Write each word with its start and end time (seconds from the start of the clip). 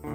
El 0.00 0.06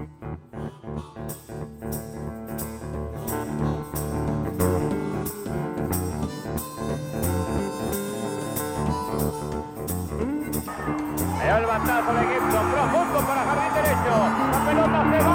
batazo 11.66 12.14
de 12.14 12.22
Gibson, 12.28 12.66
profundo 12.72 13.20
para 13.28 13.44
jardín 13.44 13.74
derecho. 13.74 14.14
La 14.52 14.60
pelota 14.66 15.00
se 15.12 15.20
va, 15.28 15.33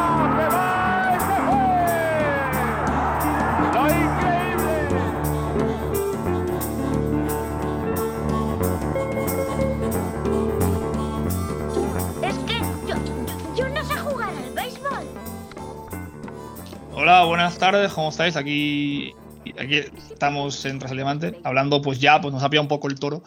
buenas 17.59 17.73
tardes, 17.73 17.93
¿cómo 17.93 18.11
estáis? 18.11 18.37
Aquí, 18.37 19.12
aquí 19.61 19.79
estamos 19.79 20.65
en 20.65 20.79
Tras 20.79 20.93
el 20.93 20.98
Diamante, 20.98 21.41
hablando 21.43 21.83
pues 21.83 21.98
ya, 21.98 22.21
pues 22.21 22.33
nos 22.33 22.45
ha 22.45 22.51
pillado 22.51 22.62
un 22.62 22.69
poco 22.69 22.87
el 22.87 23.01
toro 23.01 23.25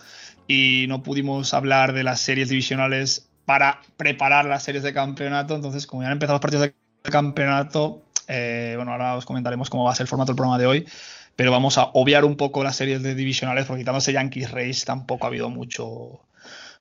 y 0.47 0.85
no 0.87 1.03
pudimos 1.03 1.53
hablar 1.53 1.91
de 1.91 2.05
las 2.05 2.21
series 2.21 2.47
divisionales 2.47 3.27
para 3.43 3.81
preparar 3.97 4.45
las 4.45 4.63
series 4.63 4.83
de 4.83 4.93
campeonato, 4.93 5.53
entonces 5.53 5.85
como 5.85 6.03
ya 6.03 6.07
han 6.07 6.13
empezado 6.13 6.35
los 6.35 6.41
partidos 6.41 6.63
de 6.63 7.11
campeonato, 7.11 8.03
eh, 8.29 8.75
bueno, 8.77 8.93
ahora 8.93 9.17
os 9.17 9.25
comentaremos 9.25 9.69
cómo 9.69 9.83
va 9.83 9.91
a 9.91 9.95
ser 9.95 10.05
el 10.05 10.07
formato 10.07 10.31
del 10.31 10.37
programa 10.37 10.57
de 10.57 10.65
hoy, 10.65 10.87
pero 11.35 11.51
vamos 11.51 11.77
a 11.77 11.89
obviar 11.93 12.23
un 12.23 12.37
poco 12.37 12.63
las 12.63 12.77
series 12.77 13.03
de 13.03 13.15
divisionales 13.15 13.65
porque 13.65 13.81
quitándose 13.81 14.13
Yankees 14.13 14.51
Race 14.51 14.85
tampoco 14.85 15.25
ha 15.25 15.27
habido 15.27 15.49
mucho, 15.49 16.21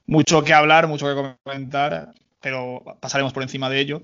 mucho 0.06 0.44
que 0.44 0.54
hablar, 0.54 0.86
mucho 0.86 1.06
que 1.08 1.32
comentar, 1.42 2.12
pero 2.40 2.84
pasaremos 3.00 3.32
por 3.32 3.42
encima 3.42 3.68
de 3.68 3.80
ello. 3.80 4.02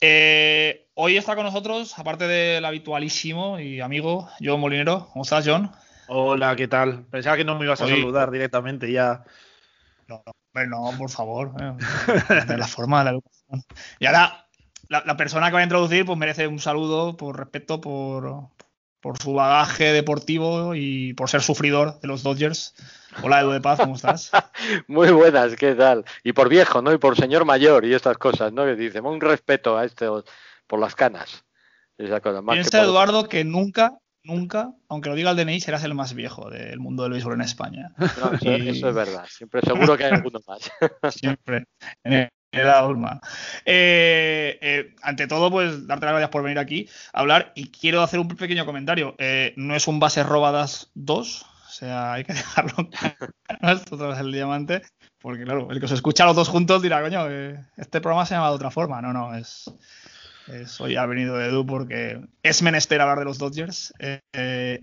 Eh, 0.00 0.88
hoy 0.94 1.16
está 1.16 1.34
con 1.34 1.44
nosotros, 1.44 1.98
aparte 1.98 2.26
del 2.26 2.64
habitualísimo 2.64 3.58
y 3.58 3.80
amigo 3.80 4.28
John 4.40 4.60
Molinero. 4.60 5.08
¿Cómo 5.12 5.22
estás, 5.22 5.46
John? 5.46 5.70
Hola, 6.08 6.54
¿qué 6.54 6.68
tal? 6.68 7.04
Pensaba 7.10 7.36
que 7.36 7.44
no 7.44 7.58
me 7.58 7.64
ibas 7.64 7.80
a 7.80 7.86
saludar 7.88 8.30
directamente 8.30 8.92
ya. 8.92 9.24
No, 10.06 10.22
no, 10.68 10.92
por 10.96 11.10
favor. 11.10 11.52
eh, 11.60 12.44
De 12.46 12.56
la 12.58 12.66
forma 12.66 12.98
de 13.00 13.04
la 13.06 13.10
educación. 13.12 13.64
Y 13.98 14.06
ahora, 14.06 14.46
la, 14.88 15.02
la 15.04 15.16
persona 15.16 15.48
que 15.48 15.54
va 15.54 15.60
a 15.60 15.64
introducir, 15.64 16.04
pues 16.06 16.16
merece 16.18 16.46
un 16.46 16.58
saludo 16.60 17.16
por 17.16 17.36
respeto, 17.38 17.80
por, 17.80 18.48
por 19.06 19.22
su 19.22 19.34
bagaje 19.34 19.92
deportivo 19.92 20.74
y 20.74 21.14
por 21.14 21.30
ser 21.30 21.40
sufridor 21.40 22.00
de 22.00 22.08
los 22.08 22.24
Dodgers. 22.24 22.74
Hola, 23.22 23.40
Edu 23.40 23.52
de 23.52 23.60
Paz, 23.60 23.78
¿cómo 23.78 23.94
estás? 23.94 24.32
Muy 24.88 25.12
buenas, 25.12 25.54
¿qué 25.54 25.76
tal? 25.76 26.04
Y 26.24 26.32
por 26.32 26.48
viejo, 26.48 26.82
¿no? 26.82 26.92
Y 26.92 26.98
por 26.98 27.14
señor 27.16 27.44
mayor 27.44 27.84
y 27.84 27.94
estas 27.94 28.18
cosas, 28.18 28.52
¿no? 28.52 28.64
Que 28.64 28.74
dice, 28.74 28.98
un 29.00 29.20
respeto 29.20 29.78
a 29.78 29.84
este 29.84 30.08
por 30.66 30.80
las 30.80 30.96
canas. 30.96 31.44
Esa 31.96 32.20
cosa, 32.20 32.42
más 32.42 32.54
que 32.56 32.62
Piensa, 32.62 32.78
por- 32.78 32.86
Eduardo, 32.88 33.28
que 33.28 33.44
nunca, 33.44 33.96
nunca, 34.24 34.72
aunque 34.88 35.08
lo 35.10 35.14
diga 35.14 35.30
el 35.30 35.36
DNI, 35.36 35.60
serás 35.60 35.84
el 35.84 35.94
más 35.94 36.12
viejo 36.14 36.50
del 36.50 36.80
mundo 36.80 37.04
del 37.04 37.12
béisbol 37.12 37.34
en 37.34 37.42
España. 37.42 37.92
No, 38.20 38.32
eso, 38.32 38.56
Y- 38.56 38.70
eso 38.70 38.88
es 38.88 38.94
verdad. 38.96 39.24
Siempre 39.28 39.60
seguro 39.60 39.96
que 39.96 40.04
hay 40.06 40.14
alguno 40.14 40.40
más. 40.48 40.68
Siempre. 41.14 41.66
En 42.02 42.28
Eh, 43.64 44.58
eh, 44.60 44.94
ante 45.02 45.26
todo, 45.26 45.50
pues 45.50 45.86
darte 45.86 46.06
las 46.06 46.12
gracias 46.12 46.30
por 46.30 46.42
venir 46.42 46.58
aquí 46.58 46.88
a 47.12 47.20
hablar. 47.20 47.52
Y 47.54 47.68
quiero 47.70 48.02
hacer 48.02 48.20
un 48.20 48.28
pequeño 48.28 48.64
comentario. 48.66 49.14
Eh, 49.18 49.52
no 49.56 49.74
es 49.74 49.86
un 49.88 49.98
base 50.00 50.22
robadas 50.22 50.90
2. 50.94 51.42
O 51.42 51.70
sea, 51.70 52.12
hay 52.14 52.24
que 52.24 52.32
dejarlo 52.34 52.88
claro. 52.90 53.32
Esto 53.60 54.12
es 54.12 54.18
el 54.18 54.32
diamante. 54.32 54.82
Porque, 55.18 55.44
claro, 55.44 55.68
el 55.70 55.78
que 55.80 55.86
os 55.86 55.92
escucha 55.92 56.22
a 56.22 56.26
los 56.26 56.36
dos 56.36 56.48
juntos 56.48 56.82
dirá, 56.82 57.02
coño, 57.02 57.26
este 57.76 58.00
programa 58.00 58.24
se 58.26 58.34
llama 58.34 58.48
de 58.50 58.54
otra 58.54 58.70
forma. 58.70 59.02
No, 59.02 59.12
no, 59.12 59.34
es. 59.34 59.70
es- 60.46 60.80
hoy 60.80 60.96
ha 60.96 61.04
venido 61.06 61.40
Edu 61.42 61.66
porque 61.66 62.20
es 62.42 62.62
menester 62.62 63.00
hablar 63.00 63.18
de 63.18 63.24
los 63.24 63.38
Dodgers. 63.38 63.92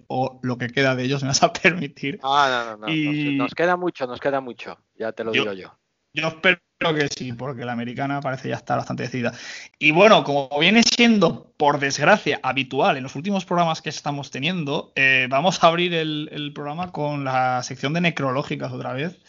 o 0.08 0.40
lo 0.44 0.58
que 0.58 0.68
queda 0.70 0.96
de 0.96 1.04
ellos, 1.04 1.22
me 1.24 1.30
vas 1.30 1.42
a 1.44 1.54
permitir. 1.94 2.20
Ah, 2.24 2.66
no, 2.68 2.78
no, 2.78 2.88
no. 2.88 2.94
Y- 2.94 3.38
Nos, 3.38 3.46
nos 3.48 3.56
queda 3.56 3.78
mucho, 3.78 4.06
nos 4.06 4.20
queda 4.20 4.42
mucho. 4.42 4.78
Ya 4.96 5.14
te 5.14 5.24
lo 5.24 5.34
Yo- 5.34 5.44
digo 5.44 5.54
yo. 5.54 5.78
Yo 6.14 6.28
espero 6.28 6.60
que 6.80 7.08
sí, 7.08 7.34
porque 7.34 7.66
la 7.66 7.72
americana 7.72 8.22
parece 8.22 8.50
ya 8.50 8.56
estar 8.56 8.78
bastante 8.78 9.04
decidida. 9.04 9.34
Y 9.80 9.92
bueno, 9.92 10.24
como 10.24 10.50
viene 10.60 10.84
siendo, 10.84 11.52
por 11.58 11.80
desgracia, 11.80 12.40
habitual 12.44 12.98
en 12.98 13.04
los 13.04 13.16
últimos 13.16 13.46
programas 13.46 13.82
que 13.82 13.90
estamos 13.90 14.30
teniendo, 14.30 14.94
eh, 14.96 15.28
vamos 15.30 15.64
a 15.64 15.68
abrir 15.68 15.94
el, 15.96 16.30
el 16.32 16.54
programa 16.54 16.92
con 16.92 17.24
la 17.24 17.64
sección 17.64 17.94
de 17.94 18.02
necrológicas 18.02 18.72
otra 18.72 18.94
vez. 18.94 19.20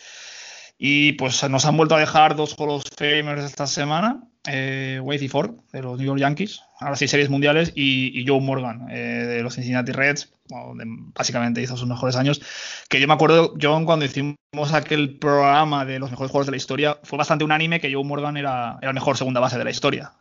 Y 0.77 1.13
pues 1.13 1.49
nos 1.49 1.65
han 1.65 1.77
vuelto 1.77 1.95
a 1.95 2.01
dejar 2.01 2.37
dos 2.37 2.55
Hall 2.59 2.71
of 2.71 2.85
Famers 2.99 3.45
esta 3.45 3.67
semana, 3.67 4.29
eh, 4.47 5.01
y 5.21 5.29
Ford, 5.29 5.53
de 5.73 5.83
los 5.83 5.99
New 5.99 6.07
York 6.07 6.21
Yankees, 6.21 6.61
ahora 6.81 6.97
sí 6.97 7.09
series 7.09 7.31
mundiales, 7.31 7.73
y, 7.75 8.25
Joe 8.27 8.41
Morgan, 8.41 8.89
eh, 8.91 9.27
de 9.27 9.43
los 9.43 9.55
Cincinnati 9.55 9.93
Reds, 9.93 10.33
donde 10.49 10.85
básicamente 11.15 11.63
hizo 11.63 11.77
sus 11.77 11.89
mejores 11.89 12.17
años. 12.17 12.41
Que 12.89 13.01
yo 13.01 13.09
me 13.09 13.15
acuerdo, 13.15 13.55
John, 13.61 13.87
cuando 13.87 14.05
hicimos 14.05 14.37
aquel 14.73 15.19
programa 15.19 15.85
de 15.85 15.99
los 15.99 16.11
mejores 16.11 16.31
jugadores 16.31 16.47
de 16.47 16.53
la 16.53 16.59
historia, 16.59 16.99
fue 17.03 17.19
bastante 17.19 17.45
unánime 17.45 17.81
que 17.81 17.93
Joe 17.93 18.05
Morgan 18.05 18.37
era, 18.37 18.79
era 18.81 18.91
el 18.91 18.95
mejor 18.95 19.17
segunda 19.17 19.41
base 19.41 19.59
de 19.59 19.65
la 19.65 19.71
historia. 19.71 20.13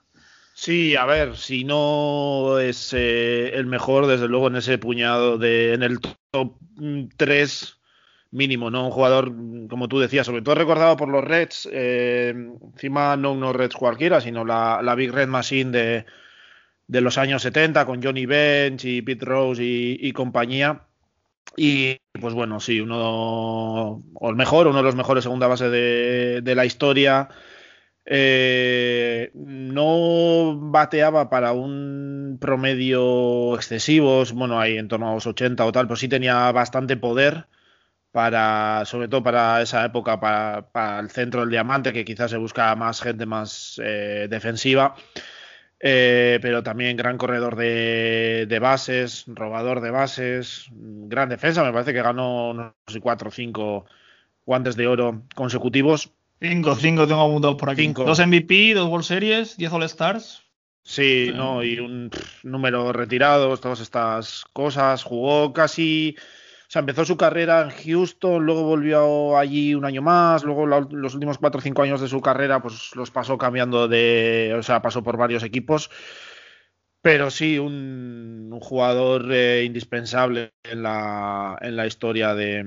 Sí, 0.55 0.95
a 0.95 1.05
ver, 1.05 1.35
si 1.35 1.63
no 1.63 2.59
es 2.59 2.93
eh, 2.93 3.51
el 3.55 3.65
mejor, 3.65 4.05
desde 4.05 4.27
luego 4.27 4.47
en 4.47 4.55
ese 4.55 4.77
puñado 4.77 5.37
de 5.37 5.73
en 5.73 5.81
el 5.81 5.99
top 5.99 6.55
3 7.17 7.77
mínimo, 8.33 8.71
¿no? 8.71 8.85
Un 8.85 8.91
jugador, 8.91 9.31
como 9.69 9.87
tú 9.87 9.99
decías, 9.99 10.25
sobre 10.25 10.41
todo 10.41 10.55
recordado 10.55 10.97
por 10.97 11.07
los 11.07 11.23
Reds, 11.23 11.69
eh, 11.71 12.33
encima 12.73 13.15
no 13.15 13.33
unos 13.33 13.55
Reds 13.55 13.75
cualquiera, 13.75 14.19
sino 14.21 14.43
la, 14.43 14.81
la 14.81 14.95
Big 14.95 15.11
Red 15.11 15.27
Machine 15.27 15.71
de, 15.71 16.05
de 16.87 17.01
los 17.01 17.17
años 17.17 17.43
70 17.43 17.85
con 17.85 18.01
Johnny 18.03 18.25
Bench 18.25 18.85
y 18.85 19.01
Pete 19.01 19.25
Rose 19.25 19.63
y, 19.63 19.97
y 20.01 20.11
compañía. 20.13 20.81
Y 21.55 21.97
pues 22.19 22.33
bueno, 22.33 22.59
sí, 22.59 22.81
uno 22.81 24.03
o 24.15 24.29
el 24.29 24.35
mejor, 24.35 24.67
uno 24.67 24.77
de 24.77 24.83
los 24.83 24.95
mejores 24.95 25.23
segunda 25.23 25.47
base 25.47 25.69
de, 25.69 26.41
de 26.41 26.55
la 26.55 26.65
historia. 26.65 27.29
Eh, 28.05 29.31
no 29.35 30.57
bateaba 30.59 31.29
para 31.29 31.53
un 31.53 32.37
promedio 32.41 33.55
excesivo, 33.55 34.23
bueno, 34.33 34.59
ahí 34.59 34.77
en 34.77 34.87
torno 34.89 35.09
a 35.09 35.13
los 35.13 35.27
80 35.27 35.65
o 35.65 35.71
tal, 35.71 35.87
pero 35.87 35.95
sí 35.95 36.09
tenía 36.09 36.51
bastante 36.51 36.97
poder 36.97 37.47
para, 38.13 38.83
sobre 38.85 39.07
todo 39.09 39.23
para 39.23 39.61
esa 39.61 39.83
época, 39.83 40.19
para, 40.19 40.69
para 40.71 40.99
el 40.99 41.09
centro 41.09 41.41
del 41.41 41.49
diamante, 41.49 41.91
que 41.91 42.05
quizás 42.05 42.31
se 42.31 42.37
busca 42.37 42.73
más 42.75 43.01
gente 43.01 43.25
más 43.25 43.81
eh, 43.83 44.27
defensiva. 44.29 44.95
Eh, 45.79 46.39
pero 46.41 46.63
también 46.63 46.95
gran 46.95 47.17
corredor 47.17 47.57
de, 47.57 48.45
de 48.47 48.59
bases, 48.59 49.25
robador 49.27 49.81
de 49.81 49.91
bases, 49.91 50.67
gran 50.71 51.27
defensa, 51.27 51.61
me 51.63 51.73
parece 51.73 51.91
que 51.91 52.01
ganó 52.01 52.53
no 52.53 52.75
sé, 52.87 53.01
cuatro 53.01 53.27
o 53.27 53.31
cinco 53.31 53.85
guantes 54.45 54.77
de 54.77 54.87
oro 54.87 55.23
consecutivos. 55.35 56.11
Cinco, 56.39 56.75
cinco 56.75 57.07
tengo 57.07 57.21
apuntados 57.21 57.57
por 57.57 57.71
aquí. 57.71 57.81
Cinco. 57.81 58.03
Dos 58.05 58.19
MVP, 58.19 58.75
dos 58.75 58.89
World 58.89 59.05
Series, 59.05 59.57
10 59.57 59.73
All 59.73 59.83
Stars. 59.83 60.43
Sí, 60.83 61.31
no, 61.33 61.63
y 61.63 61.79
un 61.79 62.09
pff, 62.09 62.43
número 62.43 62.93
retirados, 62.93 63.59
todas 63.59 63.79
estas 63.79 64.45
cosas. 64.53 65.03
Jugó 65.03 65.51
casi, 65.51 66.15
sea, 66.73 66.79
empezó 66.81 67.05
su 67.05 67.17
carrera 67.17 67.61
en 67.61 67.69
Houston, 67.69 68.45
luego 68.45 68.63
volvió 68.63 69.37
allí 69.37 69.75
un 69.75 69.85
año 69.85 70.01
más, 70.01 70.43
luego 70.43 70.67
la- 70.67 70.87
los 70.91 71.13
últimos 71.13 71.37
cuatro 71.37 71.59
o 71.59 71.61
cinco 71.61 71.83
años 71.83 72.01
de 72.01 72.07
su 72.07 72.21
carrera, 72.21 72.61
pues 72.61 72.95
los 72.95 73.11
pasó 73.11 73.37
cambiando 73.37 73.87
de, 73.87 74.55
o 74.57 74.63
sea, 74.63 74.81
pasó 74.81 75.03
por 75.03 75.17
varios 75.17 75.43
equipos. 75.43 75.89
Pero 77.01 77.29
sí, 77.29 77.59
un, 77.59 78.49
un 78.51 78.59
jugador 78.59 79.27
eh, 79.31 79.63
indispensable 79.65 80.53
en 80.63 80.83
la, 80.83 81.57
en 81.61 81.75
la 81.75 81.85
historia 81.85 82.33
de, 82.33 82.63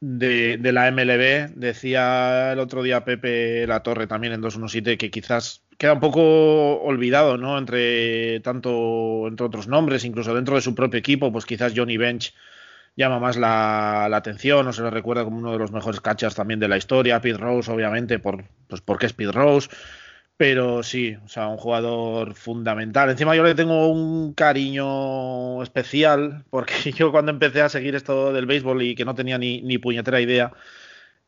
de, 0.00 0.56
de 0.58 0.72
la 0.72 0.88
MLB. 0.88 1.52
Decía 1.54 2.52
el 2.52 2.58
otro 2.58 2.82
día 2.82 3.04
Pepe 3.04 3.66
La 3.66 3.82
Torre 3.82 4.06
también 4.06 4.32
en 4.32 4.40
217 4.40 4.98
que 4.98 5.10
quizás 5.10 5.62
queda 5.78 5.94
un 5.94 6.00
poco 6.00 6.80
olvidado, 6.82 7.36
¿no? 7.38 7.58
Entre 7.58 8.40
tanto, 8.40 9.26
entre 9.28 9.46
otros 9.46 9.68
nombres, 9.68 10.04
incluso 10.04 10.34
dentro 10.34 10.56
de 10.56 10.60
su 10.62 10.74
propio 10.74 10.98
equipo, 10.98 11.32
pues 11.32 11.46
quizás 11.46 11.72
Johnny 11.74 11.96
Bench 11.96 12.34
llama 12.98 13.20
más 13.20 13.36
la, 13.36 14.06
atención 14.06 14.66
o 14.66 14.72
se 14.72 14.82
le 14.82 14.90
recuerda 14.90 15.24
como 15.24 15.38
uno 15.38 15.52
de 15.52 15.58
los 15.58 15.72
mejores 15.72 16.00
catchers 16.00 16.34
también 16.34 16.60
de 16.60 16.68
la 16.68 16.76
historia. 16.76 17.20
Pete 17.20 17.38
Rose, 17.38 17.70
obviamente, 17.70 18.18
por, 18.18 18.44
pues 18.68 18.80
porque 18.82 19.06
es 19.06 19.12
Pete 19.12 19.32
Rose. 19.32 19.70
Pero 20.36 20.82
sí, 20.82 21.16
o 21.24 21.28
sea, 21.28 21.48
un 21.48 21.56
jugador 21.58 22.34
fundamental. 22.34 23.10
Encima 23.10 23.34
yo 23.36 23.42
le 23.44 23.54
tengo 23.54 23.88
un 23.88 24.34
cariño 24.34 25.62
especial, 25.62 26.44
porque 26.50 26.92
yo 26.96 27.10
cuando 27.12 27.30
empecé 27.32 27.62
a 27.62 27.68
seguir 27.68 27.94
esto 27.94 28.32
del 28.32 28.46
béisbol 28.46 28.82
y 28.82 28.94
que 28.94 29.04
no 29.04 29.14
tenía 29.14 29.38
ni, 29.38 29.62
ni 29.62 29.78
puñetera 29.78 30.20
idea, 30.20 30.52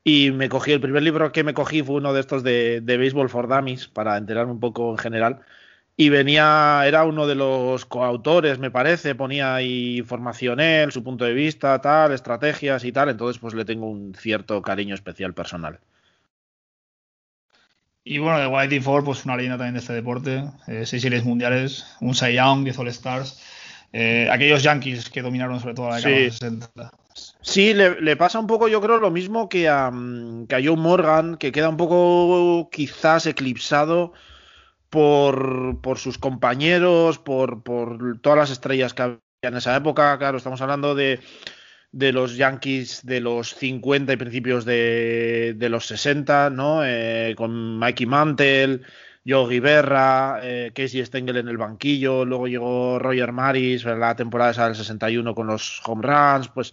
y 0.05 0.31
me 0.33 0.49
cogí, 0.49 0.73
el 0.73 0.81
primer 0.81 1.03
libro 1.03 1.33
que 1.33 1.45
me 1.45 1.55
cogí 1.55 1.83
fue 1.83 1.97
uno 1.97 2.13
de 2.13 2.21
estos 2.21 2.43
de, 2.43 2.81
de 2.81 2.99
Baseball 2.99 3.29
for 3.29 3.49
Dummies, 3.49 3.89
para 3.89 4.17
enterarme 4.17 4.53
un 4.53 4.61
poco 4.61 4.91
en 4.93 4.99
general. 4.99 5.41
Y 6.01 6.09
venía, 6.09 6.81
era 6.87 7.05
uno 7.05 7.27
de 7.27 7.35
los 7.35 7.85
coautores, 7.85 8.59
me 8.59 8.71
parece, 8.71 9.15
ponía 9.15 9.55
ahí 9.55 9.99
información 9.99 10.59
él, 10.59 10.93
su 10.93 11.05
punto 11.05 11.27
de 11.27 11.35
vista, 11.35 11.79
tal, 11.83 12.13
estrategias 12.13 12.87
y 12.87 12.91
tal. 12.91 13.11
Entonces, 13.11 13.39
pues 13.39 13.53
le 13.53 13.67
tengo 13.67 13.85
un 13.85 14.15
cierto 14.15 14.63
cariño 14.63 14.95
especial 14.95 15.35
personal. 15.35 15.79
Y 18.03 18.17
bueno, 18.17 18.39
de 18.39 18.47
Whitey 18.47 18.81
Ford, 18.81 19.05
pues 19.05 19.27
una 19.27 19.37
leyenda 19.37 19.59
también 19.59 19.75
de 19.75 19.81
este 19.81 19.93
deporte. 19.93 20.43
Eh, 20.69 20.87
seis 20.87 21.03
series 21.03 21.23
mundiales, 21.23 21.85
un 22.01 22.15
Cy 22.15 22.33
Young, 22.33 22.65
10 22.65 22.79
All-Stars. 22.79 23.39
Eh, 23.93 24.27
aquellos 24.33 24.63
Yankees 24.63 25.11
que 25.11 25.21
dominaron 25.21 25.61
sobre 25.61 25.75
todo 25.75 25.91
la 25.91 25.97
década 25.97 26.15
de 26.15 26.27
los 26.29 26.39
60. 26.39 26.93
Sí, 27.43 27.75
le, 27.75 28.01
le, 28.01 28.17
pasa 28.17 28.39
un 28.39 28.47
poco, 28.47 28.69
yo 28.69 28.81
creo, 28.81 29.01
lo 29.01 29.11
mismo 29.11 29.51
que 29.51 29.69
a, 29.69 29.91
mm, 29.91 30.47
que 30.47 30.55
a 30.55 30.63
Joe 30.65 30.79
Morgan, 30.79 31.37
que 31.37 31.53
queda 31.53 31.69
un 31.69 31.77
poco 31.77 32.71
quizás 32.73 33.27
eclipsado 33.27 34.15
por, 34.91 35.81
por 35.81 35.99
sus 35.99 36.19
compañeros, 36.19 37.19
por, 37.19 37.63
por 37.63 38.21
todas 38.21 38.39
las 38.39 38.51
estrellas 38.51 38.93
que 38.93 39.03
había 39.03 39.21
en 39.43 39.57
esa 39.57 39.77
época. 39.77 40.19
Claro, 40.19 40.39
estamos 40.39 40.61
hablando 40.61 40.95
de, 40.95 41.21
de 41.93 42.13
los 42.13 42.37
Yankees 42.37 43.07
de 43.07 43.21
los 43.21 43.55
50 43.55 44.13
y 44.13 44.17
principios 44.17 44.65
de, 44.65 45.55
de 45.57 45.69
los 45.69 45.87
60, 45.87 46.51
¿no? 46.51 46.85
Eh, 46.85 47.35
con 47.37 47.79
Mikey 47.79 48.07
Mantle, 48.07 48.81
Yogi 49.25 49.61
Berra, 49.61 50.41
eh, 50.43 50.73
Casey 50.75 51.05
Stengel 51.05 51.37
en 51.37 51.49
el 51.49 51.57
banquillo, 51.57 52.25
luego 52.25 52.49
llegó 52.49 52.99
Roger 52.99 53.33
Maris, 53.33 53.85
la 53.85 54.17
temporada 54.17 54.51
esa 54.51 54.67
del 54.67 54.75
61 54.75 55.35
con 55.35 55.47
los 55.47 55.81
home 55.87 56.03
runs, 56.03 56.49
pues 56.49 56.73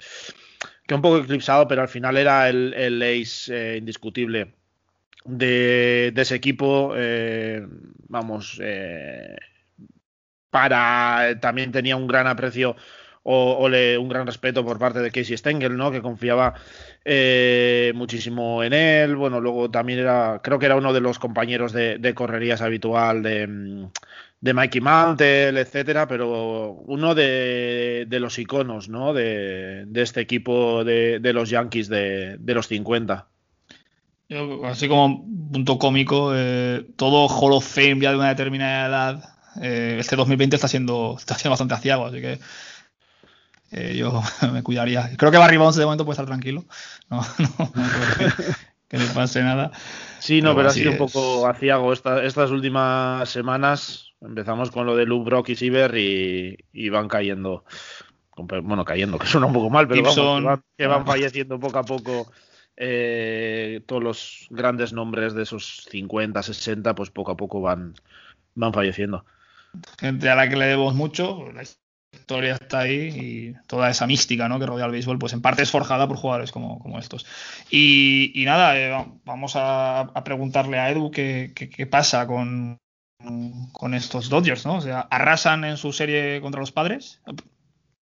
que 0.86 0.96
un 0.96 1.02
poco 1.02 1.18
eclipsado, 1.18 1.68
pero 1.68 1.82
al 1.82 1.90
final 1.90 2.18
era 2.18 2.50
el, 2.50 2.74
el 2.74 3.02
ace 3.02 3.76
eh, 3.76 3.78
indiscutible 3.78 4.56
de, 5.28 6.14
ese 6.16 6.36
equipo. 6.36 6.94
Eh, 6.96 7.66
vamos, 8.08 8.60
eh, 8.62 9.36
para 10.50 11.40
también 11.40 11.72
tenía 11.72 11.96
un 11.96 12.08
gran 12.08 12.28
aprecio 12.28 12.76
o, 13.30 13.68
le, 13.68 13.98
un 13.98 14.08
gran 14.08 14.26
respeto 14.26 14.64
por 14.64 14.80
parte 14.80 15.00
de 15.02 15.12
Casey 15.12 15.36
Stengel, 15.36 15.76
¿no? 15.76 15.92
Que 15.92 16.02
confiaba 16.02 16.54
eh, 17.04 17.92
muchísimo 17.94 18.64
en 18.64 18.72
él. 18.72 19.18
Bueno, 19.18 19.42
luego 19.42 19.70
también 19.70 20.00
era, 20.00 20.40
creo 20.42 20.60
que 20.60 20.66
era 20.66 20.78
uno 20.78 20.94
de 20.94 21.02
los 21.02 21.20
compañeros 21.20 21.74
de, 21.74 22.14
correrías 22.16 22.62
habitual 22.62 23.24
de, 23.24 23.90
de 24.40 24.54
Mikey 24.54 24.80
Mantle, 24.80 25.60
etcétera, 25.60 26.08
pero 26.08 26.72
uno 26.88 27.16
de, 27.16 28.08
los 28.10 28.40
iconos, 28.40 28.88
¿no? 28.88 29.14
De, 29.14 29.86
este 29.94 30.22
equipo 30.22 30.86
de, 30.86 31.20
los 31.34 31.50
Yankees 31.50 31.90
de, 31.90 32.38
de 32.40 32.54
los 32.54 32.70
50. 32.70 33.28
Yo, 34.30 34.66
así 34.66 34.88
como 34.88 35.26
punto 35.52 35.80
cómico, 35.80 36.32
eh, 36.36 36.86
todo 36.98 37.28
Hall 37.28 37.54
of 37.54 37.66
Fame 37.66 38.00
ya 38.02 38.12
de 38.12 38.18
una 38.18 38.30
determinada 38.30 38.88
edad, 38.88 39.38
eh, 39.62 39.98
este 40.00 40.16
2020 40.16 40.56
está 40.56 40.68
siendo, 40.68 41.16
está 41.18 41.36
siendo 41.36 41.52
bastante 41.52 41.76
aciago, 41.76 42.06
así 42.06 42.22
que 42.22 42.40
eh, 43.72 43.96
yo 43.98 44.22
me 44.54 44.64
cuidaría. 44.64 45.10
Creo 45.18 45.32
que 45.32 45.38
Barry 45.38 45.58
Bonds 45.58 45.76
de 45.76 45.86
momento 45.86 46.06
puede 46.06 46.16
estar 46.16 46.26
tranquilo. 46.26 46.66
No, 47.10 47.22
no, 47.40 47.50
no 47.58 47.72
creo 47.72 48.36
que, 48.36 48.44
que, 48.90 48.98
le 48.98 49.06
pase 49.06 49.42
nada. 49.42 49.72
Sí, 50.20 50.42
no, 50.42 50.50
pero, 50.50 50.56
pero 50.56 50.70
ha 50.70 50.74
sido 50.74 50.92
es. 50.92 51.00
un 51.00 51.08
poco 51.08 51.48
aciago 51.48 51.94
esta, 51.94 52.22
estas 52.26 52.52
últimas 52.52 53.30
semanas. 53.30 54.12
Empezamos 54.20 54.72
con 54.72 54.86
lo 54.86 54.98
de 54.98 55.06
Luke 55.06 55.30
Brock 55.30 55.48
y 55.50 55.56
Siever 55.56 55.98
y, 55.98 56.58
y, 56.74 56.90
van 56.90 57.08
cayendo. 57.08 57.64
Bueno, 58.36 58.84
cayendo, 58.84 59.18
que 59.20 59.28
suena 59.28 59.48
un 59.48 59.54
poco 59.54 59.70
mal, 59.70 59.88
pero 59.88 60.04
Gibson, 60.04 60.44
vamos, 60.44 60.44
que, 60.44 60.48
van, 60.48 60.64
que 60.78 60.88
van 60.88 61.06
falleciendo 61.06 61.58
poco 61.60 61.80
a 61.80 61.84
poco. 61.84 62.30
Eh, 62.80 63.82
todos 63.88 64.04
los 64.04 64.48
grandes 64.52 64.94
nombres 64.94 65.34
de 65.34 65.44
esos 65.44 65.88
50, 65.90 66.44
60, 66.44 66.94
pues 66.94 67.10
poco 67.10 67.32
a 67.32 67.38
poco 67.38 67.60
van, 67.60 67.96
van 68.54 68.72
falleciendo. 68.72 69.26
Gente 70.00 70.30
a 70.30 70.36
la 70.36 70.48
que 70.48 70.56
le 70.56 70.66
debemos 70.66 70.94
mucho, 70.94 71.52
la 71.52 71.64
historia 72.14 72.54
está 72.54 72.80
ahí 72.80 73.10
y 73.16 73.68
toda 73.68 73.90
esa 73.90 74.06
mística 74.06 74.48
¿no? 74.48 74.60
que 74.60 74.66
rodea 74.66 74.86
al 74.86 74.92
béisbol, 74.92 75.18
pues 75.20 75.34
en 75.34 75.42
parte 75.42 75.64
es 75.64 75.72
forjada 75.72 76.08
por 76.08 76.18
jugadores 76.18 76.52
como, 76.52 76.80
como 76.80 77.00
estos. 77.00 77.26
Y, 77.72 78.32
y 78.40 78.46
nada, 78.46 78.78
eh, 78.78 79.06
vamos 79.26 79.56
a, 79.56 80.02
a, 80.02 80.24
preguntarle 80.24 80.78
a 80.78 80.90
Edu 80.92 81.10
qué, 81.10 81.52
qué, 81.56 81.70
qué 81.70 81.88
pasa 81.88 82.28
con, 82.28 82.80
con 83.72 83.94
estos 83.94 84.30
Dodgers, 84.30 84.66
¿no? 84.66 84.76
O 84.76 84.82
sea, 84.82 85.02
arrasan 85.02 85.64
en 85.66 85.78
su 85.78 85.92
serie 85.92 86.40
contra 86.42 86.62
los 86.62 86.72
padres. 86.72 87.22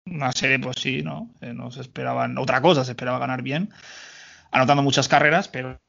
Una 0.06 0.32
serie, 0.32 0.58
pues 0.58 0.76
sí, 0.80 1.02
¿no? 1.02 1.30
Eh, 1.40 1.54
no 1.54 1.70
se 1.70 1.80
esperaban 1.80 2.36
otra 2.38 2.60
cosa, 2.60 2.84
se 2.84 2.92
esperaba 2.92 3.18
ganar 3.18 3.42
bien, 3.42 3.70
anotando 4.54 4.84
muchas 4.84 5.08
carreras, 5.08 5.48
pero, 5.48 5.80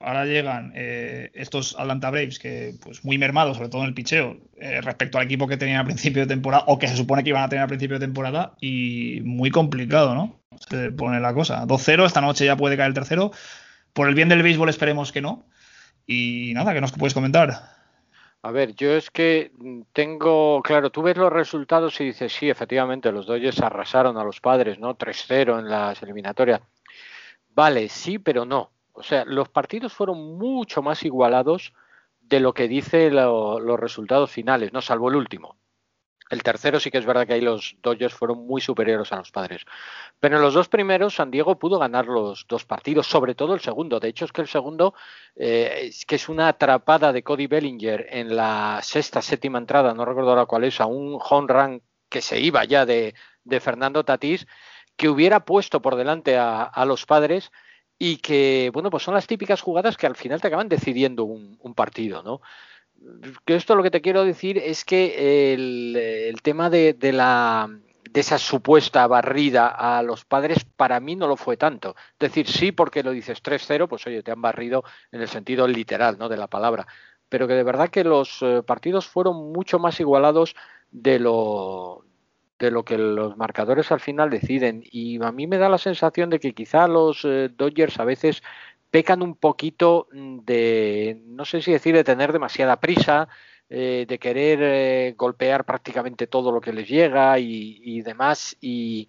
ahora 0.00 0.24
llegan 0.24 0.72
eh, 0.74 1.30
estos 1.34 1.78
Atlanta 1.78 2.10
Braves 2.10 2.40
que, 2.40 2.74
pues 2.82 3.04
muy 3.04 3.16
mermados, 3.16 3.56
sobre 3.56 3.68
todo 3.68 3.82
en 3.82 3.88
el 3.88 3.94
picheo, 3.94 4.38
eh, 4.56 4.80
respecto 4.80 5.18
al 5.18 5.24
equipo 5.24 5.46
que 5.46 5.56
tenían 5.56 5.78
al 5.78 5.86
principio 5.86 6.22
de 6.22 6.26
temporada, 6.26 6.64
o 6.66 6.80
que 6.80 6.88
se 6.88 6.96
supone 6.96 7.22
que 7.22 7.30
iban 7.30 7.44
a 7.44 7.48
tener 7.48 7.62
al 7.62 7.68
principio 7.68 7.96
de 7.98 8.04
temporada, 8.04 8.54
y 8.60 9.20
muy 9.22 9.52
complicado, 9.52 10.16
¿no? 10.16 10.40
Se 10.68 10.90
pone 10.90 11.20
la 11.20 11.32
cosa. 11.32 11.64
2-0, 11.64 12.06
esta 12.06 12.20
noche 12.20 12.44
ya 12.44 12.56
puede 12.56 12.76
caer 12.76 12.88
el 12.88 12.94
tercero. 12.94 13.30
Por 13.92 14.08
el 14.08 14.16
bien 14.16 14.28
del 14.28 14.42
béisbol 14.42 14.68
esperemos 14.68 15.12
que 15.12 15.20
no. 15.20 15.46
Y 16.04 16.52
nada, 16.54 16.74
¿qué 16.74 16.80
nos 16.80 16.90
puedes 16.90 17.14
comentar? 17.14 17.78
A 18.42 18.50
ver, 18.50 18.74
yo 18.74 18.96
es 18.96 19.10
que 19.12 19.52
tengo, 19.92 20.60
claro, 20.62 20.90
tú 20.90 21.02
ves 21.02 21.16
los 21.16 21.32
resultados 21.32 22.00
y 22.00 22.06
dices, 22.06 22.32
sí, 22.32 22.50
efectivamente, 22.50 23.12
los 23.12 23.26
Dodgers 23.26 23.60
arrasaron 23.60 24.16
a 24.16 24.24
los 24.24 24.40
padres, 24.40 24.80
¿no? 24.80 24.96
3-0 24.96 25.60
en 25.60 25.68
las 25.68 26.02
eliminatorias. 26.02 26.60
Vale, 27.58 27.88
sí, 27.88 28.20
pero 28.20 28.44
no. 28.44 28.70
O 28.92 29.02
sea, 29.02 29.24
los 29.24 29.48
partidos 29.48 29.92
fueron 29.92 30.38
mucho 30.38 30.80
más 30.80 31.02
igualados 31.02 31.72
de 32.20 32.38
lo 32.38 32.54
que 32.54 32.68
dice 32.68 33.10
lo, 33.10 33.58
los 33.58 33.80
resultados 33.80 34.30
finales, 34.30 34.72
¿no? 34.72 34.80
Salvo 34.80 35.08
el 35.08 35.16
último. 35.16 35.56
El 36.30 36.44
tercero 36.44 36.78
sí 36.78 36.92
que 36.92 36.98
es 36.98 37.04
verdad 37.04 37.26
que 37.26 37.32
ahí 37.32 37.40
los 37.40 37.74
Dodgers 37.82 38.14
fueron 38.14 38.46
muy 38.46 38.60
superiores 38.60 39.10
a 39.10 39.16
los 39.16 39.32
padres. 39.32 39.64
Pero 40.20 40.36
en 40.36 40.42
los 40.42 40.54
dos 40.54 40.68
primeros 40.68 41.16
San 41.16 41.32
Diego 41.32 41.58
pudo 41.58 41.80
ganar 41.80 42.06
los 42.06 42.46
dos 42.48 42.64
partidos, 42.64 43.08
sobre 43.08 43.34
todo 43.34 43.54
el 43.54 43.60
segundo. 43.60 43.98
De 43.98 44.06
hecho 44.06 44.24
es 44.24 44.30
que 44.30 44.42
el 44.42 44.48
segundo, 44.48 44.94
eh, 45.34 45.86
es 45.88 46.06
que 46.06 46.14
es 46.14 46.28
una 46.28 46.46
atrapada 46.46 47.12
de 47.12 47.24
Cody 47.24 47.48
Bellinger 47.48 48.06
en 48.08 48.36
la 48.36 48.78
sexta, 48.84 49.20
séptima 49.20 49.58
entrada, 49.58 49.94
no 49.94 50.04
recuerdo 50.04 50.30
ahora 50.30 50.46
cuál 50.46 50.62
es, 50.62 50.80
a 50.80 50.86
un 50.86 51.18
home 51.20 51.52
run 51.52 51.82
que 52.08 52.22
se 52.22 52.38
iba 52.38 52.64
ya 52.64 52.86
de, 52.86 53.16
de 53.42 53.58
Fernando 53.58 54.04
Tatís, 54.04 54.46
que 54.98 55.08
hubiera 55.08 55.44
puesto 55.44 55.80
por 55.80 55.94
delante 55.96 56.36
a, 56.36 56.84
los 56.84 57.06
padres 57.06 57.52
y 57.98 58.16
que, 58.16 58.70
bueno, 58.74 58.90
pues 58.90 59.04
son 59.04 59.14
las 59.14 59.28
típicas 59.28 59.62
jugadas 59.62 59.96
que 59.96 60.08
al 60.08 60.16
final 60.16 60.40
te 60.40 60.48
acaban 60.48 60.68
decidiendo 60.68 61.24
un, 61.24 61.74
partido, 61.74 62.22
¿no? 62.22 62.40
que 63.46 63.54
esto 63.54 63.76
lo 63.76 63.84
que 63.84 63.92
te 63.92 64.00
quiero 64.00 64.24
decir 64.24 64.58
es 64.58 64.84
que 64.84 65.54
el, 65.54 65.94
el 65.96 66.42
tema 66.42 66.68
de, 66.68 66.94
de, 66.94 67.12
la 67.12 67.70
de 68.10 68.20
esa 68.20 68.38
supuesta 68.38 69.06
barrida 69.06 69.68
a 69.68 70.02
los 70.02 70.24
padres 70.24 70.64
para 70.64 70.98
mí 70.98 71.14
no 71.14 71.28
lo 71.28 71.36
fue 71.36 71.56
tanto. 71.56 71.94
Es 72.18 72.30
decir, 72.30 72.48
sí 72.48 72.72
porque 72.72 73.04
lo 73.04 73.12
dices 73.12 73.40
3-0, 73.40 73.86
pues 73.86 74.04
oye, 74.08 74.24
te 74.24 74.32
han 74.32 74.42
barrido 74.42 74.82
en 75.12 75.20
el 75.20 75.28
sentido 75.28 75.68
literal, 75.68 76.18
¿no? 76.18 76.28
de 76.28 76.38
la 76.38 76.48
palabra, 76.48 76.88
pero 77.28 77.46
que 77.46 77.54
de 77.54 77.62
verdad 77.62 77.88
que 77.88 78.02
los 78.02 78.42
eh, 78.42 78.64
partidos 78.66 79.06
fueron 79.06 79.52
mucho 79.52 79.78
más 79.78 80.00
igualados 80.00 80.56
de 80.90 81.20
lo 81.20 82.04
de 82.58 82.70
lo 82.70 82.84
que 82.84 82.98
los 82.98 83.36
marcadores 83.36 83.92
al 83.92 84.00
final 84.00 84.30
deciden 84.30 84.82
y 84.90 85.22
a 85.22 85.32
mí 85.32 85.46
me 85.46 85.58
da 85.58 85.68
la 85.68 85.78
sensación 85.78 86.30
de 86.30 86.40
que 86.40 86.54
quizá 86.54 86.88
los 86.88 87.24
eh, 87.24 87.50
Dodgers 87.56 88.00
a 88.00 88.04
veces 88.04 88.42
pecan 88.90 89.22
un 89.22 89.36
poquito 89.36 90.08
de, 90.12 91.20
no 91.26 91.44
sé 91.44 91.62
si 91.62 91.72
decir, 91.72 91.94
de 91.94 92.04
tener 92.04 92.32
demasiada 92.32 92.80
prisa, 92.80 93.28
eh, 93.68 94.06
de 94.08 94.18
querer 94.18 94.58
eh, 94.62 95.14
golpear 95.16 95.64
prácticamente 95.64 96.26
todo 96.26 96.50
lo 96.52 96.60
que 96.60 96.72
les 96.72 96.88
llega 96.88 97.38
y, 97.38 97.80
y 97.82 98.02
demás. 98.02 98.56
Y 98.60 99.08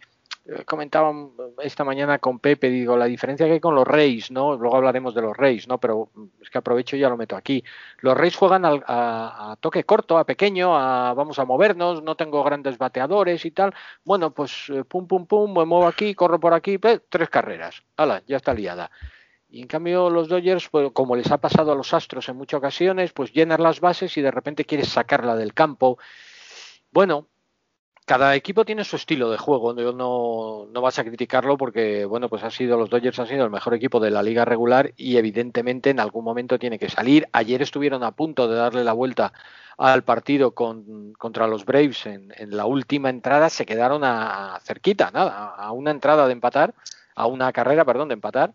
comentaba 0.65 1.13
esta 1.62 1.84
mañana 1.84 2.20
con 2.20 2.39
Pepe, 2.39 2.70
digo, 2.70 2.98
la 2.98 3.06
diferencia 3.06 3.46
que 3.46 3.53
hay 3.53 3.60
con 3.60 3.75
los 3.75 3.88
Reyes, 3.88 4.32
¿no? 4.32 4.56
Luego 4.56 4.77
hablaremos 4.77 5.13
de 5.13 5.22
los 5.22 5.36
Reyes, 5.36 5.68
¿no? 5.68 5.79
Pero 5.79 6.10
es 6.41 6.50
que 6.50 6.58
aprovecho 6.58 6.96
y 6.96 7.00
ya 7.00 7.10
lo 7.10 7.18
meto 7.18 7.36
aquí. 7.36 7.63
Los 8.00 8.18
Reyes 8.18 8.36
juegan 8.36 8.65
al, 8.65 8.84
a, 8.88 9.51
a, 9.51 9.56
toque 9.58 9.84
corto, 9.84 10.18
a 10.18 10.25
pequeño, 10.25 10.75
a 10.77 11.13
vamos 11.13 11.39
a 11.39 11.46
movernos, 11.46 12.03
no 12.03 12.15
tengo 12.15 12.44
grandes 12.44 12.77
bateadores 12.77 13.46
y 13.46 13.51
tal. 13.51 13.74
Bueno, 14.03 14.32
pues 14.32 14.72
pum, 14.88 15.08
pum, 15.08 15.25
pum, 15.25 15.53
me 15.58 15.65
muevo 15.65 15.88
aquí, 15.88 16.15
corro 16.15 16.39
por 16.39 16.53
aquí, 16.53 16.79
tres 17.10 17.29
carreras. 17.29 17.84
¡Hala! 17.98 18.24
Ya 18.27 18.38
está 18.38 18.53
liada. 18.53 18.89
Y 19.50 19.62
en 19.62 19.68
cambio 19.68 20.10
los 20.10 20.27
Dodgers, 20.27 20.70
pues, 20.70 20.91
como 20.94 21.15
les 21.15 21.32
ha 21.32 21.39
pasado 21.39 21.72
a 21.72 21.75
los 21.75 21.94
Astros 21.94 22.29
en 22.29 22.38
muchas 22.38 22.60
ocasiones, 22.60 23.13
pues 23.13 23.34
llenan 23.34 23.63
las 23.63 23.79
bases 23.79 24.15
y 24.18 24.22
de 24.22 24.32
repente 24.32 24.63
quieres 24.63 24.89
sacarla 24.89 25.36
del 25.36 25.53
campo. 25.53 25.98
Bueno, 26.91 27.27
cada 28.06 28.36
equipo 28.36 28.65
tiene 28.65 28.84
su 28.84 28.96
estilo 28.96 29.29
de 29.29 29.38
juego, 29.38 29.74
no, 29.74 30.65
no 30.72 30.82
vas 30.82 31.00
a 31.00 31.03
criticarlo 31.03 31.58
porque, 31.58 32.06
bueno, 32.06 32.29
pues 32.29 32.44
ha 32.44 32.50
sido, 32.50 32.77
los 32.77 32.89
Dodgers 32.89 33.20
han 33.20 33.27
sido 33.27 33.46
el 33.46 33.51
mejor 33.51 33.74
equipo 33.74 34.00
de 34.00 34.12
la 34.12 34.24
liga 34.24 34.46
regular 34.46 34.94
y 34.98 35.18
evidentemente 35.18 35.91
en 35.91 36.00
algún 36.00 36.24
momento 36.24 36.58
tiene 36.58 36.79
que 36.79 36.89
salir. 36.89 37.27
Ayer 37.32 37.62
estuvieron 37.62 38.03
a 38.03 38.12
punto 38.12 38.48
de 38.48 38.56
darle 38.56 38.84
la 38.84 38.94
vuelta 38.94 39.34
al 39.77 40.03
partido 40.03 40.51
con, 40.51 41.13
contra 41.13 41.48
los 41.48 41.65
Braves 41.65 42.06
en, 42.06 42.34
en, 42.36 42.56
la 42.58 42.65
última 42.65 43.10
entrada, 43.10 43.50
se 43.50 43.65
quedaron 43.65 44.03
a 44.03 44.60
cerquita, 44.63 45.12
nada, 45.12 45.53
a 45.56 45.72
una 45.72 45.91
entrada 45.91 46.25
de 46.27 46.34
empatar, 46.34 46.74
a 47.15 47.27
una 47.27 47.53
carrera, 47.53 47.86
perdón, 47.86 48.10
de 48.10 48.15
empatar 48.15 48.53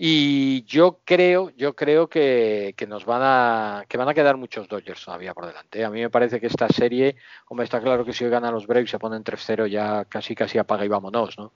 y 0.00 0.62
yo 0.62 1.00
creo, 1.04 1.50
yo 1.56 1.74
creo 1.74 2.08
que, 2.08 2.72
nos 2.86 3.04
van 3.04 3.20
a 3.24 3.84
que 3.88 3.96
van 3.98 4.08
a 4.08 4.14
quedar 4.14 4.36
muchos 4.36 4.68
Dodgers 4.68 5.04
todavía 5.04 5.34
por 5.34 5.46
delante. 5.46 5.84
A 5.84 5.90
mí 5.90 6.00
me 6.00 6.08
parece 6.08 6.38
que 6.38 6.46
esta 6.46 6.68
serie, 6.68 7.16
hombre, 7.48 7.64
está 7.64 7.80
claro 7.80 8.04
que 8.04 8.12
si 8.12 8.24
hoy 8.24 8.30
ganan 8.30 8.54
los 8.54 8.68
Braves 8.68 8.90
se 8.90 9.00
ponen 9.00 9.24
3-0 9.24 9.66
ya 9.66 10.04
casi 10.04 10.36
casi 10.36 10.56
apaga 10.56 10.84
y 10.84 10.88
vámonos, 10.88 11.36
¿no? 11.36 11.52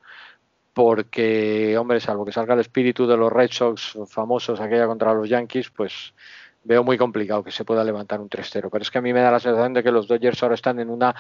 Porque, 0.75 1.79
hombre, 1.79 2.01
salvo 2.01 2.25
que 2.25 2.33
salga 2.33 2.55
el 2.55 2.61
espíritu 2.61 3.07
de 3.07 3.17
los 3.17 3.33
Red 3.33 3.53
Sox 3.53 3.97
famosos 4.09 4.59
aquella 4.59 4.89
contra 4.89 5.15
los 5.15 5.29
Yankees, 5.29 5.71
pues 5.71 6.13
veo 6.65 6.83
muy 6.83 6.99
complicado 6.99 7.45
que 7.45 7.53
se 7.53 7.65
pueda 7.65 7.85
levantar 7.85 8.21
un 8.21 8.29
3-0. 8.29 8.71
Pero 8.73 8.83
es 8.83 8.91
que 8.91 8.99
a 8.99 9.03
mí 9.03 9.13
me 9.13 9.21
da 9.21 9.31
la 9.31 9.39
sensación 9.39 9.73
de 9.73 9.85
que 9.85 9.93
los 9.93 10.09
Dodgers 10.09 10.43
ahora 10.43 10.57
están 10.57 10.81
en 10.81 10.91
una 10.91 11.15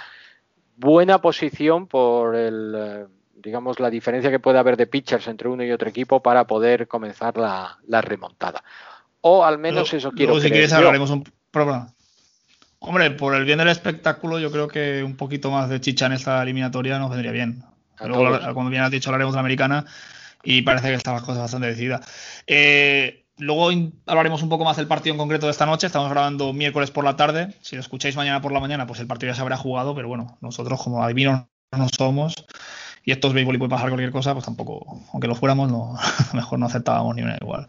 buena 0.76 1.21
posición 1.21 1.87
por 1.87 2.35
el, 2.35 2.75
eh, 2.76 3.07
digamos, 3.42 3.80
la 3.80 3.90
diferencia 3.90 4.30
que 4.30 4.38
puede 4.38 4.58
haber 4.58 4.76
de 4.76 4.87
pitchers 4.87 5.26
entre 5.28 5.49
uno 5.49 5.64
y 5.64 5.72
otro 5.72 5.88
equipo 5.88 6.22
para 6.22 6.46
poder 6.46 6.88
comenzar 6.88 7.37
la, 7.37 8.00
remontada. 8.00 8.62
O 9.20 9.44
al 9.44 9.58
menos 9.58 9.92
eso 9.92 10.11
quiero 10.12 10.32
luego, 10.32 10.44
si 10.44 10.50
quieres 10.50 10.72
hablaremos 10.72 11.11
un 11.11 11.25
programa. 11.50 11.92
Hombre, 12.78 13.11
por 13.12 13.34
el 13.34 13.44
bien 13.44 13.58
del 13.58 13.68
espectáculo, 13.68 14.40
yo 14.40 14.50
creo 14.50 14.66
que 14.66 15.04
un 15.04 15.16
poquito 15.16 15.50
más 15.50 15.68
de 15.68 15.80
chicha 15.80 16.06
en 16.06 16.12
esta 16.12 16.42
eliminatoria 16.42 16.99
nos 16.99 17.11
vendría 17.11 17.30
bien. 17.30 17.62
Luego, 18.00 18.54
como 18.54 18.70
bien 18.70 18.82
has 18.82 18.90
dicho, 18.90 19.11
hablaremos 19.11 19.34
de 19.34 19.37
la 19.37 19.40
americana 19.40 19.87
y 20.42 20.62
parece 20.62 20.88
que 20.88 20.94
están 20.94 21.14
las 21.14 21.22
cosas 21.22 21.42
bastante 21.42 21.68
decididas. 21.68 22.04
Eh, 22.49 23.25
luego 23.38 23.70
hablaremos 24.06 24.42
un 24.42 24.49
poco 24.49 24.64
más 24.64 24.76
del 24.76 24.88
partido 24.88 25.14
en 25.14 25.18
concreto 25.18 25.46
de 25.46 25.52
esta 25.52 25.66
noche. 25.66 25.87
Estamos 25.87 26.11
grabando 26.11 26.52
miércoles 26.52 26.90
por 26.90 27.04
la 27.04 27.16
tarde. 27.16 27.54
Si 27.61 27.76
lo 27.76 27.80
escucháis 27.80 28.16
mañana 28.16 28.40
por 28.40 28.50
la 28.50 28.58
mañana, 28.58 28.87
pues 28.87 28.99
el 28.99 29.06
partido 29.06 29.30
ya 29.30 29.37
se 29.37 29.42
habrá 29.42 29.56
jugado. 29.56 29.94
Pero 29.94 30.08
bueno, 30.08 30.38
nosotros 30.40 30.82
como 30.82 31.04
adivinos 31.04 31.44
no 31.70 31.88
somos 31.96 32.34
y 33.04 33.12
esto 33.12 33.28
es 33.28 33.35
béisbol 33.35 33.56
y 33.56 33.59
puede 33.59 33.71
pasar 33.71 33.88
cualquier 33.88 34.12
cosa, 34.12 34.32
pues 34.32 34.44
tampoco, 34.44 35.00
aunque 35.12 35.28
lo 35.28 35.35
fuéramos, 35.35 35.71
no, 35.71 35.97
mejor 36.35 36.59
no 36.59 36.66
aceptábamos 36.66 37.14
ni 37.16 37.23
una 37.23 37.37
igual. 37.40 37.66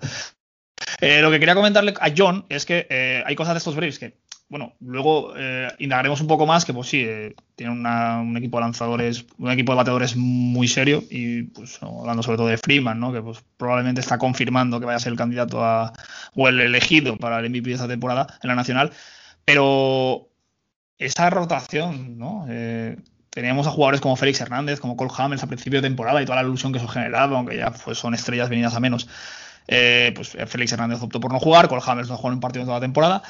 Eh, 1.02 1.22
lo 1.22 1.32
que 1.32 1.40
quería 1.40 1.56
comentarle 1.56 1.94
a 2.00 2.12
John 2.16 2.46
es 2.50 2.66
que 2.66 2.88
eh, 2.90 3.24
hay 3.25 3.36
cosas 3.36 3.54
de 3.54 3.58
estos 3.60 3.75
Braves 3.75 4.00
que 4.00 4.18
bueno, 4.54 4.75
luego 4.82 5.34
eh, 5.36 5.68
indagaremos 5.80 6.22
un 6.22 6.28
poco 6.28 6.46
más 6.46 6.63
que, 6.63 6.74
pues 6.74 6.88
sí, 6.88 7.02
eh, 7.04 7.34
tiene 7.56 7.72
un 7.72 8.38
equipo 8.38 8.58
de 8.58 8.62
lanzadores, 8.62 9.25
un 9.40 9.50
equipo 9.50 9.72
de 9.72 9.78
bateadores 9.78 10.16
muy 10.16 10.68
serio 10.68 11.04
y, 11.10 11.42
pues, 11.42 11.82
hablando 11.82 12.22
sobre 12.22 12.38
todo 12.38 12.48
de 12.50 12.60
Freeman, 12.60 13.00
¿no? 13.00 13.12
Que, 13.12 13.20
pues, 13.20 13.44
probablemente 13.58 14.02
está 14.02 14.20
confirmando 14.20 14.80
que 14.80 14.86
vaya 14.86 14.98
a 14.98 15.00
ser 15.00 15.12
el 15.12 15.18
candidato 15.18 15.63
a, 15.63 15.92
o 16.36 16.48
el 16.48 16.60
elegido 16.60 17.18
para 17.18 17.40
el 17.40 17.50
MVP 17.50 17.70
de 17.70 17.74
esta 17.74 17.88
temporada 17.88 18.28
en 18.44 18.48
la 18.48 18.54
Nacional. 18.54 18.92
Pero 19.44 20.30
esa 21.00 21.32
rotación, 21.32 22.20
¿no? 22.20 22.46
Eh, 22.48 22.98
teníamos 23.34 23.68
a 23.68 23.72
jugadores 23.72 24.02
como 24.02 24.16
Félix 24.16 24.42
Hernández, 24.42 24.80
como 24.80 24.96
Cole 24.96 25.12
Hamels 25.18 25.44
a 25.44 25.48
principio 25.48 25.82
de 25.82 25.88
temporada 25.88 26.22
y 26.22 26.25
toda 26.25 26.42
la 26.42 26.48
ilusión 26.48 26.72
que 26.72 26.78
eso 26.78 26.88
generaba, 26.88 27.38
aunque 27.38 27.58
ya 27.58 27.72
pues, 27.72 27.98
son 27.98 28.13
estrellas 28.13 28.50
venidas 28.50 28.75
a 28.75 28.80
menos. 28.80 29.08
pues 29.68 30.38
Félix 30.48 30.72
Hernández 30.72 31.02
optó 31.02 31.20
por 31.20 31.32
no 31.34 31.40
jugar, 31.40 31.68
Cole 31.68 31.82
Hamels 31.86 32.10
no 32.10 32.18
jugó 32.18 32.30
en 32.30 32.36
un 32.36 32.40
partido 32.40 32.66
toda 32.66 32.78
la 32.78 32.82
temporada 32.82 33.24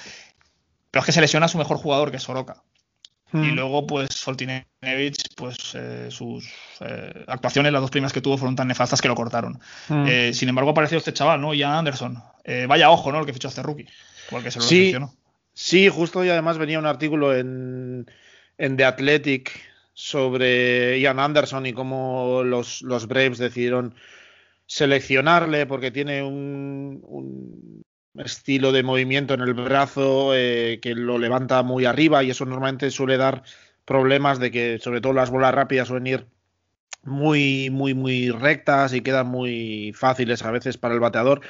pero 0.94 1.02
es 1.02 1.06
que 1.08 1.12
se 1.12 1.22
lesiona 1.22 1.48
a 1.48 1.50
su 1.50 1.58
mejor 1.58 1.78
jugador, 1.78 2.12
que 2.12 2.18
es 2.18 2.24
Soroka. 2.24 2.62
Y 3.34 3.38
hmm. 3.38 3.56
luego, 3.56 3.88
pues, 3.88 4.12
Soltinevich, 4.12 5.34
pues 5.36 5.74
eh, 5.74 6.10
sus 6.12 6.48
eh, 6.82 7.26
actuaciones, 7.26 7.74
las 7.74 7.82
dos 7.82 7.90
primeras 7.90 8.14
que 8.14 8.22
tuvo, 8.22 8.38
fueron 8.38 8.56
tan 8.56 8.68
nefastas 8.68 9.02
que 9.02 9.08
lo 9.08 9.16
cortaron. 9.16 9.60
Hmm. 9.90 10.06
Eh, 10.08 10.34
sin 10.36 10.50
embargo, 10.50 10.70
apareció 10.70 11.00
este 11.00 11.12
chaval, 11.12 11.42
¿no? 11.42 11.56
Ian 11.56 11.72
Anderson. 11.72 12.22
vaya 12.68 12.92
ojo, 12.92 13.12
¿no? 13.12 13.22
El 13.22 13.26
que 13.26 13.34
fichó 13.34 13.48
a 13.48 13.50
este 13.50 13.64
rookie. 13.64 13.88
Se 14.30 14.60
lo 14.60 14.66
sí, 14.66 14.96
sí, 15.56 15.90
justo 15.90 16.24
y 16.24 16.30
además 16.30 16.60
venía 16.60 16.78
un 16.78 16.86
artículo 16.86 17.36
en, 17.36 18.06
en 18.60 18.78
The 18.78 18.86
Athletic 18.86 19.52
sobre 19.94 21.00
Ian 21.00 21.20
Anderson 21.20 21.66
y 21.66 21.74
cómo 21.74 22.44
los, 22.44 22.82
los 22.82 23.08
Braves 23.08 23.38
decidieron 23.38 23.96
seleccionarle 24.66 25.66
porque 25.66 25.92
tiene 25.92 26.24
un 26.24 27.84
estilo 28.16 28.72
de 28.72 28.84
movimiento 28.84 29.34
en 29.34 29.42
el 29.42 29.54
brazo 29.54 30.36
eh, 30.36 30.80
que 30.82 30.94
lo 30.94 31.18
levanta 31.18 31.64
muy 31.64 31.86
arriba 31.86 32.24
y 32.24 32.30
eso 32.30 32.46
normalmente 32.46 32.92
suele 32.92 33.18
dar 33.18 33.44
problemas 33.86 34.40
de 34.40 34.52
que 34.52 34.80
sobre 34.80 35.02
todo 35.02 35.14
las 35.14 35.32
bolas 35.32 35.54
rápidas 35.54 35.88
suelen 35.88 36.08
ir 36.08 36.28
muy 37.04 37.70
muy 37.70 37.94
muy 37.94 38.30
rectas 38.30 38.94
y 38.94 39.02
quedan 39.02 39.28
muy 39.28 39.94
fáciles 39.96 40.44
a 40.44 40.52
veces 40.52 40.78
para 40.78 40.94
el 40.94 41.00
bateador 41.00 41.42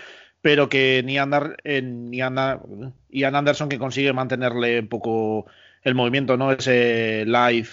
pero 0.42 0.70
que 0.70 1.04
ni 1.06 1.18
andar 1.18 1.58
ni 1.64 2.22
andar 2.22 2.62
Ian 3.10 3.36
Anderson 3.36 3.70
que 3.70 3.78
consigue 3.78 4.14
mantenerle 4.14 4.80
un 4.80 4.88
poco 4.88 5.46
el 5.84 5.96
movimiento 5.96 6.38
no 6.38 6.52
ese 6.52 7.26
live 7.26 7.70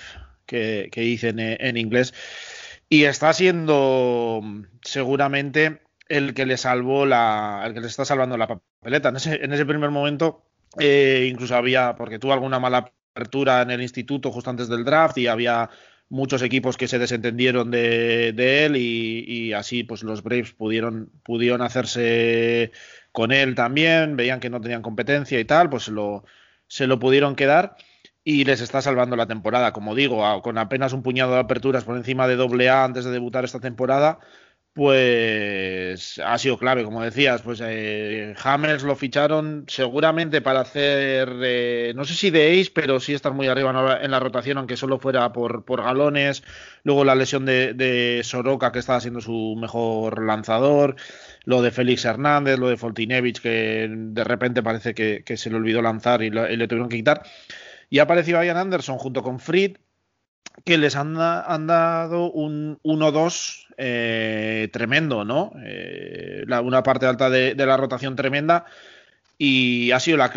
que, 0.50 0.88
que 0.90 1.02
dicen 1.02 1.38
en 1.38 1.76
inglés. 1.76 2.12
Y 2.88 3.04
está 3.04 3.33
siendo 3.33 4.42
seguramente 4.83 5.80
el 6.09 6.35
que 6.35 6.45
le 6.45 6.57
salvó 6.57 7.07
la, 7.07 7.62
el 7.64 7.73
que 7.73 7.80
le 7.80 7.87
está 7.87 8.04
salvando 8.04 8.37
la 8.37 8.49
papeleta. 8.49 9.11
En 9.11 9.16
ese, 9.16 9.45
en 9.45 9.52
ese 9.52 9.64
primer 9.64 9.90
momento, 9.90 10.42
eh, 10.76 11.28
incluso 11.30 11.54
había, 11.54 11.95
porque 11.95 12.19
tuvo 12.19 12.33
alguna 12.33 12.59
mala 12.59 12.92
apertura 13.14 13.62
en 13.62 13.71
el 13.71 13.80
instituto 13.80 14.33
justo 14.33 14.50
antes 14.50 14.69
del 14.69 14.85
draft 14.85 15.19
y 15.19 15.28
había 15.28 15.71
muchos 16.09 16.42
equipos 16.42 16.76
que 16.76 16.88
se 16.88 16.99
desentendieron 16.99 17.71
de, 17.71 18.64
él 18.64 18.76
y, 18.76 19.52
así 19.52 19.85
pues 19.85 20.02
los 20.02 20.25
Braves 20.25 20.52
pudieron, 20.52 21.12
pudieron 21.23 21.62
hacerse 21.62 22.73
con 23.12 23.30
él 23.30 23.54
también, 23.54 24.16
veían 24.16 24.40
que 24.40 24.50
no 24.50 24.61
tenían 24.61 24.83
competencia 24.83 25.38
y 25.38 25.45
tal, 25.45 25.71
pues 25.71 25.87
lo, 25.87 26.25
se 26.66 26.88
lo 26.88 26.99
pudieron 26.99 27.37
quedar 27.37 27.76
y 28.30 28.44
les 28.44 28.60
está 28.60 28.80
salvando 28.82 29.16
la 29.16 29.26
temporada, 29.26 29.72
como 29.72 29.94
digo, 29.94 30.42
con 30.42 30.58
apenas 30.58 30.92
un 30.92 31.02
puñado 31.02 31.32
de 31.32 31.40
aperturas 31.40 31.84
por 31.84 31.96
encima 31.96 32.28
de 32.28 32.37
doble 32.37 32.68
A 32.68 32.84
antes 32.84 33.04
de 33.04 33.10
debutar 33.10 33.44
esta 33.44 33.60
temporada 33.60 34.20
pues 34.72 36.20
ha 36.25 36.38
sido 36.38 36.56
clave, 36.56 36.84
como 36.84 37.02
decías, 37.02 37.42
pues 37.42 37.60
eh, 37.62 38.34
Hammers 38.42 38.84
lo 38.84 38.94
ficharon 38.94 39.64
seguramente 39.66 40.40
para 40.42 40.60
hacer, 40.60 41.28
eh, 41.42 41.92
no 41.96 42.04
sé 42.04 42.14
si 42.14 42.30
de 42.30 42.60
ace, 42.60 42.70
pero 42.72 43.00
sí 43.00 43.12
estar 43.12 43.32
muy 43.32 43.49
arriba 43.49 43.99
en 44.00 44.10
la 44.12 44.20
rotación, 44.20 44.58
aunque 44.58 44.76
solo 44.76 45.00
fuera 45.00 45.32
por, 45.32 45.64
por 45.64 45.82
galones, 45.82 46.44
luego 46.84 47.04
la 47.04 47.16
lesión 47.16 47.46
de, 47.46 48.20
Soroka, 48.22 48.70
que 48.70 48.78
estaba 48.78 49.00
siendo 49.00 49.20
su 49.20 49.56
mejor 49.60 50.25
lanzador, 50.25 50.94
lo 51.44 51.62
de 51.62 51.72
Félix 51.72 52.04
Hernández, 52.04 52.58
lo 52.58 52.68
de 52.68 52.76
Foltinevich, 52.76 53.40
que 53.40 53.88
de 53.90 54.25
repente 54.25 54.62
parece 54.62 54.94
que, 54.94 55.37
se 55.37 55.50
le 55.50 55.56
olvidó 55.56 55.82
lanzar 55.82 56.22
y, 56.22 56.30
le 56.30 56.68
tuvieron 56.68 56.88
que 56.88 56.96
quitar. 56.96 57.22
Y 57.90 57.99
ha 57.99 58.04
aparecido 58.04 58.42
Ian 58.42 58.56
Anderson 58.56 58.97
junto 58.99 59.23
con 59.23 59.40
Fried, 59.40 59.76
que 60.64 60.78
les 60.78 60.97
han, 60.97 61.20
han 61.20 61.66
dado 61.66 62.30
un 62.30 62.78
1-2 62.82 63.66
eh, 63.76 64.68
tremendo, 64.73 65.25
¿no? 65.25 65.52
Eh, 65.64 66.44
una 66.62 66.82
parte 66.82 67.06
alta 67.06 67.30
de, 67.30 67.54
la 67.54 67.76
rotación 67.76 68.14
tremenda 68.14 68.66
y 69.38 69.90
ha 69.92 70.00
sido 70.00 70.18
la 70.18 70.30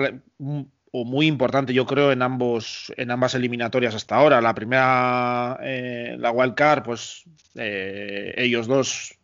o 0.95 1.05
muy 1.05 1.25
importante, 1.25 1.73
yo 1.73 1.85
creo, 1.85 2.11
en 2.11 2.21
ambos 2.21 2.93
en 2.97 3.11
ambas 3.11 3.35
eliminatorias 3.35 3.95
hasta 3.95 4.15
ahora. 4.15 4.41
La 4.41 4.53
primera, 4.53 5.59
eh, 5.61 6.15
la 6.19 6.31
wild 6.31 6.53
card, 6.53 6.83
pues 6.83 7.23
ellos 7.55 8.67
dos 8.67 9.15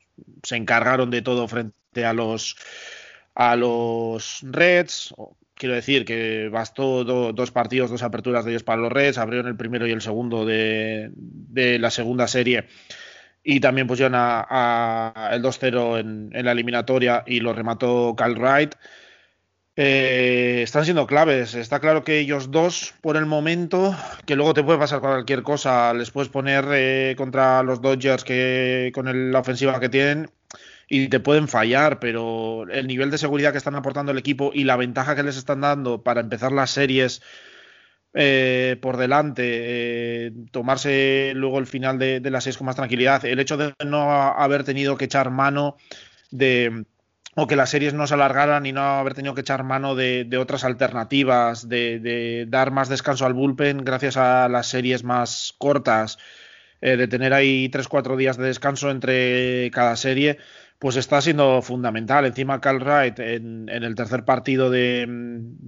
se 0.44 0.56
encargaron 0.56 1.12
de 1.12 1.22
todo 1.22 1.48
frente 1.48 2.06
a 2.06 2.14
los 2.14 2.58
a 3.36 3.56
los 3.56 4.40
Reds. 4.44 5.14
Quiero 5.60 5.76
decir 5.76 6.06
que 6.06 6.48
bastó 6.48 7.04
dos 7.04 7.52
partidos, 7.52 7.92
dos 7.92 8.02
aperturas 8.02 8.46
de 8.46 8.52
ellos 8.52 8.64
para 8.64 8.82
los 8.82 8.90
Reds, 8.90 9.18
abrieron 9.18 9.46
el 9.48 9.58
primero 9.58 9.86
y 9.86 9.92
el 9.92 10.00
segundo 10.02 10.46
de, 10.46 11.12
la 11.54 11.92
segunda 11.92 12.30
serie 12.30 12.68
y 13.44 13.60
también 13.60 13.86
pusieron 13.86 14.14
a, 14.16 15.32
el 15.34 15.44
2-0 15.44 16.00
en, 16.00 16.46
la 16.46 16.54
eliminatoria 16.54 17.26
y 17.28 17.42
lo 17.42 17.52
remató 17.52 18.16
Kyle 18.18 18.40
Wright. 18.40 18.76
Eh, 19.76 20.62
están 20.64 20.86
siendo 20.86 21.06
claves. 21.06 21.54
Está 21.56 21.82
claro 21.82 22.06
que 22.06 22.20
ellos 22.20 22.52
dos, 22.52 22.94
por 23.02 23.18
el 23.18 23.26
momento, 23.26 23.94
que 24.26 24.38
luego 24.38 24.54
te 24.54 24.64
puede 24.64 24.80
pasar 24.80 25.02
cualquier 25.02 25.44
cosa, 25.44 25.94
les 25.94 26.10
puedes 26.10 26.30
poner 26.30 26.66
eh, 26.72 27.16
contra 27.18 27.64
los 27.64 27.82
Dodgers 27.82 28.24
que 28.24 28.92
con 28.94 29.32
la 29.34 29.40
ofensiva 29.40 29.78
que 29.82 29.90
tienen 29.90 30.32
y 30.90 31.08
te 31.08 31.20
pueden 31.20 31.48
fallar, 31.48 32.00
pero 32.00 32.68
el 32.70 32.88
nivel 32.88 33.12
de 33.12 33.20
seguridad 33.20 33.52
que 33.52 33.60
están 33.60 33.76
aportando 33.76 34.12
el 34.12 34.18
equipo 34.18 34.52
y 34.54 34.64
la 34.64 34.76
ventaja 34.76 35.16
que 35.16 35.24
les 35.24 35.38
están 35.38 35.62
dando 35.62 36.04
para 36.04 36.22
empezar 36.22 36.52
las 36.52 36.72
series 36.72 37.22
eh, 38.16 38.76
por 38.82 38.98
delante, 38.98 39.44
eh, 39.46 40.32
tomarse 40.52 41.34
luego 41.36 41.60
el 41.60 41.68
final 41.68 42.00
de, 42.00 42.20
las 42.32 42.44
seis 42.44 42.58
con 42.58 42.66
más 42.66 42.76
tranquilidad, 42.76 43.24
el 43.24 43.40
hecho 43.40 43.56
de 43.56 43.76
no 43.86 44.12
haber 44.12 44.64
tenido 44.64 44.98
que 44.98 45.06
echar 45.06 45.30
mano 45.30 45.78
de 46.32 46.86
o 47.36 47.46
que 47.46 47.56
las 47.56 47.70
series 47.70 47.94
no 47.94 48.08
se 48.08 48.16
alargaran 48.16 48.66
y 48.66 48.72
no 48.72 48.82
haber 48.82 49.14
tenido 49.14 49.36
que 49.36 49.42
echar 49.42 49.64
mano 49.64 49.94
de, 49.96 50.28
otras 50.40 50.64
alternativas, 50.64 51.70
de, 51.70 52.46
dar 52.50 52.72
más 52.72 52.90
descanso 52.90 53.28
al 53.28 53.34
bullpen 53.34 53.86
gracias 53.86 54.18
a 54.18 54.50
las 54.50 54.68
series 54.68 55.04
más 55.04 55.54
cortas, 55.60 56.18
eh, 56.82 56.98
de 56.98 57.08
tener 57.08 57.34
ahí 57.34 57.70
tres 57.70 57.88
cuatro 57.88 58.18
días 58.18 58.38
de 58.38 58.48
descanso 58.48 58.90
entre 58.90 59.70
cada 59.72 59.96
serie, 59.96 60.40
pues 60.80 60.96
está 60.96 61.22
siendo 61.22 61.62
fundamental. 61.62 62.26
Encima 62.26 62.62
Cal 62.62 62.80
Wright 62.80 63.20
en, 63.20 63.70
el 63.70 63.96
tercer 63.96 64.24
partido 64.24 64.70
de, 64.70 65.08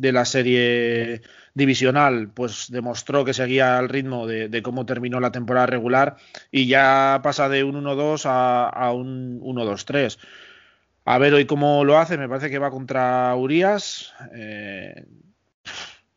la 0.02 0.26
serie 0.26 1.22
divisional, 1.54 2.30
pues 2.34 2.68
demostró 2.72 3.26
que 3.26 3.34
seguía 3.34 3.78
al 3.78 3.90
ritmo 3.90 4.26
de, 4.26 4.62
cómo 4.64 4.86
terminó 4.86 5.20
la 5.20 5.32
temporada 5.32 5.68
regular 5.68 6.16
y 6.50 6.68
ya 6.68 7.20
pasa 7.24 7.50
de 7.50 7.64
un 7.66 7.84
1-2 7.84 8.24
a, 8.26 8.92
un 8.94 9.42
1-2-3. 9.42 10.18
A 11.04 11.18
ver 11.18 11.34
hoy 11.34 11.46
cómo 11.46 11.84
lo 11.84 11.98
hace, 11.98 12.18
me 12.18 12.30
parece 12.30 12.50
que 12.50 12.60
va 12.60 12.72
contra 12.72 13.36
Urias. 13.36 14.14
Eh, 14.34 15.04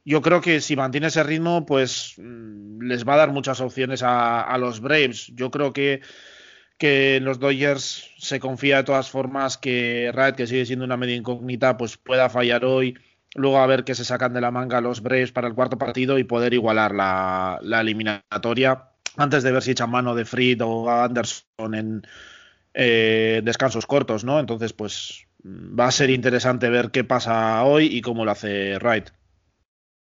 yo 0.05 0.21
creo 0.21 0.41
que 0.41 0.61
si 0.61 0.77
mantiene 0.77 1.07
ese 1.07 1.23
ritmo, 1.23 1.65
pues 1.65 2.15
mm, 2.19 2.83
les 2.83 3.09
va 3.09 3.15
a 3.15 3.19
dar 3.19 3.33
muchas 3.33 3.61
opciones 3.61 4.03
a, 4.05 4.57
los 4.59 4.81
Braves. 4.81 5.33
Yo 5.35 5.51
creo 5.51 5.73
que, 5.73 6.03
que 6.85 7.19
los 7.19 7.39
Dodgers 7.39 8.11
se 8.19 8.39
confía 8.39 8.77
de 8.77 8.85
todas 8.85 9.09
formas 9.09 9.57
que 9.57 10.11
Red, 10.13 10.35
que 10.35 10.47
sigue 10.47 10.67
siendo 10.67 10.85
una 10.85 10.99
media 10.99 11.17
incógnita, 11.17 11.79
pues 11.79 11.97
pueda 11.97 12.29
fallar 12.29 12.67
hoy 12.67 12.95
luego 13.35 13.57
a 13.57 13.67
ver 13.67 13.85
qué 13.85 13.95
se 13.95 14.05
sacan 14.05 14.35
de 14.35 14.43
la 14.43 14.51
manga 14.51 14.83
los 14.83 15.01
Braves 15.01 15.33
para 15.33 15.49
el 15.49 15.55
cuarto 15.55 15.79
partido 15.79 16.19
y 16.19 16.25
poder 16.25 16.53
igualar 16.53 16.95
la, 16.95 17.59
eliminatoria 17.81 18.91
antes 19.17 19.43
de 19.43 19.53
ver 19.53 19.63
si 19.63 19.71
echan 19.71 19.89
mano 19.89 20.15
de 20.15 20.27
Fried 20.27 20.61
o 20.63 20.91
Anderson 20.91 21.75
en 21.75 22.07
eh, 22.75 23.41
descansos 23.43 23.87
cortos, 23.87 24.23
¿no? 24.23 24.39
Entonces, 24.39 24.75
pues 24.75 25.27
va 25.43 25.87
a 25.87 25.91
ser 25.91 26.11
interesante 26.11 26.69
ver 26.69 26.91
qué 26.91 27.03
pasa 27.03 27.65
hoy 27.65 27.87
y 27.87 28.03
cómo 28.03 28.27
lo 28.27 28.31
hace 28.31 28.77
Wright. 28.77 29.09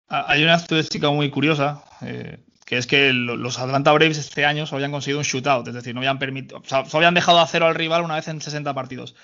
Hay 0.07 0.43
una 0.43 0.53
estadística 0.53 1.09
muy 1.09 1.31
curiosa, 1.31 1.83
eh, 2.03 2.37
que 2.69 2.77
es 2.77 2.85
que 2.85 3.13
los 3.13 3.57
Atlanta 3.57 3.91
Braves 3.93 4.19
este 4.19 4.45
año 4.45 4.63
habían 4.71 4.91
conseguido 4.91 5.17
un 5.17 5.25
shootout, 5.25 5.67
es 5.67 5.73
decir, 5.73 5.95
no 5.95 6.01
habían 6.01 6.19
permitido, 6.19 6.59
o 6.59 6.63
sea, 6.63 6.85
solo 6.85 6.99
habían 6.99 7.15
dejado 7.15 7.39
a 7.39 7.47
cero 7.47 7.65
al 7.65 7.73
rival 7.73 8.03
una 8.03 8.13
vez 8.13 8.27
en 8.27 8.39
60 8.39 8.75
partidos. 8.75 9.15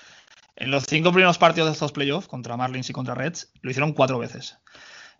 En 0.56 0.72
los 0.72 0.82
cinco 0.82 1.12
primeros 1.12 1.38
partidos 1.38 1.68
de 1.68 1.74
estos 1.74 1.92
playoffs, 1.92 2.26
contra 2.26 2.56
Marlins 2.56 2.90
y 2.90 2.92
contra 2.92 3.14
Reds, 3.14 3.52
lo 3.62 3.70
hicieron 3.70 3.92
cuatro 3.92 4.18
veces. 4.18 4.58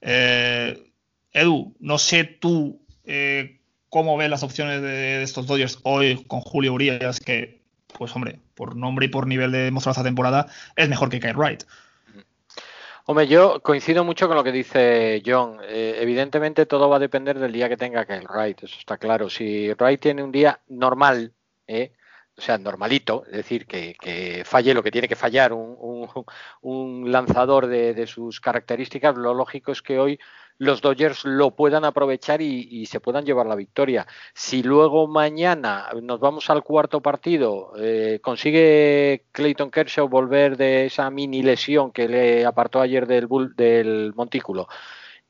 Eh, 0.00 0.90
Edu, 1.30 1.76
no 1.78 1.98
sé 1.98 2.24
tú 2.24 2.84
eh, 3.04 3.60
cómo 3.90 4.16
ves 4.16 4.28
las 4.28 4.42
opciones 4.42 4.82
de, 4.82 5.22
estos 5.22 5.46
Dodgers 5.46 5.78
hoy 5.84 6.24
con 6.24 6.40
Julio 6.40 6.72
Urias, 6.72 7.20
que, 7.20 7.62
pues 7.96 8.16
hombre, 8.16 8.40
por 8.56 8.74
nombre 8.74 9.06
y 9.06 9.08
por 9.08 9.28
nivel 9.28 9.52
de 9.52 9.70
mostrado 9.70 9.92
esta 9.92 10.02
temporada, 10.02 10.48
es 10.74 10.88
mejor 10.88 11.10
que 11.10 11.20
Kyle 11.20 11.36
Wright. 11.36 11.62
Hombre, 13.08 13.28
yo 13.28 13.60
coincido 13.62 14.02
mucho 14.02 14.26
con 14.26 14.36
lo 14.36 14.42
que 14.42 14.50
dice 14.50 15.22
John. 15.24 15.60
Eh, 15.62 15.98
evidentemente 16.00 16.66
todo 16.66 16.88
va 16.88 16.96
a 16.96 16.98
depender 16.98 17.38
del 17.38 17.52
día 17.52 17.68
que 17.68 17.76
tenga 17.76 18.04
Kyle 18.04 18.26
Wright, 18.28 18.64
eso 18.64 18.76
está 18.80 18.98
claro. 18.98 19.30
Si 19.30 19.72
Wright 19.74 20.00
tiene 20.00 20.24
un 20.24 20.32
día 20.32 20.60
normal, 20.66 21.32
eh, 21.68 21.92
o 22.36 22.40
sea, 22.40 22.58
normalito, 22.58 23.24
es 23.26 23.32
decir, 23.32 23.66
que, 23.66 24.42
falle 24.44 24.74
lo 24.74 24.82
que 24.82 24.90
tiene 24.90 25.06
que 25.06 25.14
fallar 25.14 25.52
un, 25.52 26.10
lanzador 27.12 27.68
de, 27.68 28.06
sus 28.08 28.40
características, 28.40 29.16
lo 29.16 29.34
lógico 29.34 29.70
es 29.70 29.82
que 29.82 30.00
hoy 30.00 30.18
los 30.58 30.80
Dodgers 30.80 31.24
lo 31.24 31.54
puedan 31.54 31.84
aprovechar 31.84 32.40
y, 32.42 32.86
se 32.86 33.00
puedan 33.00 33.24
llevar 33.24 33.46
la 33.46 33.54
victoria. 33.54 34.06
Si 34.34 34.62
luego 34.62 35.06
mañana 35.06 35.88
nos 36.02 36.20
vamos 36.20 36.50
al 36.50 36.62
cuarto 36.62 37.00
partido, 37.00 37.72
eh, 37.78 38.20
consigue 38.22 39.26
Clayton 39.32 39.70
Kershaw 39.70 40.08
volver 40.08 40.56
de 40.56 40.86
esa 40.86 41.10
mini 41.10 41.42
lesión 41.42 41.92
que 41.92 42.08
le 42.08 42.44
apartó 42.44 42.80
ayer 42.80 43.06
del, 43.06 43.28
del 43.56 44.12
montículo 44.14 44.68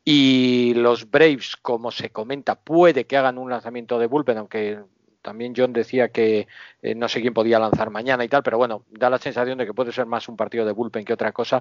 y 0.09 0.73
los 0.75 1.11
Braves, 1.11 1.56
como 1.56 1.90
se 1.90 2.11
comenta, 2.11 2.54
puede 2.54 3.06
que 3.06 3.16
hagan 3.16 3.38
un 3.38 3.50
lanzamiento 3.50 3.99
de 3.99 4.06
bullpen, 4.06 4.38
aunque 4.38 4.78
también 5.21 5.52
John 5.56 5.73
decía 5.73 6.11
que 6.11 6.47
eh, 6.80 6.95
no 6.95 7.09
sé 7.09 7.21
quién 7.21 7.35
podía 7.35 7.59
lanzar 7.59 7.90
mañana 7.90 8.25
y 8.25 8.28
tal, 8.28 8.45
pero 8.45 8.56
bueno, 8.56 8.85
da 8.88 9.11
la 9.11 9.18
sensación 9.18 9.59
de 9.59 9.66
que 9.66 9.75
puede 9.75 9.90
ser 9.90 10.06
más 10.06 10.28
un 10.28 10.37
partido 10.37 10.64
de 10.64 10.71
bullpen 10.71 11.04
que 11.04 11.12
otra 11.12 11.33
cosa 11.33 11.61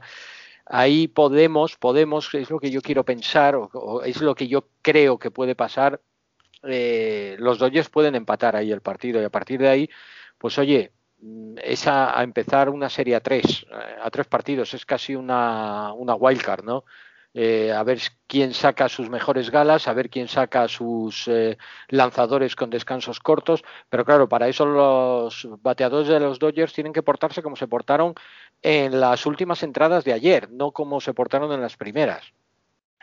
ahí 0.66 1.08
podemos, 1.08 1.76
podemos, 1.78 2.34
es 2.34 2.50
lo 2.50 2.60
que 2.60 2.72
yo 2.72 2.82
quiero 2.82 3.04
pensar, 3.04 3.56
o, 3.56 4.04
es 4.04 4.22
lo 4.22 4.36
que 4.36 4.48
yo 4.48 4.68
creo 4.82 5.18
que 5.20 5.32
puede 5.32 5.56
pasar. 5.56 6.02
Eh, 6.64 7.36
los 7.40 7.60
Dodgers 7.60 7.90
pueden 7.90 8.16
empatar 8.16 8.56
ahí 8.56 8.72
el 8.72 8.82
partido 8.82 9.22
y 9.22 9.26
a 9.26 9.30
partir 9.30 9.60
de 9.60 9.70
ahí, 9.70 9.90
pues 10.38 10.58
oye, 10.58 10.92
mm, 11.20 11.58
es 11.64 11.88
a, 11.88 12.22
empezar 12.24 12.70
una 12.70 12.90
serie 12.90 13.16
a 13.16 13.22
tres, 13.22 13.66
eh, 13.72 13.96
a 14.02 14.10
tres 14.10 14.28
partidos, 14.28 14.74
es 14.74 14.86
casi 14.86 15.16
una, 15.16 15.94
una 15.94 16.16
wildcard, 16.16 16.64
¿no? 16.64 16.86
Eh, 17.38 17.74
a 17.74 17.84
ver 17.84 18.00
quién 18.28 18.54
saca 18.54 18.88
sus 18.88 19.10
mejores 19.10 19.52
galas, 19.52 19.90
a 19.90 19.94
ver 19.94 20.10
quién 20.10 20.30
saca 20.30 20.70
sus 20.70 21.30
lanzadores 21.90 22.56
con 22.56 22.70
descansos 22.70 23.20
cortos, 23.20 23.62
pero 23.90 24.06
claro, 24.06 24.30
para 24.30 24.48
eso 24.48 24.66
los 24.66 25.46
bateadores 25.62 26.08
de 26.08 26.22
los 26.22 26.40
Dodgers 26.40 26.72
tienen 26.72 26.94
que 26.94 27.04
portarse 27.04 27.44
como 27.44 27.58
se 27.58 27.68
portaron 27.68 28.16
en 28.62 29.00
las 29.00 29.26
últimas 29.26 29.64
entradas 29.64 30.04
de 30.06 30.14
ayer, 30.14 30.50
no 30.50 30.72
como 30.72 31.02
se 31.02 31.14
portaron 31.14 31.52
en 31.52 31.62
las 31.62 31.78
primeras. 31.78 32.34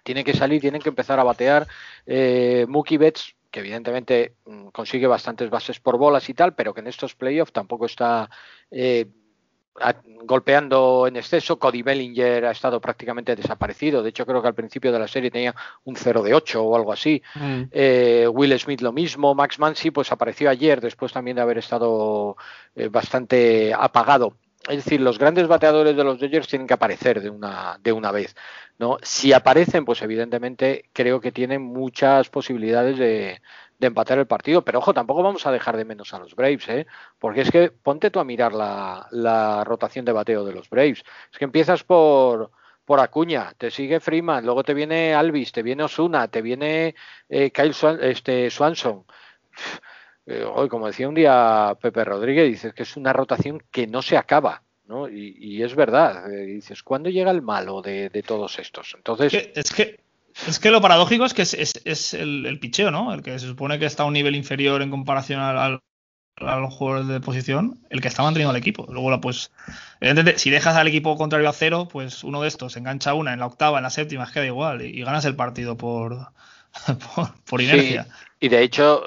Tienen 0.02 0.24
que 0.24 0.34
salir, 0.34 0.60
tienen 0.60 0.82
que 0.82 0.88
empezar 0.88 1.20
a 1.20 1.24
batear. 1.24 1.68
Eh, 2.06 2.66
Mookie 2.68 2.96
Betts, 2.98 3.36
que 3.50 3.60
evidentemente 3.60 4.34
mm, 4.44 4.68
consigue 4.68 5.06
bastantes 5.06 5.50
bases 5.50 5.78
por 5.78 5.98
bolas 5.98 6.28
y 6.28 6.34
tal, 6.34 6.54
pero 6.54 6.74
que 6.74 6.80
en 6.80 6.88
estos 6.88 7.14
playoffs 7.14 7.52
tampoco 7.52 7.86
está 7.86 8.28
eh, 8.70 9.06
golpeando 10.24 11.06
en 11.06 11.16
exceso. 11.16 11.58
Cody 11.58 11.82
Bellinger 11.82 12.46
ha 12.46 12.50
estado 12.50 12.80
prácticamente 12.80 13.34
desaparecido. 13.34 14.02
De 14.02 14.10
hecho, 14.10 14.26
creo 14.26 14.42
que 14.42 14.48
al 14.48 14.54
principio 14.54 14.92
de 14.92 14.98
la 14.98 15.08
serie 15.08 15.30
tenía 15.30 15.54
un 15.84 15.96
0 15.96 16.22
de 16.22 16.34
8 16.34 16.62
o 16.62 16.76
algo 16.76 16.92
así. 16.92 17.22
Mm. 17.34 17.62
Eh, 17.70 18.28
Will 18.32 18.58
Smith 18.58 18.80
lo 18.80 18.92
mismo. 18.92 19.34
Max 19.34 19.58
Mansi 19.58 19.90
pues 19.90 20.12
apareció 20.12 20.50
ayer 20.50 20.80
después 20.80 21.12
también 21.12 21.36
de 21.36 21.42
haber 21.42 21.58
estado 21.58 22.36
eh, 22.74 22.88
bastante 22.88 23.72
apagado 23.74 24.34
es 24.68 24.84
decir, 24.84 25.00
los 25.00 25.18
grandes 25.18 25.48
bateadores 25.48 25.96
de 25.96 26.04
los 26.04 26.20
Dodgers 26.20 26.46
tienen 26.46 26.68
que 26.68 26.74
aparecer 26.74 27.20
de 27.20 27.30
una, 27.30 27.78
de 27.82 27.92
una 27.92 28.12
vez. 28.12 28.36
¿no? 28.78 28.98
Si 29.02 29.32
aparecen, 29.32 29.84
pues 29.84 30.02
evidentemente 30.02 30.84
creo 30.92 31.20
que 31.20 31.32
tienen 31.32 31.62
muchas 31.62 32.28
posibilidades 32.28 32.98
de, 32.98 33.40
empatar 33.80 34.18
el 34.18 34.26
partido. 34.26 34.62
Pero 34.62 34.78
ojo, 34.78 34.94
tampoco 34.94 35.24
vamos 35.24 35.44
a 35.46 35.50
dejar 35.50 35.76
de 35.76 35.84
menos 35.84 36.14
a 36.14 36.20
los 36.20 36.36
Braves, 36.36 36.68
¿eh? 36.68 36.86
porque 37.18 37.40
es 37.40 37.50
que 37.50 37.72
ponte 37.72 38.10
tú 38.10 38.20
a 38.20 38.24
mirar 38.24 38.52
la, 38.52 39.64
rotación 39.64 40.04
de 40.04 40.12
bateo 40.12 40.44
de 40.44 40.52
los 40.52 40.70
Braves. 40.70 41.02
Es 41.32 41.38
que 41.38 41.44
empiezas 41.44 41.82
por, 41.82 42.52
por 42.84 43.00
Acuña, 43.00 43.52
te 43.58 43.72
sigue 43.72 43.98
Freeman, 43.98 44.44
luego 44.44 44.62
te 44.62 44.74
viene 44.74 45.14
Alvis, 45.14 45.50
te 45.50 45.64
viene 45.64 45.82
Osuna, 45.82 46.28
te 46.28 46.42
viene 46.42 46.94
eh, 47.28 47.50
Kyle 47.50 47.74
este, 48.00 48.50
Swanson. 48.50 49.04
Eh, 50.26 50.44
como 50.70 50.86
decía 50.86 51.08
un 51.08 51.14
día 51.14 51.76
Pepe 51.80 52.04
Rodríguez, 52.04 52.48
dices 52.48 52.74
que 52.74 52.84
es 52.84 52.96
una 52.96 53.12
rotación 53.12 53.62
que 53.70 53.86
no 53.86 54.02
se 54.02 54.16
acaba. 54.16 54.62
¿no? 54.86 55.08
Y, 55.08 55.62
es 55.62 55.74
verdad, 55.74 56.30
eh, 56.32 56.44
dices, 56.44 56.82
¿cuándo 56.82 57.08
llega 57.08 57.30
el 57.30 57.40
malo 57.40 57.80
de, 57.80 58.10
todos 58.26 58.58
estos? 58.58 58.94
Entonces... 58.96 59.32
Es 59.54 59.72
que, 59.72 60.00
es 60.46 60.58
que, 60.58 60.70
lo 60.70 60.80
paradójico 60.80 61.24
es 61.24 61.32
que 61.32 61.42
es, 61.42 62.14
el, 62.14 62.58
picheo, 62.60 62.90
¿no? 62.90 63.14
El 63.14 63.22
que 63.22 63.38
se 63.38 63.46
supone 63.46 63.78
que 63.78 63.86
está 63.86 64.02
a 64.02 64.06
un 64.06 64.12
nivel 64.12 64.36
inferior 64.36 64.82
en 64.82 64.90
comparación 64.90 65.40
al, 65.40 65.80
a 66.36 66.56
los 66.56 66.74
jugadores 66.74 67.08
de 67.08 67.20
posición, 67.20 67.80
el 67.90 68.00
que 68.00 68.08
está 68.08 68.22
manteniendo 68.22 68.50
al 68.50 68.56
equipo. 68.56 68.86
Luego, 68.90 69.20
pues, 69.20 69.52
si 70.36 70.50
dejas 70.50 70.76
al 70.76 70.88
equipo 70.88 71.16
contrario 71.16 71.48
a 71.48 71.52
cero, 71.52 71.88
pues 71.90 72.24
uno 72.24 72.42
de 72.42 72.48
estos 72.48 72.76
engancha 72.76 73.14
una 73.14 73.32
en 73.32 73.40
la 73.40 73.46
octava, 73.46 73.78
en 73.78 73.84
la 73.84 73.90
séptima, 73.90 74.30
queda 74.30 74.46
igual 74.46 74.82
y, 74.82 75.02
ganas 75.02 75.24
el 75.24 75.36
partido 75.36 75.76
por, 75.76 76.32
por, 77.46 77.60
inercia. 77.60 78.06
Y 78.40 78.48
de 78.48 78.62
hecho 78.62 79.02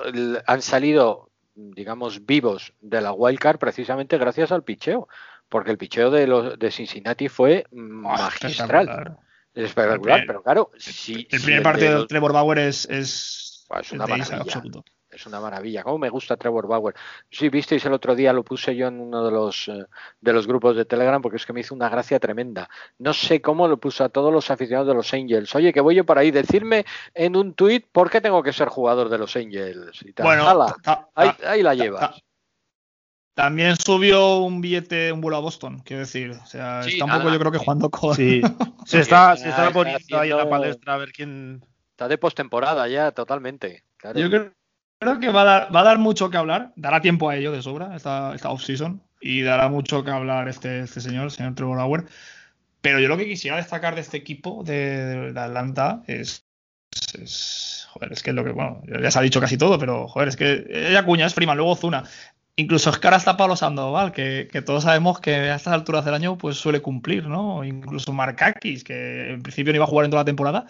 han 0.45 0.62
salido, 0.62 1.30
digamos, 1.56 2.25
vivos 2.25 2.73
de 2.82 3.01
la 3.01 3.12
wildcard 3.12 3.58
precisamente 3.58 4.17
gracias 4.17 4.51
al 4.51 4.63
picheo, 4.63 5.08
porque 5.49 5.71
el 5.71 5.78
picheo 5.78 6.12
de, 6.12 6.28
los, 6.28 6.58
de 6.58 6.71
Cincinnati 6.71 7.28
fue 7.30 7.65
magistral. 7.71 9.17
Es 9.54 9.65
espectacular, 9.65 10.23
pero 10.28 10.43
claro, 10.43 10.71
si, 10.78 11.28
el 11.32 11.41
primer 11.41 11.63
partido 11.63 12.01
de 12.01 12.08
Trevor 12.08 12.34
Bauer 12.34 12.60
es, 12.60 12.86
es, 12.89 13.65
pues 13.69 13.91
una 13.93 14.04
absoluto 14.04 14.84
es 15.15 15.25
una 15.25 15.39
maravilla. 15.39 15.84
¿Cómo 15.84 15.97
me 15.97 16.10
gusta 16.10 16.38
Trevor 16.38 16.67
Bauer? 16.67 16.93
Sí, 17.30 17.49
visteis 17.49 17.86
el 17.86 17.93
otro 17.93 18.15
día, 18.15 18.34
lo 18.34 18.43
puse 18.43 18.75
yo 18.75 18.88
en 18.88 18.99
uno 18.99 19.23
de 19.23 19.32
los, 19.32 19.67
eh, 19.69 19.86
de 20.19 20.34
los 20.34 20.45
grupos 20.45 20.75
de 20.75 20.86
Telegram 20.86 21.21
porque 21.21 21.38
es 21.38 21.45
que 21.45 21.54
me 21.54 21.62
hizo 21.62 21.73
una 21.73 21.89
gracia 21.89 22.19
tremenda. 22.19 22.69
No 22.99 23.13
sé 23.13 23.41
cómo 23.41 23.67
lo 23.67 23.78
puso 23.78 24.04
a 24.04 24.10
todos 24.10 24.32
los 24.32 24.51
aficionados 24.51 24.88
de 24.88 24.93
los 24.93 25.13
Angels. 25.13 25.56
Oye, 25.56 25.71
que 25.71 25.82
voy 25.82 25.95
yo 25.95 26.06
para 26.06 26.21
ahí. 26.21 26.32
Decirme 26.32 26.86
en 27.13 27.36
un 27.36 27.54
tuit 27.54 27.86
por 27.91 28.10
qué 28.10 28.19
tengo 28.19 28.43
que 28.43 28.54
ser 28.54 28.67
jugador 28.67 29.10
de 29.10 29.17
los 29.17 29.36
Angels. 29.36 30.01
Y 30.04 30.13
tal. 30.13 30.25
Bueno, 30.25 30.67
ahí, 31.15 31.63
la 31.63 31.73
llevas. 31.73 32.21
También 33.34 33.75
subió 33.75 34.38
un 34.38 34.62
billete, 34.62 35.12
un 35.12 35.19
vuelo 35.19 35.38
a 35.38 35.41
Boston, 35.41 35.82
quiero 35.84 36.01
decir. 36.01 36.32
O 36.32 36.45
sea, 36.45 36.82
está 36.82 37.06
un 37.06 37.12
poco, 37.12 37.30
yo 37.30 37.39
creo 37.39 37.51
que 37.51 37.58
jugando 37.58 37.89
con. 37.89 38.15
Sí. 38.15 38.41
se 38.86 39.01
está, 39.01 39.36
se 39.36 39.49
está 39.49 39.71
poniendo 39.71 40.19
ahí 40.19 40.32
en 40.32 40.38
la 40.38 40.49
palestra 40.49 40.93
a 40.93 40.97
ver 40.97 41.12
quién. 41.12 41.65
Está 41.91 42.10
de 42.10 42.17
postemporada 42.17 42.88
ya, 42.89 43.12
totalmente. 43.12 43.86
Yo 44.13 44.30
creo 44.30 44.51
creo 45.05 45.19
que 45.19 45.29
va 45.29 45.67
a, 45.67 45.83
dar, 45.83 45.97
mucho 45.99 46.29
que 46.29 46.37
hablar, 46.37 46.73
dará 46.75 46.99
tiempo 46.99 47.29
a 47.29 47.35
ello 47.35 47.51
de 47.51 47.61
sobra 47.61 47.95
esta, 47.95 48.35
off-season 48.49 49.01
y 49.21 49.41
dará 49.41 49.69
mucho 49.69 50.03
que 50.03 50.11
hablar 50.11 50.47
este, 50.49 50.81
este 50.81 50.99
señor, 50.99 51.25
el 51.25 51.31
señor 51.31 51.55
Trevor 51.55 51.77
Bauer. 51.77 52.05
Pero 52.81 52.99
yo 52.99 53.07
lo 53.07 53.17
que 53.17 53.25
quisiera 53.25 53.57
destacar 53.57 53.95
de 53.95 54.01
este 54.01 54.17
equipo 54.17 54.63
de, 54.63 55.33
Atlanta 55.35 56.03
es, 56.07 56.45
es, 57.19 57.87
Joder, 57.91 58.11
es 58.11 58.21
que 58.21 58.31
es 58.31 58.35
lo 58.35 58.43
que. 58.43 58.51
Bueno, 58.51 58.81
ya 59.01 59.09
se 59.09 59.19
ha 59.19 59.21
dicho 59.21 59.39
casi 59.39 59.57
todo, 59.57 59.79
pero 59.79 60.07
joder, 60.07 60.27
es 60.27 60.35
que 60.35 60.65
ella 60.69 61.05
cuña 61.05 61.25
es 61.25 61.33
Freeman, 61.33 61.57
luego 61.57 61.75
Zuna. 61.75 62.03
Incluso 62.57 62.89
es 62.89 62.99
cara 62.99 63.17
hasta 63.17 63.35
Pablo 63.35 63.57
Sandoval, 63.57 64.13
que, 64.13 64.47
que, 64.49 64.61
todos 64.61 64.83
sabemos 64.83 65.19
que 65.19 65.35
a 65.35 65.55
estas 65.55 65.73
alturas 65.73 66.05
del 66.05 66.13
año 66.13 66.37
pues 66.37 66.55
suele 66.55 66.81
cumplir, 66.81 67.27
¿no? 67.27 67.65
Incluso 67.65 68.13
Markakis, 68.13 68.85
que 68.85 69.33
en 69.33 69.41
principio 69.41 69.73
no 69.73 69.77
iba 69.77 69.83
a 69.83 69.87
jugar 69.89 70.05
en 70.05 70.11
toda 70.11 70.21
la 70.21 70.25
temporada. 70.25 70.65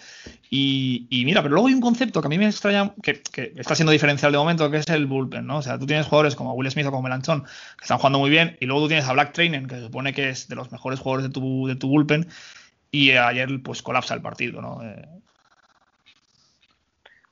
Y, 0.49 1.07
mira, 1.25 1.43
pero 1.43 1.53
luego 1.53 1.67
hay 1.67 1.75
un 1.75 1.81
concepto 1.81 2.21
que 2.21 2.27
a 2.27 2.29
mí 2.29 2.39
me 2.39 2.47
extraña, 2.47 2.91
que, 3.03 3.21
está 3.55 3.75
siendo 3.75 3.91
diferencial 3.91 4.31
de 4.31 4.37
momento, 4.39 4.71
que 4.71 4.77
es 4.77 4.87
el 4.87 5.05
bullpen, 5.05 5.45
¿no? 5.45 5.57
O 5.57 5.61
sea, 5.61 5.77
tú 5.77 5.85
tienes 5.85 6.07
jugadores 6.07 6.35
como 6.35 6.53
Will 6.53 6.71
Smith 6.71 6.87
o 6.87 6.89
como 6.89 7.03
Melanchón, 7.03 7.43
que 7.43 7.83
están 7.83 7.99
jugando 7.99 8.17
muy 8.17 8.31
bien, 8.31 8.57
y 8.59 8.65
luego 8.65 8.81
tú 8.81 8.87
tienes 8.87 9.07
a 9.07 9.13
Black 9.13 9.33
Trainer, 9.33 9.67
que 9.67 9.75
se 9.75 9.81
supone 9.83 10.13
que 10.13 10.29
es 10.29 10.47
de 10.47 10.55
los 10.55 10.71
mejores 10.71 10.99
jugadores 10.99 11.27
de 11.27 11.33
tu, 11.33 11.67
de 11.67 11.75
tu 11.75 11.87
bullpen, 11.87 12.27
y 12.89 13.11
ayer 13.11 13.61
pues 13.61 13.83
colapsa 13.83 14.15
el 14.15 14.21
partido, 14.21 14.59
¿no? 14.59 14.81
Eh, 14.83 15.07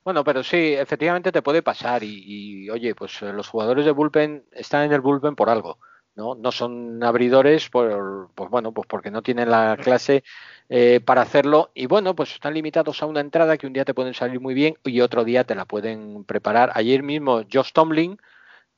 bueno, 0.03 0.23
pero 0.23 0.43
sí, 0.43 0.73
efectivamente 0.73 1.31
te 1.31 1.41
puede 1.41 1.61
pasar 1.61 2.03
y, 2.03 2.69
oye, 2.69 2.95
pues 2.95 3.21
eh, 3.21 3.31
los 3.33 3.47
jugadores 3.47 3.85
de 3.85 3.91
bullpen 3.91 4.45
están 4.51 4.83
en 4.85 4.93
el 4.93 5.01
bullpen 5.01 5.35
por 5.35 5.49
algo. 5.49 5.79
¿no? 6.15 6.35
No 6.35 6.51
son 6.51 7.03
abridores, 7.03 7.69
por, 7.69 8.29
pues 8.35 8.49
bueno, 8.49 8.71
pues 8.73 8.87
porque 8.87 9.11
no 9.11 9.23
tienen 9.23 9.49
la 9.49 9.77
clase 9.81 10.23
eh, 10.69 10.99
para 11.03 11.21
hacerlo 11.21 11.71
y 11.73 11.87
bueno, 11.87 12.15
pues 12.15 12.33
están 12.33 12.53
limitados 12.53 13.01
a 13.01 13.07
una 13.07 13.19
entrada 13.19 13.57
que 13.57 13.65
un 13.67 13.73
día 13.73 13.85
te 13.85 13.93
pueden 13.95 14.13
salir 14.13 14.39
muy 14.39 14.53
bien 14.53 14.77
y 14.83 15.01
otro 15.01 15.23
día 15.23 15.43
te 15.43 15.55
la 15.55 15.65
pueden 15.65 16.23
preparar. 16.25 16.71
Ayer 16.75 17.01
mismo 17.03 17.41
Josh 17.51 17.71
Tomlin, 17.73 18.17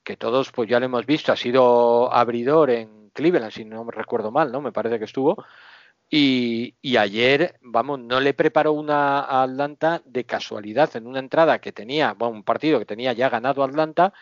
que 0.04 0.18
todos 0.18 0.52
pues 0.52 0.70
ya 0.70 0.80
lo 0.80 0.86
hemos 0.86 1.06
visto, 1.06 1.32
ha 1.32 1.36
sido 1.36 2.14
abridor 2.14 2.70
en 2.70 3.10
Cleveland, 3.14 3.52
si 3.52 3.66
no 3.66 3.84
me 3.84 3.92
recuerdo 3.92 4.32
mal, 4.32 4.52
¿no? 4.52 4.62
Me 4.62 4.72
parece 4.72 5.00
que 5.00 5.06
estuvo. 5.06 5.44
Y, 6.10 6.76
y, 6.82 6.98
ayer, 6.98 7.58
vamos, 7.62 8.00
no 8.00 8.20
le 8.20 8.34
preparó 8.34 8.74
una 8.74 9.42
Atlanta 9.44 10.02
de 10.06 10.24
casualidad 10.24 10.96
en 10.96 11.08
una 11.08 11.20
entrada 11.20 11.60
que 11.60 11.72
tenía, 11.72 12.14
bueno, 12.14 12.36
un 12.36 12.44
partido 12.44 12.80
que 12.80 12.86
tenía 12.86 13.14
ya 13.14 13.30
ganado 13.30 13.64
Atlanta 13.64 14.14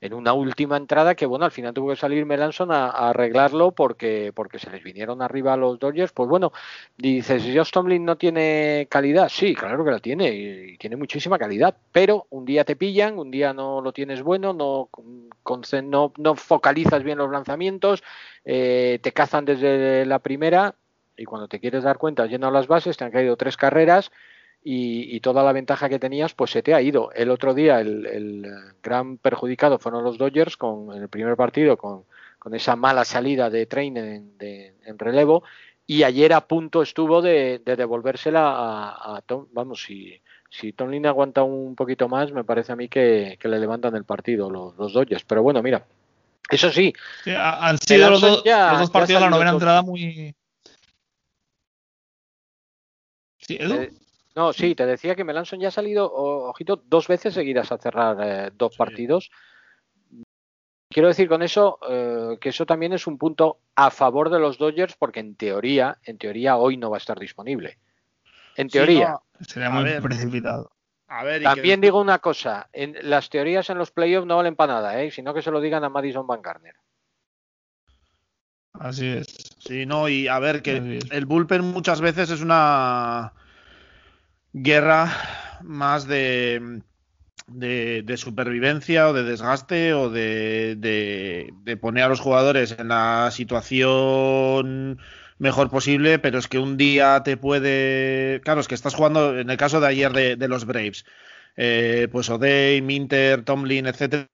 en 0.00 0.12
una 0.14 0.32
última 0.34 0.76
entrada 0.76 1.14
que, 1.14 1.26
bueno, 1.26 1.44
al 1.46 1.50
final 1.50 1.72
tuvo 1.72 1.90
que 1.90 1.96
salir 1.96 2.26
Melanson 2.26 2.70
a, 2.70 2.90
arreglarlo 2.90 3.72
porque, 3.72 4.32
porque 4.34 4.58
se 4.58 4.70
les 4.70 4.82
vinieron 4.82 5.22
arriba 5.22 5.54
a 5.54 5.56
los 5.56 5.78
Dodgers. 5.78 6.12
Pues 6.12 6.28
bueno, 6.28 6.52
dices, 6.96 7.42
Josh 7.42 7.70
Tomlin 7.70 8.04
no 8.04 8.16
tiene 8.16 8.86
calidad. 8.90 9.28
Sí, 9.30 9.54
claro 9.54 9.84
que 9.84 9.90
la 9.90 10.00
tiene 10.00 10.30
y, 10.30 10.72
y, 10.74 10.78
tiene 10.78 10.96
muchísima 10.96 11.38
calidad, 11.38 11.76
pero 11.92 12.26
un 12.30 12.44
día 12.44 12.64
te 12.64 12.76
pillan, 12.76 13.18
un 13.18 13.30
día 13.30 13.52
no 13.54 13.80
lo 13.80 13.92
tienes 13.92 14.22
bueno, 14.22 14.52
no, 14.52 14.90
no, 15.84 16.12
no 16.18 16.34
focalizas 16.34 17.02
bien 17.02 17.18
los 17.18 17.30
lanzamientos, 17.30 18.02
eh, 18.44 18.98
te 19.02 19.12
cazan 19.12 19.44
desde 19.44 20.04
la 20.06 20.18
primera 20.18 20.74
y 21.16 21.24
cuando 21.24 21.48
te 21.48 21.60
quieres 21.60 21.84
dar 21.84 21.98
cuenta, 21.98 22.26
lleno 22.26 22.50
las 22.50 22.66
bases, 22.66 22.96
te 22.96 23.04
han 23.04 23.10
caído 23.10 23.36
tres 23.36 23.56
carreras 23.56 24.10
y, 24.62 25.14
y, 25.14 25.20
toda 25.20 25.42
la 25.44 25.52
ventaja 25.52 25.88
que 25.88 25.98
tenías 25.98 26.34
pues 26.34 26.50
se 26.50 26.62
te 26.62 26.74
ha 26.74 26.80
ido. 26.80 27.12
El 27.12 27.30
otro 27.30 27.52
día 27.52 27.80
el, 27.80 28.06
el 28.06 28.46
gran 28.82 29.18
perjudicado 29.18 29.78
fueron 29.78 30.04
los 30.04 30.16
Dodgers 30.16 30.56
con 30.56 30.94
en 30.96 31.02
el 31.02 31.08
primer 31.08 31.36
partido 31.36 31.76
con, 31.76 32.04
con 32.38 32.54
esa 32.54 32.74
mala 32.76 33.04
salida 33.04 33.50
de 33.50 33.66
Train 33.66 33.96
en, 33.96 34.38
de, 34.38 34.74
en, 34.84 34.98
relevo 34.98 35.44
y 35.86 36.02
ayer 36.02 36.32
a 36.32 36.46
punto 36.46 36.82
estuvo 36.82 37.20
de, 37.20 37.60
de 37.64 37.76
devolvérsela 37.76 38.40
a, 38.40 39.16
a, 39.16 39.20
Tom. 39.22 39.46
Vamos, 39.52 39.82
si, 39.82 40.20
si 40.50 40.72
Tomlin 40.72 41.06
aguanta 41.06 41.42
un 41.42 41.74
poquito 41.74 42.08
más, 42.08 42.32
me 42.32 42.44
parece 42.44 42.72
a 42.72 42.76
mí 42.76 42.88
que, 42.88 43.36
que 43.38 43.48
le 43.48 43.58
levantan 43.58 43.94
el 43.96 44.04
partido 44.04 44.50
los, 44.50 44.76
los, 44.76 44.92
Dodgers. 44.94 45.24
Pero 45.24 45.42
bueno, 45.42 45.62
mira, 45.62 45.84
eso 46.50 46.70
sí. 46.70 46.92
sí 47.22 47.32
han 47.36 47.78
sido 47.78 48.10
los, 48.10 48.20
do, 48.20 48.44
ya, 48.44 48.72
los, 48.72 48.80
dos 48.80 48.90
partidos 48.90 49.20
de 49.20 49.26
la 49.26 49.30
novena 49.30 49.50
entrada 49.50 49.82
muy... 49.82 50.34
Sí, 53.46 53.56
Edu. 53.60 53.74
Eh, 53.74 53.92
no, 54.34 54.52
sí, 54.52 54.74
te 54.74 54.86
decía 54.86 55.14
que 55.14 55.24
Melanson 55.24 55.60
ya 55.60 55.68
ha 55.68 55.72
salido, 55.72 56.12
ojito, 56.12 56.76
dos 56.76 57.06
veces 57.06 57.34
seguidas 57.34 57.70
a 57.70 57.78
cerrar 57.78 58.16
eh, 58.20 58.50
dos 58.54 58.72
sí. 58.72 58.78
partidos. 58.78 59.30
Quiero 60.90 61.08
decir 61.08 61.28
con 61.28 61.42
eso 61.42 61.78
eh, 61.88 62.38
que 62.40 62.50
eso 62.50 62.66
también 62.66 62.92
es 62.92 63.06
un 63.06 63.18
punto 63.18 63.58
a 63.74 63.90
favor 63.90 64.30
de 64.30 64.38
los 64.38 64.58
Dodgers 64.58 64.94
porque 64.96 65.20
en 65.20 65.34
teoría, 65.34 65.98
en 66.04 66.18
teoría 66.18 66.56
hoy 66.56 66.76
no 66.76 66.90
va 66.90 66.96
a 66.96 66.98
estar 66.98 67.18
disponible. 67.18 67.78
En 68.56 68.68
teoría. 68.68 69.16
Sí, 69.16 69.38
no, 69.38 69.46
sería 69.46 69.70
muy 69.70 69.84
ver, 69.84 70.02
precipitado. 70.02 70.70
A 71.08 71.22
ver, 71.24 71.42
también 71.42 71.80
que... 71.80 71.86
digo 71.86 72.00
una 72.00 72.18
cosa, 72.18 72.68
en, 72.72 72.96
las 73.02 73.28
teorías 73.28 73.68
en 73.70 73.78
los 73.78 73.90
playoffs 73.90 74.26
no 74.26 74.36
valen 74.36 74.56
para 74.56 74.74
nada, 74.74 75.02
¿eh? 75.02 75.10
sino 75.10 75.34
que 75.34 75.42
se 75.42 75.50
lo 75.50 75.60
digan 75.60 75.84
a 75.84 75.88
Madison 75.88 76.26
Van 76.26 76.42
Garner. 76.42 76.76
Así 78.72 79.08
es. 79.08 79.53
Sí, 79.66 79.86
no, 79.86 80.08
y 80.08 80.28
a 80.28 80.38
ver, 80.38 80.62
que 80.62 81.00
el 81.10 81.26
bullpen 81.26 81.62
muchas 81.62 82.00
veces 82.00 82.30
es 82.30 82.42
una 82.42 83.32
guerra 84.52 85.10
más 85.62 86.06
de, 86.06 86.82
de, 87.46 88.02
de, 88.04 88.16
supervivencia 88.16 89.08
o 89.08 89.12
de 89.14 89.22
desgaste 89.24 89.94
o 89.94 90.10
de, 90.10 90.76
de, 90.76 91.52
de, 91.62 91.76
poner 91.78 92.04
a 92.04 92.08
los 92.08 92.20
jugadores 92.20 92.76
en 92.78 92.88
la 92.88 93.30
situación 93.32 94.98
mejor 95.38 95.70
posible, 95.70 96.18
pero 96.18 96.38
es 96.38 96.48
que 96.48 96.58
un 96.58 96.76
día 96.76 97.22
te 97.22 97.36
puede... 97.36 98.40
Claro, 98.44 98.60
es 98.60 98.68
que 98.68 98.74
estás 98.74 98.94
jugando, 98.94 99.38
en 99.38 99.50
el 99.50 99.56
caso 99.56 99.80
de 99.80 99.88
ayer 99.88 100.12
de, 100.12 100.48
los 100.48 100.64
Braves, 100.64 101.04
eh, 101.56 102.08
pues 102.10 102.30
O'Day, 102.30 102.82
Minter, 102.82 103.44
Tomlin, 103.44 103.86
etcétera, 103.86 104.28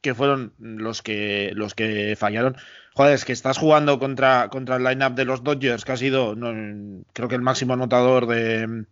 que 0.00 0.14
fueron 0.14 0.54
los 0.58 1.02
que, 1.02 1.52
los 1.54 1.74
que 1.74 2.16
fallaron. 2.16 2.56
Joder, 2.94 3.14
es 3.14 3.24
que 3.24 3.32
estás 3.32 3.58
jugando 3.58 3.98
contra, 3.98 4.48
contra 4.50 4.76
el 4.76 4.84
lineup 4.84 5.14
de 5.14 5.24
los 5.24 5.42
Dodgers, 5.44 5.84
que 5.84 5.92
ha 5.92 5.96
sido, 5.96 6.36
creo 7.12 7.28
que 7.28 7.34
el 7.34 7.42
máximo 7.42 7.74
anotador 7.74 8.26
de 8.26 8.84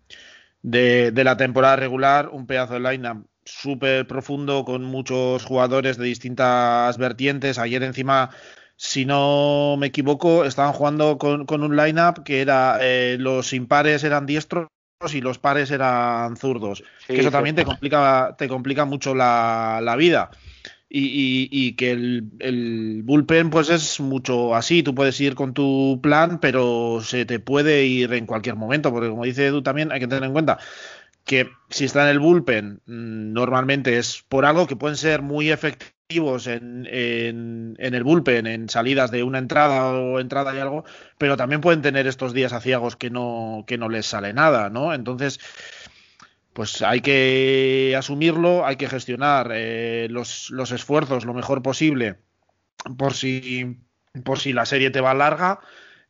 de, 0.63 1.25
la 1.25 1.37
temporada 1.37 1.77
regular, 1.77 2.29
un 2.31 2.47
pedazo 2.47 2.75
de 2.75 2.81
line 2.81 3.25
súper 3.45 4.07
profundo 4.07 4.65
con 4.65 4.85
muchos 4.85 5.45
jugadores 5.45 5.97
de 5.97 6.07
distintas 6.07 6.99
vertientes. 6.99 7.59
Ayer 7.59 7.83
encima, 7.83 8.31
si 8.77 9.05
no 9.07 9.77
me 9.79 9.89
equivoco, 9.89 10.45
estaban 10.45 10.73
jugando 10.73 11.19
con, 11.19 11.47
con 11.47 11.63
un 11.63 11.77
lineup 11.77 12.23
que 12.25 12.41
era 12.43 12.79
eh, 12.81 13.17
los 13.19 13.53
impares 13.53 14.05
eran 14.05 14.27
diestros 14.27 14.69
y 15.15 15.21
los 15.21 15.39
pares 15.39 15.71
eran 15.71 16.37
zurdos. 16.37 16.85
Sí, 17.07 17.15
que 17.15 17.21
eso 17.21 17.31
también 17.31 17.57
te 17.57 17.65
complica, 17.65 18.35
te 18.37 18.49
complica 18.49 18.85
mucho 18.85 19.15
la, 19.15 19.81
la 19.83 19.97
vida. 19.97 20.31
Y, 20.93 21.05
y, 21.05 21.49
y, 21.53 21.73
que 21.75 21.93
el, 21.93 22.25
el, 22.41 23.03
bullpen 23.05 23.49
pues 23.51 23.71
es 23.71 24.01
mucho 24.01 24.57
así, 24.57 24.83
tú 24.83 24.93
puedes 24.93 25.21
ir 25.21 25.37
con 25.37 25.55
tu 25.55 26.01
plan, 26.03 26.41
pero 26.41 27.01
se 27.01 27.25
te 27.25 27.39
puede 27.39 27.87
ir 27.87 28.13
en 28.13 28.27
cualquier 28.27 28.57
momento, 28.57 28.91
porque 28.91 29.09
como 29.09 29.25
dice 29.25 29.47
Edu 29.47 29.63
también 29.63 29.93
hay 29.93 30.01
que 30.01 30.09
tener 30.09 30.25
en 30.25 30.33
cuenta 30.33 30.59
que 31.25 31.49
si 31.69 31.85
está 31.85 32.03
en 32.03 32.09
el 32.09 32.19
bullpen 32.19 32.81
mm, 32.87 33.33
normalmente 33.33 33.99
es 33.99 34.25
por 34.29 34.45
algo 34.45 34.67
que 34.67 34.75
pueden 34.75 34.97
ser 34.97 35.23
muy 35.23 35.53
efectivos 35.53 36.00
en, 36.11 36.87
en, 36.91 37.77
en, 37.79 37.95
el 37.95 38.05
bullpen, 38.05 38.47
en 38.47 38.69
salidas 38.69 39.11
de 39.11 39.23
una 39.23 39.39
entrada 39.39 39.93
o 39.93 40.21
entrada 40.21 40.55
y 40.55 40.59
algo, 40.59 40.85
pero 41.19 41.37
también 41.37 41.61
pueden 41.61 41.83
tener 41.83 42.07
estos 42.07 42.35
días 42.35 42.53
aciagos 42.53 42.97
que 42.97 43.11
no, 43.11 43.65
que 43.67 43.79
no 43.79 43.89
les 43.89 44.07
sale 44.07 44.33
nada, 44.33 44.71
¿no? 44.71 44.93
Entonces 44.93 45.41
pues 46.53 46.83
hay 46.83 47.01
que 47.01 47.95
asumirlo, 47.97 48.67
hay 48.67 48.77
que 48.77 48.89
gestionar 48.89 49.51
eh, 49.55 50.09
los, 50.11 50.51
los, 50.51 50.73
esfuerzos 50.73 51.25
lo 51.25 51.33
mejor 51.33 51.63
posible 51.63 52.17
por 52.99 53.15
si, 53.15 53.79
por 54.25 54.39
si 54.39 54.53
la 54.53 54.67
serie 54.67 54.91
te 54.91 55.01
va 55.01 55.15
larga 55.15 55.61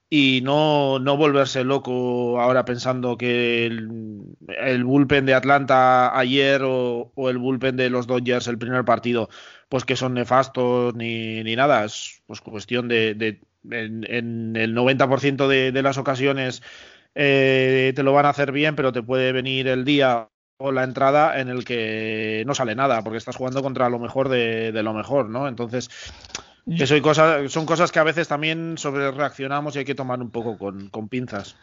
y 0.09 0.41
no, 0.43 0.99
no 0.99 1.17
volverse 1.17 1.63
loco 1.63 2.41
ahora 2.41 2.65
pensando 2.65 3.17
que 3.17 3.67
el, 3.67 3.89
el 4.59 4.85
bullpen 4.85 5.27
de 5.27 5.35
Atlanta 5.35 6.19
ayer 6.19 6.63
o, 6.65 7.13
o, 7.15 7.31
el 7.31 7.39
bullpen 7.39 7.77
de 7.77 7.91
los 7.91 8.07
Dodgers 8.07 8.49
el 8.49 8.59
primer 8.59 8.85
partido 8.85 9.29
pues 9.71 9.85
que 9.85 9.97
son 9.97 10.15
nefastos 10.15 10.95
ni, 10.97 11.43
ni 11.45 11.57
nada, 11.57 11.85
es 11.85 12.23
pues 12.27 12.41
cuestión 12.41 12.89
de, 12.89 13.15
de 13.15 13.41
en, 13.71 14.05
en, 14.11 14.57
el 14.57 14.75
90% 14.75 15.47
de, 15.47 15.71
de 15.71 15.83
las 15.83 15.97
ocasiones 15.97 16.61
eh, 17.15 17.93
te 17.95 18.03
lo 18.03 18.13
van 18.13 18.27
a 18.27 18.31
hacer 18.31 18.51
bien, 18.51 18.75
pero 18.75 18.93
te 18.93 19.03
puede 19.03 19.33
venir 19.33 19.69
el 19.69 19.85
día 19.85 20.29
o 20.59 20.73
la 20.73 20.83
entrada 20.83 21.41
en 21.41 21.49
el 21.49 21.65
que 21.65 22.43
no 22.47 22.55
sale 22.55 22.75
nada, 22.75 23.03
porque 23.03 23.19
estás 23.19 23.37
jugando 23.37 23.63
contra 23.63 23.89
lo 23.89 24.01
mejor 24.01 24.29
de, 24.29 24.73
de 24.73 24.83
lo 24.83 24.93
mejor, 24.93 25.31
¿no? 25.31 25.47
Entonces, 25.47 25.89
eso 26.67 26.97
y 26.97 27.01
cosas, 27.01 27.51
son 27.53 27.65
cosas 27.65 27.93
que 27.93 28.01
a 28.01 28.05
veces 28.05 28.27
también 28.27 28.77
sobre 28.77 29.13
reaccionamos 29.13 29.77
y 29.77 29.79
hay 29.79 29.85
que 29.85 29.95
tomar 29.95 30.21
un 30.21 30.31
poco 30.31 30.59
con, 30.59 30.91
con 30.91 31.09
pinzas. 31.09 31.57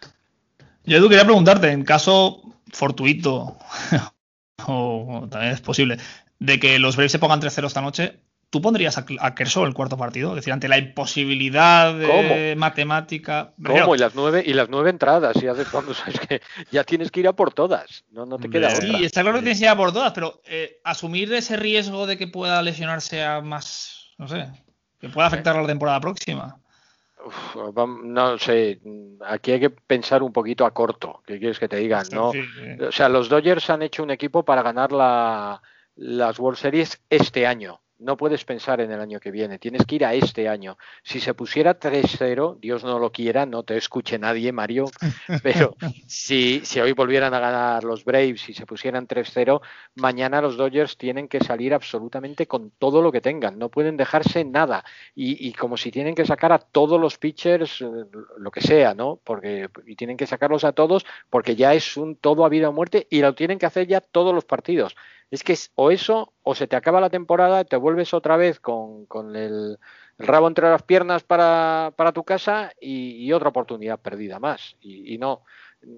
Yo 0.85 0.97
Edu, 0.97 1.09
quería 1.09 1.25
preguntarte, 1.25 1.69
en 1.69 1.83
caso 1.83 2.41
fortuito, 2.71 3.57
o 4.65 5.27
también 5.29 5.53
es 5.53 5.61
posible, 5.61 5.97
de 6.39 6.59
que 6.59 6.79
los 6.79 6.95
Braves 6.95 7.11
se 7.11 7.19
pongan 7.19 7.41
3-0 7.41 7.65
esta 7.65 7.81
noche, 7.81 8.19
¿Tú 8.49 8.61
pondrías 8.61 8.97
a, 8.97 9.05
a 9.19 9.35
Kershaw 9.35 9.65
el 9.65 9.73
cuarto 9.73 9.97
partido? 9.97 10.29
Es 10.29 10.37
decir, 10.37 10.53
ante 10.53 10.69
la 10.69 10.77
imposibilidad 10.77 11.93
de 11.93 12.07
¿Cómo? 12.07 12.59
matemática. 12.61 13.53
¿Cómo? 13.61 13.93
Y 13.93 13.97
las 13.97 14.15
nueve, 14.15 14.41
y 14.45 14.53
las 14.53 14.69
nueve 14.69 14.89
entradas, 14.89 15.35
y 15.43 15.47
haces 15.47 15.67
cuando 15.67 15.93
sabes 15.93 16.19
que 16.21 16.41
ya 16.71 16.85
tienes 16.85 17.11
que 17.11 17.19
ir 17.19 17.27
a 17.27 17.33
por 17.33 17.53
todas. 17.53 18.05
No, 18.09 18.25
no 18.25 18.37
te 18.37 18.49
queda 18.49 18.69
sí, 18.69 18.87
otra. 18.87 19.05
está 19.05 19.21
claro 19.21 19.37
que 19.39 19.43
tienes 19.43 19.59
que 19.59 19.65
ir 19.65 19.69
a 19.69 19.75
por 19.75 19.91
todas, 19.91 20.13
pero 20.13 20.41
eh, 20.45 20.79
asumir 20.85 21.33
ese 21.33 21.57
riesgo 21.57 22.07
de 22.07 22.17
que 22.17 22.27
pueda 22.27 22.61
lesionarse 22.61 23.21
a 23.21 23.41
más, 23.41 24.13
no 24.17 24.29
sé, 24.29 24.47
que 25.01 25.09
pueda 25.09 25.27
afectar 25.27 25.57
a 25.57 25.61
la 25.61 25.67
temporada 25.67 25.99
próxima. 25.99 26.57
Uf, 27.25 27.57
no 28.05 28.37
sé, 28.37 28.79
aquí 29.25 29.51
hay 29.51 29.59
que 29.59 29.71
pensar 29.71 30.23
un 30.23 30.31
poquito 30.31 30.65
a 30.65 30.73
corto. 30.73 31.21
¿Qué 31.25 31.37
quieres 31.37 31.59
que 31.59 31.67
te 31.67 31.75
digan? 31.75 32.05
¿no? 32.13 32.31
Sí, 32.31 32.41
sí. 32.41 32.81
O 32.81 32.91
sea, 32.93 33.09
los 33.09 33.27
Dodgers 33.27 33.69
han 33.69 33.81
hecho 33.81 34.03
un 34.03 34.11
equipo 34.11 34.45
para 34.45 34.61
ganar 34.61 34.93
la, 34.93 35.61
las 35.97 36.39
World 36.39 36.57
Series 36.57 37.01
este 37.09 37.45
año 37.45 37.81
no 37.99 38.17
puedes 38.17 38.45
pensar 38.45 38.79
en 38.81 38.91
el 38.91 38.99
año 38.99 39.19
que 39.19 39.31
viene, 39.31 39.57
tienes 39.57 39.85
que 39.85 39.95
ir 39.95 40.05
a 40.05 40.13
este 40.13 40.47
año. 40.47 40.77
Si 41.03 41.19
se 41.19 41.33
pusiera 41.33 41.79
3-0, 41.79 42.59
Dios 42.59 42.83
no 42.83 42.99
lo 42.99 43.11
quiera, 43.11 43.45
no 43.45 43.63
te 43.63 43.77
escuche 43.77 44.19
nadie, 44.19 44.51
Mario, 44.51 44.85
pero 45.43 45.75
si, 46.07 46.61
si 46.63 46.79
hoy 46.79 46.91
volvieran 46.91 47.33
a 47.33 47.39
ganar 47.39 47.83
los 47.83 48.05
Braves 48.05 48.49
y 48.49 48.53
se 48.53 48.65
pusieran 48.65 49.07
3-0, 49.07 49.61
mañana 49.95 50.41
los 50.41 50.57
Dodgers 50.57 50.97
tienen 50.97 51.27
que 51.27 51.39
salir 51.39 51.73
absolutamente 51.73 52.47
con 52.47 52.71
todo 52.71 53.01
lo 53.01 53.11
que 53.11 53.21
tengan, 53.21 53.57
no 53.57 53.69
pueden 53.69 53.97
dejarse 53.97 54.45
nada. 54.45 54.83
Y, 55.15 55.47
y 55.47 55.53
como 55.53 55.77
si 55.77 55.91
tienen 55.91 56.15
que 56.15 56.25
sacar 56.25 56.51
a 56.51 56.59
todos 56.59 56.99
los 56.99 57.17
pitchers, 57.17 57.81
eh, 57.81 57.85
lo 58.37 58.51
que 58.51 58.61
sea, 58.61 58.93
¿no? 58.93 59.19
Porque, 59.23 59.69
y 59.85 59.95
tienen 59.95 60.17
que 60.17 60.27
sacarlos 60.27 60.63
a 60.63 60.73
todos 60.73 61.05
porque 61.29 61.55
ya 61.55 61.73
es 61.73 61.97
un 61.97 62.15
todo 62.15 62.45
a 62.45 62.49
vida 62.49 62.69
o 62.69 62.73
muerte 62.73 63.07
y 63.09 63.21
lo 63.21 63.33
tienen 63.33 63.57
que 63.57 63.65
hacer 63.65 63.87
ya 63.87 64.01
todos 64.01 64.33
los 64.33 64.45
partidos 64.45 64.95
Es 65.29 65.43
que 65.43 65.53
es 65.53 65.71
o 65.75 65.91
eso, 65.91 66.33
o 66.43 66.55
se 66.55 66.67
te 66.67 66.75
acaba 66.75 67.01
la 67.01 67.09
temporada, 67.09 67.65
te 67.65 67.75
vuelves 67.75 68.13
otra 68.13 68.37
vez 68.37 68.59
con, 68.59 69.05
con 69.07 69.35
el, 69.35 69.77
rabo 70.17 70.47
entre 70.47 70.69
las 70.69 70.83
piernas 70.83 71.23
para, 71.23 71.93
para 71.95 72.11
tu 72.11 72.23
casa 72.23 72.71
y, 72.79 73.31
otra 73.31 73.49
oportunidad 73.49 73.99
perdida 73.99 74.39
más. 74.39 74.75
Y, 74.81 75.17
no, 75.17 75.43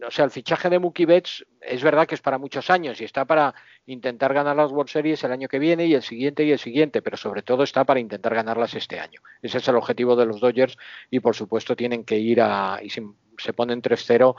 o 0.05 0.11
sea, 0.11 0.25
el 0.25 0.31
fichaje 0.31 0.69
de 0.69 0.79
Mookie 0.79 1.05
Betts 1.05 1.45
es 1.61 1.83
verdad 1.83 2.05
que 2.05 2.15
es 2.15 2.21
para 2.21 2.37
muchos 2.37 2.69
años 2.69 2.99
y 2.99 3.05
está 3.05 3.25
para 3.25 3.53
intentar 3.85 4.33
ganar 4.33 4.55
las 4.55 4.71
World 4.71 4.89
Series 4.89 5.23
el 5.23 5.31
año 5.31 5.47
que 5.47 5.59
viene 5.59 5.85
y 5.85 5.93
el 5.93 6.03
siguiente 6.03 6.43
y 6.43 6.51
el 6.51 6.59
siguiente, 6.59 7.01
pero 7.01 7.15
sobre 7.15 7.43
todo 7.43 7.63
está 7.63 7.85
para 7.85 7.99
intentar 7.99 8.35
ganarlas 8.35 8.73
este 8.73 8.99
año. 8.99 9.21
Ese 9.41 9.59
es 9.59 9.67
el 9.67 9.75
objetivo 9.75 10.15
de 10.15 10.25
los 10.25 10.41
Dodgers 10.41 10.77
y 11.09 11.21
por 11.21 11.35
supuesto 11.35 11.75
tienen 11.75 12.03
que 12.03 12.17
ir 12.17 12.41
a, 12.41 12.79
y 12.83 12.89
si 12.89 13.01
se 13.37 13.53
ponen 13.53 13.81
3-0, 13.81 14.35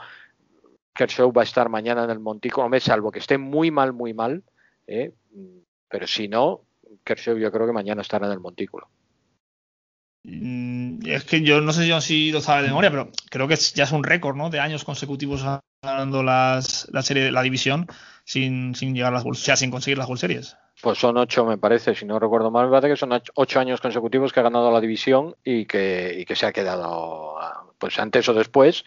Kershaw 0.93 1.31
va 1.31 1.41
a 1.41 1.45
estar 1.45 1.69
mañana 1.69 2.03
en 2.03 2.11
el 2.11 2.19
Montículo, 2.19 2.69
salvo 2.79 3.11
que 3.11 3.19
esté 3.19 3.37
muy 3.37 3.71
mal, 3.71 3.93
muy 3.93 4.13
mal, 4.13 4.43
¿eh? 4.87 5.13
pero 5.87 6.07
si 6.07 6.27
no, 6.27 6.61
Kershaw 7.03 7.37
yo 7.37 7.51
creo 7.51 7.67
que 7.67 7.73
mañana 7.73 8.01
estará 8.01 8.27
en 8.27 8.33
el 8.33 8.39
Montículo. 8.39 8.89
Mm, 10.23 11.05
es 11.07 11.23
que 11.23 11.41
yo 11.41 11.61
no 11.61 11.73
sé 11.73 11.87
yo 11.87 11.99
si 11.99 12.31
lo 12.31 12.41
sabe 12.41 12.61
de 12.61 12.67
memoria, 12.67 12.91
pero 12.91 13.09
creo 13.29 13.47
que 13.47 13.55
ya 13.55 13.85
es 13.85 13.91
un 13.91 14.03
récord, 14.03 14.35
¿no? 14.35 14.49
De 14.49 14.59
años 14.59 14.83
consecutivos 14.83 15.43
ganando 15.83 16.21
las, 16.21 16.87
la 16.91 17.01
serie, 17.01 17.31
la 17.31 17.41
división 17.41 17.87
sin, 18.23 18.75
sin 18.75 18.93
llegar 18.93 19.11
a 19.13 19.15
las 19.15 19.25
o 19.25 19.33
sea, 19.33 19.55
sin 19.55 19.71
conseguir 19.71 19.97
las 19.97 20.07
World 20.07 20.21
Series. 20.21 20.57
Pues 20.81 20.99
son 20.99 21.17
ocho, 21.17 21.45
me 21.45 21.57
parece, 21.57 21.95
si 21.95 22.05
no 22.05 22.19
recuerdo 22.19 22.51
mal, 22.51 22.65
me 22.65 22.71
parece 22.71 22.89
que 22.89 22.97
son 22.97 23.19
ocho 23.35 23.59
años 23.59 23.81
consecutivos 23.81 24.31
que 24.31 24.39
ha 24.39 24.43
ganado 24.43 24.71
la 24.71 24.79
división 24.79 25.35
y 25.43 25.65
que, 25.65 26.15
y 26.17 26.25
que 26.25 26.35
se 26.35 26.45
ha 26.45 26.53
quedado, 26.53 27.35
pues 27.77 27.99
antes 27.99 28.27
o 28.29 28.33
después, 28.33 28.83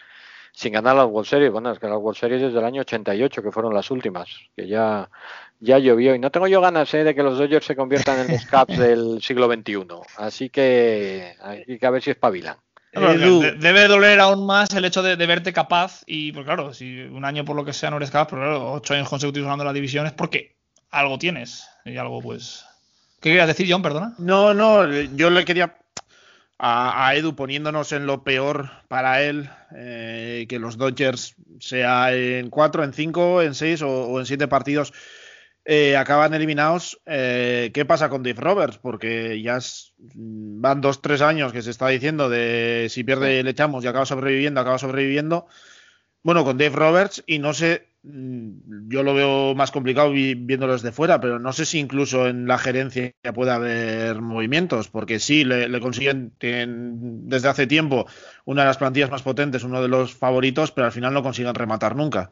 sin 0.51 0.73
ganar 0.73 0.95
las 0.95 1.07
World 1.07 1.27
Series. 1.27 1.51
Bueno, 1.51 1.71
es 1.71 1.79
que 1.79 1.87
las 1.87 1.97
World 1.97 2.17
Series 2.17 2.41
desde 2.41 2.59
el 2.59 2.65
año 2.65 2.81
88, 2.81 3.43
que 3.43 3.51
fueron 3.51 3.73
las 3.73 3.91
últimas, 3.91 4.29
que 4.55 4.67
ya, 4.67 5.09
ya 5.59 5.79
llovió. 5.79 6.15
Y 6.15 6.19
no 6.19 6.31
tengo 6.31 6.47
yo 6.47 6.61
ganas 6.61 6.93
¿eh? 6.93 7.03
de 7.03 7.15
que 7.15 7.23
los 7.23 7.37
Dodgers 7.37 7.65
se 7.65 7.75
conviertan 7.75 8.19
en 8.19 8.33
los 8.33 8.45
Caps 8.47 8.77
del 8.77 9.21
siglo 9.21 9.51
XXI. 9.51 9.85
Así 10.17 10.49
que 10.49 11.35
hay 11.41 11.77
que 11.77 11.85
a 11.85 11.89
ver 11.89 12.01
si 12.01 12.11
espabilan. 12.11 12.57
Debe 12.93 13.87
doler 13.87 14.19
aún 14.21 14.45
más 14.45 14.73
el 14.73 14.85
hecho 14.85 15.03
de, 15.03 15.17
de, 15.17 15.25
verte 15.25 15.51
capaz 15.51 16.03
y, 16.05 16.31
pues 16.31 16.45
claro, 16.45 16.73
si 16.73 17.01
un 17.01 17.25
año 17.25 17.43
por 17.43 17.57
lo 17.57 17.65
que 17.65 17.73
sea 17.73 17.89
no 17.89 17.97
eres 17.97 18.09
capaz, 18.09 18.29
pero 18.29 18.41
claro, 18.41 18.71
ocho 18.71 18.93
años 18.93 19.09
consecutivos 19.09 19.47
ganando 19.47 19.65
la 19.65 19.73
división 19.73 20.07
es 20.07 20.13
porque 20.13 20.55
algo 20.91 21.19
tienes 21.19 21.67
y 21.83 21.97
algo 21.97 22.21
pues... 22.21 22.65
¿Qué 23.19 23.31
querías 23.31 23.47
decir, 23.47 23.67
John? 23.69 23.81
Perdona. 23.81 24.13
No, 24.17 24.53
no, 24.53 24.87
yo 24.87 25.29
le 25.29 25.43
quería 25.43 25.75
a, 26.57 27.07
a, 27.07 27.15
Edu 27.15 27.35
poniéndonos 27.35 27.91
en 27.91 28.05
lo 28.05 28.23
peor 28.23 28.69
para 28.87 29.21
él, 29.23 29.49
eh, 29.75 30.45
que 30.47 30.59
los 30.59 30.77
Dodgers, 30.77 31.35
sea 31.59 32.13
en 32.13 32.49
cuatro, 32.49 32.83
en 32.83 32.93
cinco, 32.93 33.41
en 33.41 33.55
seis 33.55 33.81
o, 33.81 33.89
o 33.89 34.19
en 34.19 34.25
siete 34.25 34.47
partidos, 34.47 34.93
eh, 35.65 35.97
acaban 35.97 36.33
eliminados. 36.33 37.01
Eh, 37.05 37.71
¿Qué 37.73 37.85
pasa 37.85 38.09
con 38.09 38.23
Dave 38.23 38.39
Roberts? 38.39 38.77
Porque 38.77 39.41
ya 39.41 39.57
es, 39.57 39.93
van 39.97 40.81
dos, 40.81 41.01
tres 41.01 41.21
años 41.21 41.51
que 41.51 41.61
se 41.61 41.71
está 41.71 41.87
diciendo 41.87 42.29
de 42.29 42.87
si 42.89 43.03
pierde 43.03 43.43
le 43.43 43.49
echamos 43.49 43.83
y 43.83 43.87
acaba 43.87 44.05
sobreviviendo, 44.05 44.61
acaba 44.61 44.77
sobreviviendo. 44.77 45.47
Bueno, 46.23 46.43
con 46.43 46.57
Dave 46.57 46.75
Roberts 46.75 47.23
y 47.27 47.39
no 47.39 47.53
sé 47.53 47.95
Mm, 48.07 48.87
yo 48.89 49.01
lo 49.01 49.15
veo 49.15 49.55
más 49.55 49.71
complicado 49.71 50.11
viéndolo 50.11 50.73
desde 50.73 50.91
fuera, 50.91 51.19
pero 51.19 51.39
no 51.39 51.51
sé 51.53 51.65
si 51.65 51.79
incluso 51.79 52.27
en 52.27 52.47
la 52.47 52.59
gerencia 52.59 53.13
puede 53.33 53.51
haber 53.51 54.21
movimientos, 54.21 54.89
porque 54.89 55.19
sí, 55.19 55.43
le, 55.43 55.79
consiguen 55.79 56.33
desde 56.39 57.49
hace 57.49 57.65
tiempo 57.65 58.05
una 58.45 58.61
de 58.61 58.67
las 58.67 58.77
plantillas 58.77 59.09
más 59.09 59.23
potentes, 59.23 59.63
uno 59.63 59.81
de 59.81 59.87
los 59.87 60.13
favoritos, 60.13 60.71
pero 60.71 60.85
al 60.85 60.91
final 60.91 61.13
no 61.13 61.23
consiguen 61.23 61.55
rematar 61.55 61.95
nunca. 61.95 62.31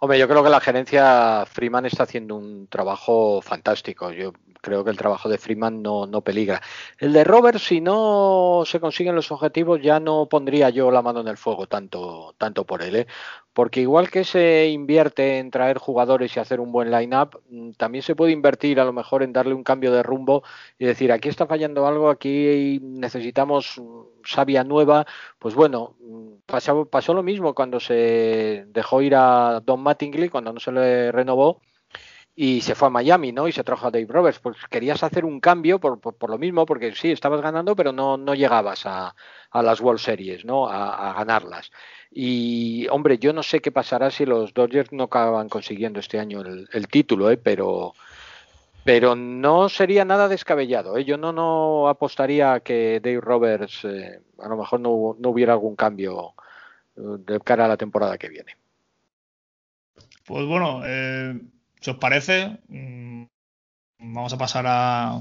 Hombre, 0.00 0.18
yo 0.18 0.28
creo 0.28 0.42
que 0.44 0.50
la 0.50 0.60
gerencia 0.60 1.44
Freeman 1.46 1.86
está 1.86 2.04
haciendo 2.04 2.36
un 2.36 2.68
trabajo 2.68 3.40
fantástico. 3.42 4.12
Yo 4.12 4.32
creo 4.60 4.84
que 4.84 4.90
el 4.90 4.96
trabajo 4.96 5.28
de 5.28 5.38
Freeman 5.38 5.82
no, 5.82 6.06
no, 6.06 6.20
peligra. 6.20 6.60
El 6.98 7.12
de 7.12 7.24
Robert, 7.24 7.58
si 7.58 7.80
no 7.80 8.62
se 8.66 8.80
consiguen 8.80 9.14
los 9.14 9.30
objetivos, 9.32 9.80
ya 9.82 10.00
no 10.00 10.26
pondría 10.26 10.70
yo 10.70 10.90
la 10.90 11.02
mano 11.02 11.20
en 11.20 11.28
el 11.28 11.36
fuego 11.36 11.66
tanto, 11.66 12.34
tanto 12.38 12.64
por 12.64 12.82
él. 12.82 12.96
¿eh? 12.96 13.06
Porque 13.52 13.80
igual 13.80 14.10
que 14.10 14.24
se 14.24 14.68
invierte 14.68 15.38
en 15.38 15.50
traer 15.50 15.78
jugadores 15.78 16.36
y 16.36 16.40
hacer 16.40 16.60
un 16.60 16.72
buen 16.72 16.90
line-up, 16.90 17.40
mm, 17.50 17.72
también 17.72 18.02
se 18.02 18.14
puede 18.14 18.32
invertir 18.32 18.80
a 18.80 18.84
lo 18.84 18.92
mejor 18.92 19.22
en 19.22 19.32
darle 19.32 19.54
un 19.54 19.64
cambio 19.64 19.92
de 19.92 20.02
rumbo 20.02 20.42
y 20.78 20.84
decir, 20.86 21.10
aquí 21.12 21.28
está 21.28 21.46
fallando 21.46 21.86
algo, 21.86 22.10
aquí 22.10 22.78
necesitamos 22.82 23.80
savia 24.24 24.64
nueva. 24.64 25.06
Pues 25.38 25.54
bueno, 25.54 25.96
mm, 26.00 26.17
pasó, 26.48 26.86
pasó 26.86 27.14
lo 27.14 27.22
mismo 27.22 27.54
cuando 27.54 27.78
se 27.78 28.64
dejó 28.68 29.02
ir 29.02 29.14
a 29.14 29.60
Don 29.64 29.80
Mattingly, 29.80 30.30
cuando 30.30 30.52
no 30.52 30.58
se 30.58 30.72
le 30.72 31.12
renovó 31.12 31.60
y 32.34 32.62
se 32.62 32.74
fue 32.74 32.88
a 32.88 32.90
Miami, 32.90 33.32
¿no? 33.32 33.48
Y 33.48 33.52
se 33.52 33.64
trajo 33.64 33.86
a 33.86 33.90
Dave 33.90 34.06
Roberts. 34.08 34.38
Pues 34.38 34.56
querías 34.70 35.02
hacer 35.02 35.24
un 35.24 35.40
cambio 35.40 35.78
por, 35.78 36.00
por, 36.00 36.30
lo 36.30 36.38
mismo, 36.38 36.64
porque 36.66 36.94
sí, 36.94 37.10
estabas 37.10 37.42
ganando, 37.42 37.76
pero 37.76 37.92
no, 37.92 38.16
no 38.16 38.34
llegabas 38.34 38.86
a, 38.86 39.14
las 39.52 39.80
World 39.80 40.00
Series, 40.00 40.44
¿no? 40.44 40.68
A, 40.68 41.10
a, 41.10 41.14
ganarlas. 41.14 41.70
Y, 42.10 42.86
hombre, 42.88 43.18
yo 43.18 43.32
no 43.32 43.42
sé 43.42 43.60
qué 43.60 43.72
pasará 43.72 44.10
si 44.10 44.24
los 44.24 44.54
Dodgers 44.54 44.92
no 44.92 45.04
acaban 45.04 45.48
consiguiendo 45.48 46.00
este 46.00 46.18
año 46.18 46.40
el, 46.42 46.68
el 46.72 46.88
título, 46.88 47.30
¿eh? 47.30 47.36
Pero, 47.36 47.94
pero 48.84 49.14
no 49.14 49.68
sería 49.68 50.04
nada 50.04 50.28
descabellado. 50.28 50.96
¿eh? 50.96 51.04
Yo 51.04 51.16
no, 51.16 51.32
no 51.32 51.88
apostaría 51.88 52.54
a 52.54 52.60
que 52.60 53.00
Dave 53.02 53.20
Roberts 53.20 53.84
eh, 53.84 54.20
a 54.38 54.48
lo 54.48 54.56
mejor 54.56 54.80
no, 54.80 55.16
no 55.18 55.28
hubiera 55.30 55.52
algún 55.52 55.76
cambio 55.76 56.34
eh, 56.96 57.00
de 57.26 57.40
cara 57.40 57.66
a 57.66 57.68
la 57.68 57.76
temporada 57.76 58.18
que 58.18 58.28
viene. 58.28 58.56
Pues 60.24 60.46
bueno, 60.46 60.82
eh, 60.84 61.40
si 61.80 61.90
os 61.90 61.96
parece, 61.96 62.58
mmm, 62.68 63.24
vamos 63.98 64.32
a 64.32 64.38
pasar 64.38 64.64
a 64.68 65.20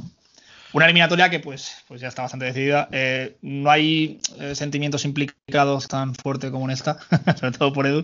una 0.73 0.85
eliminatoria 0.85 1.29
que 1.29 1.39
pues, 1.39 1.83
pues 1.87 2.01
ya 2.01 2.09
está 2.09 2.23
bastante 2.23 2.45
decidida. 2.45 2.89
Eh, 2.91 3.37
no 3.41 3.71
hay 3.71 4.19
eh, 4.39 4.53
sentimientos 4.53 5.05
implicados 5.05 5.87
tan 5.87 6.13
fuerte 6.13 6.51
como 6.51 6.65
en 6.65 6.71
esta, 6.71 6.99
sobre 7.39 7.57
todo 7.57 7.73
por 7.73 7.87
Edu. 7.87 8.03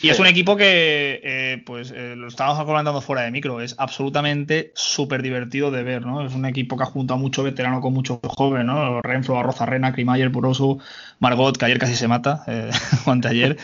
Y 0.00 0.02
sí. 0.02 0.08
es 0.08 0.18
un 0.18 0.26
equipo 0.26 0.56
que, 0.56 1.20
eh, 1.22 1.62
pues 1.64 1.92
lo 1.92 2.28
estábamos 2.28 2.64
comentando 2.64 3.00
fuera 3.02 3.22
de 3.22 3.30
micro, 3.30 3.60
es 3.60 3.74
absolutamente 3.78 4.72
súper 4.74 5.22
divertido 5.22 5.70
de 5.70 5.82
ver, 5.82 6.06
¿no? 6.06 6.24
Es 6.24 6.34
un 6.34 6.46
equipo 6.46 6.76
que 6.76 6.84
ha 6.84 6.86
juntado 6.86 7.18
mucho 7.18 7.42
veterano 7.42 7.80
con 7.80 7.92
mucho 7.92 8.20
joven, 8.24 8.66
¿no? 8.66 9.02
Renfro, 9.02 9.38
Arroz, 9.38 9.60
Arrena, 9.60 9.92
Crimayer, 9.92 10.32
Poroso, 10.32 10.78
Margot, 11.18 11.56
que 11.56 11.64
ayer 11.66 11.78
casi 11.78 11.96
se 11.96 12.08
mata, 12.08 12.44
eh, 12.46 12.70
ayer, 13.28 13.58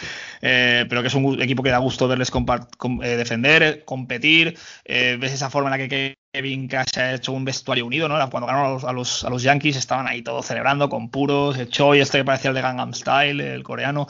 eh, 0.48 0.86
pero 0.88 1.02
que 1.02 1.08
es 1.08 1.14
un 1.14 1.42
equipo 1.42 1.64
que 1.64 1.70
da 1.70 1.78
gusto 1.78 2.06
verles 2.06 2.30
eh, 2.30 3.08
defender, 3.16 3.84
competir, 3.84 4.56
eh, 4.84 5.16
ves 5.18 5.32
esa 5.32 5.50
forma 5.50 5.74
en 5.74 5.80
la 5.80 5.88
que 5.88 6.14
Kevin 6.32 6.68
Cash 6.68 6.98
ha 6.98 7.14
hecho 7.14 7.32
un 7.32 7.44
vestuario 7.44 7.84
unido, 7.84 8.06
¿no? 8.08 8.14
Cuando 8.30 8.46
ganaron 8.46 8.78
a 8.86 8.92
los, 8.92 9.42
Yankees 9.42 9.74
estaban 9.74 10.06
ahí 10.06 10.22
todos 10.22 10.46
celebrando 10.46 10.88
con 10.88 11.10
puros, 11.10 11.58
Choi, 11.70 11.98
este 11.98 12.18
que 12.18 12.24
parecía 12.24 12.50
el 12.50 12.54
de 12.54 12.62
Gangnam 12.62 12.94
Style, 12.94 13.40
el 13.40 13.64
coreano. 13.64 14.06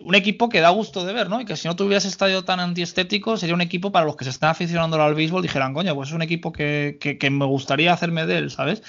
Un 0.00 0.14
equipo 0.16 0.48
que 0.48 0.60
da 0.60 0.70
gusto 0.70 1.04
de 1.04 1.12
ver, 1.12 1.28
¿no? 1.28 1.40
Y 1.40 1.44
que 1.44 1.54
si 1.54 1.68
no 1.68 1.76
tuviera 1.76 1.98
ese 1.98 2.08
estadio 2.08 2.44
tan 2.44 2.58
antiestético, 2.58 3.36
sería 3.36 3.54
un 3.54 3.60
equipo 3.60 3.92
para 3.92 4.04
los 4.04 4.16
que 4.16 4.24
se 4.24 4.30
están 4.30 4.50
aficionando 4.50 5.00
al 5.00 5.14
béisbol, 5.14 5.42
dijeran, 5.42 5.74
coño, 5.74 5.94
pues 5.94 6.08
es 6.08 6.14
un 6.14 6.22
equipo 6.22 6.50
que, 6.50 6.98
me 7.30 7.44
gustaría 7.44 7.92
hacerme 7.92 8.26
de 8.26 8.38
él, 8.38 8.50
¿sabes? 8.50 8.82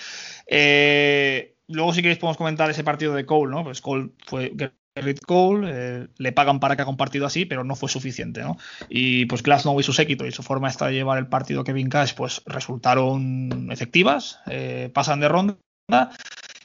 Luego, 1.68 1.94
si 1.94 2.02
queréis, 2.02 2.18
podemos 2.18 2.38
comentar 2.38 2.68
ese 2.72 2.84
partido 2.84 3.14
de 3.14 3.26
Cole, 3.28 3.52
¿no? 3.52 3.64
Pues 3.64 3.82
Cole 3.82 4.10
fue 4.26 4.54
Garrett 4.98 5.24
Cole, 5.24 5.70
eh, 5.72 6.08
le 6.18 6.32
pagan 6.32 6.60
para 6.60 6.76
que 6.76 6.82
ha 6.82 6.86
compartido 6.86 7.26
así, 7.26 7.46
pero 7.46 7.64
no 7.64 7.76
fue 7.76 7.88
suficiente, 7.88 8.42
¿no? 8.42 8.58
Y 8.90 9.26
pues 9.26 9.44
Glasnow 9.44 9.80
y 9.80 9.84
su 9.84 9.94
séquito 9.94 10.26
y 10.26 10.32
su 10.32 10.42
forma 10.42 10.68
esta 10.68 10.88
de 10.88 10.94
llevar 10.94 11.20
el 11.20 11.28
partido 11.28 11.64
Kevin 11.64 11.90
Cash, 11.90 12.14
pues 12.16 12.42
resultaron 12.46 13.70
efectivas, 13.72 14.40
eh, 14.48 14.90
pasan 14.94 15.20
de 15.20 15.30
ronda. 15.30 15.58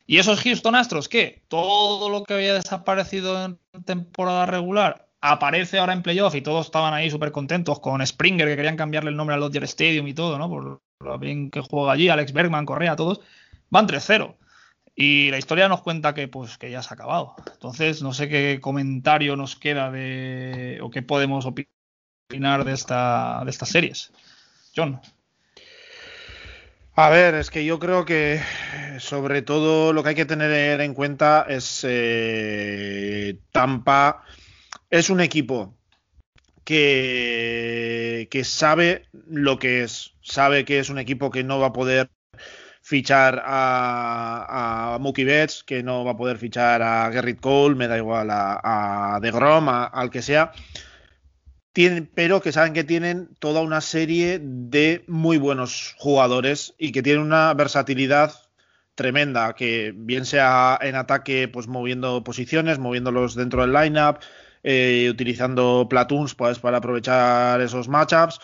Y 0.07 0.19
esos 0.19 0.41
Houston 0.41 0.75
Astros, 0.75 1.09
que 1.09 1.43
todo 1.49 2.09
lo 2.09 2.25
que 2.25 2.35
había 2.35 2.55
desaparecido 2.55 3.45
en 3.45 3.59
temporada 3.85 4.47
regular 4.47 5.09
aparece 5.21 5.79
ahora 5.79 5.93
en 5.93 6.03
playoff 6.03 6.35
y 6.35 6.43
todos 6.43 6.67
estaban 6.67 6.95
ahí 6.95 7.11
súper 7.11 7.31
contentos 7.31 7.79
con 7.81 8.05
Springer, 8.05 8.49
que 8.49 8.57
querían 8.57 8.77
cambiarle 8.77 9.11
el 9.11 9.17
nombre 9.17 9.35
al 9.35 9.41
Dodger 9.41 9.65
Stadium 9.65 10.09
y 10.09 10.15
todo, 10.15 10.39
¿no? 10.39 10.49
Por 10.49 10.81
lo 11.01 11.19
bien 11.19 11.51
que 11.51 11.61
juega 11.61 11.93
allí, 11.93 12.09
Alex 12.09 12.33
Bergman, 12.33 12.67
Correa, 12.67 12.97
todos, 12.97 13.21
van 13.71 13.87
3-0. 13.87 14.35
Y 14.95 15.31
la 15.31 15.39
historia 15.39 15.69
nos 15.69 15.83
cuenta 15.83 16.15
que, 16.15 16.29
pues, 16.29 16.59
que 16.59 16.71
ya 16.71 16.83
se 16.83 16.91
ha 16.91 16.95
acabado. 16.95 17.35
Entonces, 17.53 18.03
no 18.03 18.13
sé 18.13 18.29
qué 18.29 18.59
comentario 18.61 19.37
nos 19.37 19.57
queda 19.57 19.91
de. 19.91 20.79
o 20.83 20.91
qué 20.91 21.03
podemos 21.03 21.47
opinar 21.47 22.65
de, 22.65 22.73
esta, 22.73 23.43
de 23.45 23.51
estas 23.51 23.71
series. 23.71 24.13
John. 24.77 25.01
A 26.95 27.09
ver, 27.09 27.35
es 27.37 27.51
que 27.51 27.65
yo 27.65 27.79
creo 27.79 28.05
que 28.05 28.43
sobre 28.99 29.41
todo 29.41 29.95
lo 29.95 30.03
que 30.03 30.11
hay 30.11 30.15
que 30.15 30.27
tener 30.27 30.81
en 30.83 30.93
cuenta 30.93 31.47
es 31.49 31.81
eh, 31.89 33.39
Tampa 33.51 34.25
es 34.91 35.09
un 35.09 35.21
equipo 35.23 35.75
que, 36.65 38.29
que 38.31 38.45
sabe 38.45 39.07
lo 39.13 39.59
que 39.59 39.85
es, 39.85 40.13
sabe 40.21 40.67
que 40.67 40.81
es 40.81 40.91
un 40.91 40.99
equipo 40.99 41.31
que 41.31 41.45
no 41.45 41.59
va 41.59 41.69
a 41.69 41.73
poder 41.73 42.11
fichar 42.93 43.43
a, 43.43 44.95
a 44.95 44.99
Mookie 44.99 45.25
Betts, 45.25 45.65
que 45.65 45.83
no 45.83 46.05
va 46.05 46.13
a 46.13 46.17
poder 46.17 46.37
fichar 46.37 46.83
a 46.83 47.11
Gerrit 47.11 47.41
Cole, 47.41 47.75
me 47.75 47.89
da 47.89 47.97
igual 47.97 48.29
a, 48.31 48.61
a 49.17 49.19
DeGrom, 49.21 49.71
a, 49.71 49.85
al 49.87 50.11
que 50.11 50.21
sea, 50.21 50.53
tienen, 51.73 52.11
pero 52.15 52.43
que 52.43 52.53
saben 52.53 52.75
que 52.75 52.85
tienen 52.85 53.31
toda 53.39 53.63
una 53.63 53.81
serie 53.81 54.39
de 54.43 55.05
muy 55.09 55.39
buenos 55.39 55.95
jugadores 55.97 56.75
y 56.77 56.93
que 56.93 57.03
tienen 57.03 57.23
una 57.23 57.55
versatilidad 57.55 58.35
tremenda, 58.95 59.55
que 59.55 59.95
bien 59.97 60.27
sea 60.27 60.79
en 60.83 60.95
ataque, 60.95 61.49
pues 61.49 61.69
moviendo 61.69 62.23
posiciones, 62.23 62.79
moviéndolos 62.79 63.35
dentro 63.35 63.63
del 63.63 63.73
lineup, 63.73 64.19
eh, 64.65 65.09
utilizando 65.11 65.87
platoons 65.89 66.35
pues, 66.35 66.59
para 66.59 66.77
aprovechar 66.77 67.59
esos 67.63 67.89
matchups. 67.89 68.39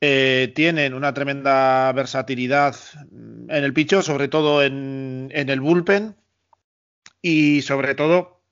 Eh, 0.00 0.52
tienen 0.54 0.92
una 0.92 1.14
tremenda 1.14 1.90
versatilidad 1.92 2.76
en 3.10 3.48
el 3.48 3.72
picho, 3.72 4.02
sobre 4.02 4.28
todo 4.28 4.62
en, 4.62 5.30
el 5.32 5.60
bullpen, 5.60 6.16
y 7.22 7.62
sobre 7.62 7.94
todo 7.94 8.42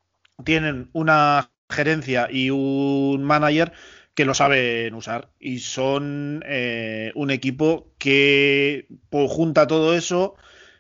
tienen 0.45 0.89
una 0.93 1.51
gerencia 1.69 2.29
y 2.31 2.51
un 2.51 3.23
manager 3.25 3.73
que 4.15 4.25
lo 4.25 4.35
saben 4.35 4.95
usar 4.95 5.31
y 5.41 5.59
son 5.59 6.43
eh, 6.47 7.13
un 7.15 7.31
equipo 7.31 7.93
que 7.99 8.87
pues, 9.11 9.31
junta 9.31 9.67
todo 9.67 9.95
eso 9.95 10.37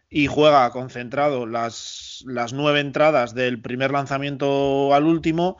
y 0.08 0.28
juega 0.28 0.70
concentrado. 0.70 1.46
Las 1.46 2.24
nueve 2.52 2.80
entradas 2.80 3.34
del 3.34 3.60
primer 3.60 3.90
lanzamiento 3.90 4.94
al 4.94 5.04
último 5.04 5.58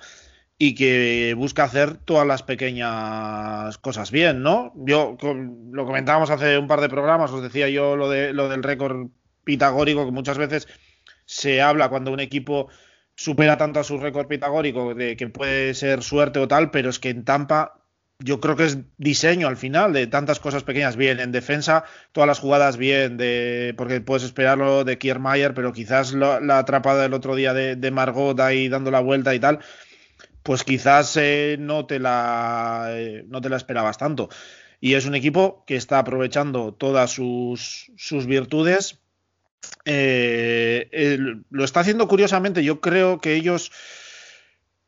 y 0.59 0.75
que 0.75 1.35
busca 1.37 1.65
hacer 1.65 1.97
todas 1.97 2.27
las 2.27 2.43
pequeñas 2.43 3.77
cosas 3.79 4.11
bien, 4.11 4.43
¿no? 4.43 4.73
Yo 4.77 5.17
lo 5.73 5.85
comentábamos 5.85 6.31
hace 6.31 6.59
un 6.59 6.69
par 6.69 6.81
de 6.81 6.89
programas, 6.89 7.33
os 7.33 7.43
decía 7.43 7.69
yo 7.69 7.97
lo, 7.97 8.09
de, 8.09 8.33
lo 8.33 8.49
del 8.49 8.63
récord 8.63 9.09
pitagórico, 9.45 10.05
que 10.05 10.13
muchas 10.13 10.39
veces 10.39 10.69
se 11.27 11.61
habla 11.61 11.89
cuando 11.89 12.13
un 12.13 12.21
equipo 12.21 12.69
supera 13.17 13.57
tanto 13.57 13.81
a 13.81 13.85
su 13.85 13.99
récord 13.99 14.27
pitagórico 14.27 14.95
de 14.95 15.17
que 15.17 15.29
puede 15.29 15.75
ser 15.75 16.03
suerte 16.03 16.39
o 16.39 16.49
tal, 16.49 16.71
pero 16.71 16.91
es 16.91 16.99
que 16.99 17.11
en 17.11 17.25
Tampa 17.25 17.85
yo 18.19 18.41
creo 18.41 18.57
que 18.57 18.65
es 18.65 18.79
diseño 18.97 19.49
al 19.49 19.57
final 19.57 19.93
de 19.93 20.07
tantas 20.07 20.39
cosas 20.39 20.63
pequeñas 20.63 20.97
bien 20.97 21.19
en 21.19 21.33
defensa 21.33 21.85
todas 22.13 22.29
las 22.29 22.39
jugadas 22.39 22.77
bien 22.77 23.17
de 23.17 23.75
porque 23.77 24.01
puedes 24.01 24.23
esperarlo 24.23 24.85
de 24.85 24.99
Kiermaier 24.99 25.53
pero 25.53 25.73
quizás 25.73 26.13
la 26.13 26.59
atrapada 26.59 27.03
del 27.03 27.13
otro 27.13 27.35
día 27.35 27.53
de, 27.55 27.91
Margot 27.91 28.39
ahí 28.41 28.69
dando 28.69 28.91
la 28.91 29.01
vuelta 29.01 29.35
y 29.35 29.41
tal 29.41 29.59
pues 30.45 30.63
quizás 30.63 31.17
eh, 31.17 31.57
no 31.59 31.87
te 31.87 31.99
la 31.99 32.87
eh, 32.91 33.25
no 33.27 33.41
te 33.41 33.49
la 33.49 33.57
esperabas 33.57 33.99
tanto 33.99 34.29
y 34.81 34.95
es 34.95 35.07
un 35.07 35.17
equipo 35.17 35.65
que 35.67 35.75
está 35.75 35.99
aprovechando 35.99 36.73
todas 36.75 37.11
sus, 37.11 37.91
sus 37.97 38.27
virtudes 38.27 39.01
eh, 39.85 41.19
lo 41.51 41.65
está 41.65 41.81
haciendo 41.81 42.09
curiosamente. 42.09 42.65
Yo 42.65 42.81
creo 42.81 43.21
que 43.21 43.35
ellos, 43.35 43.71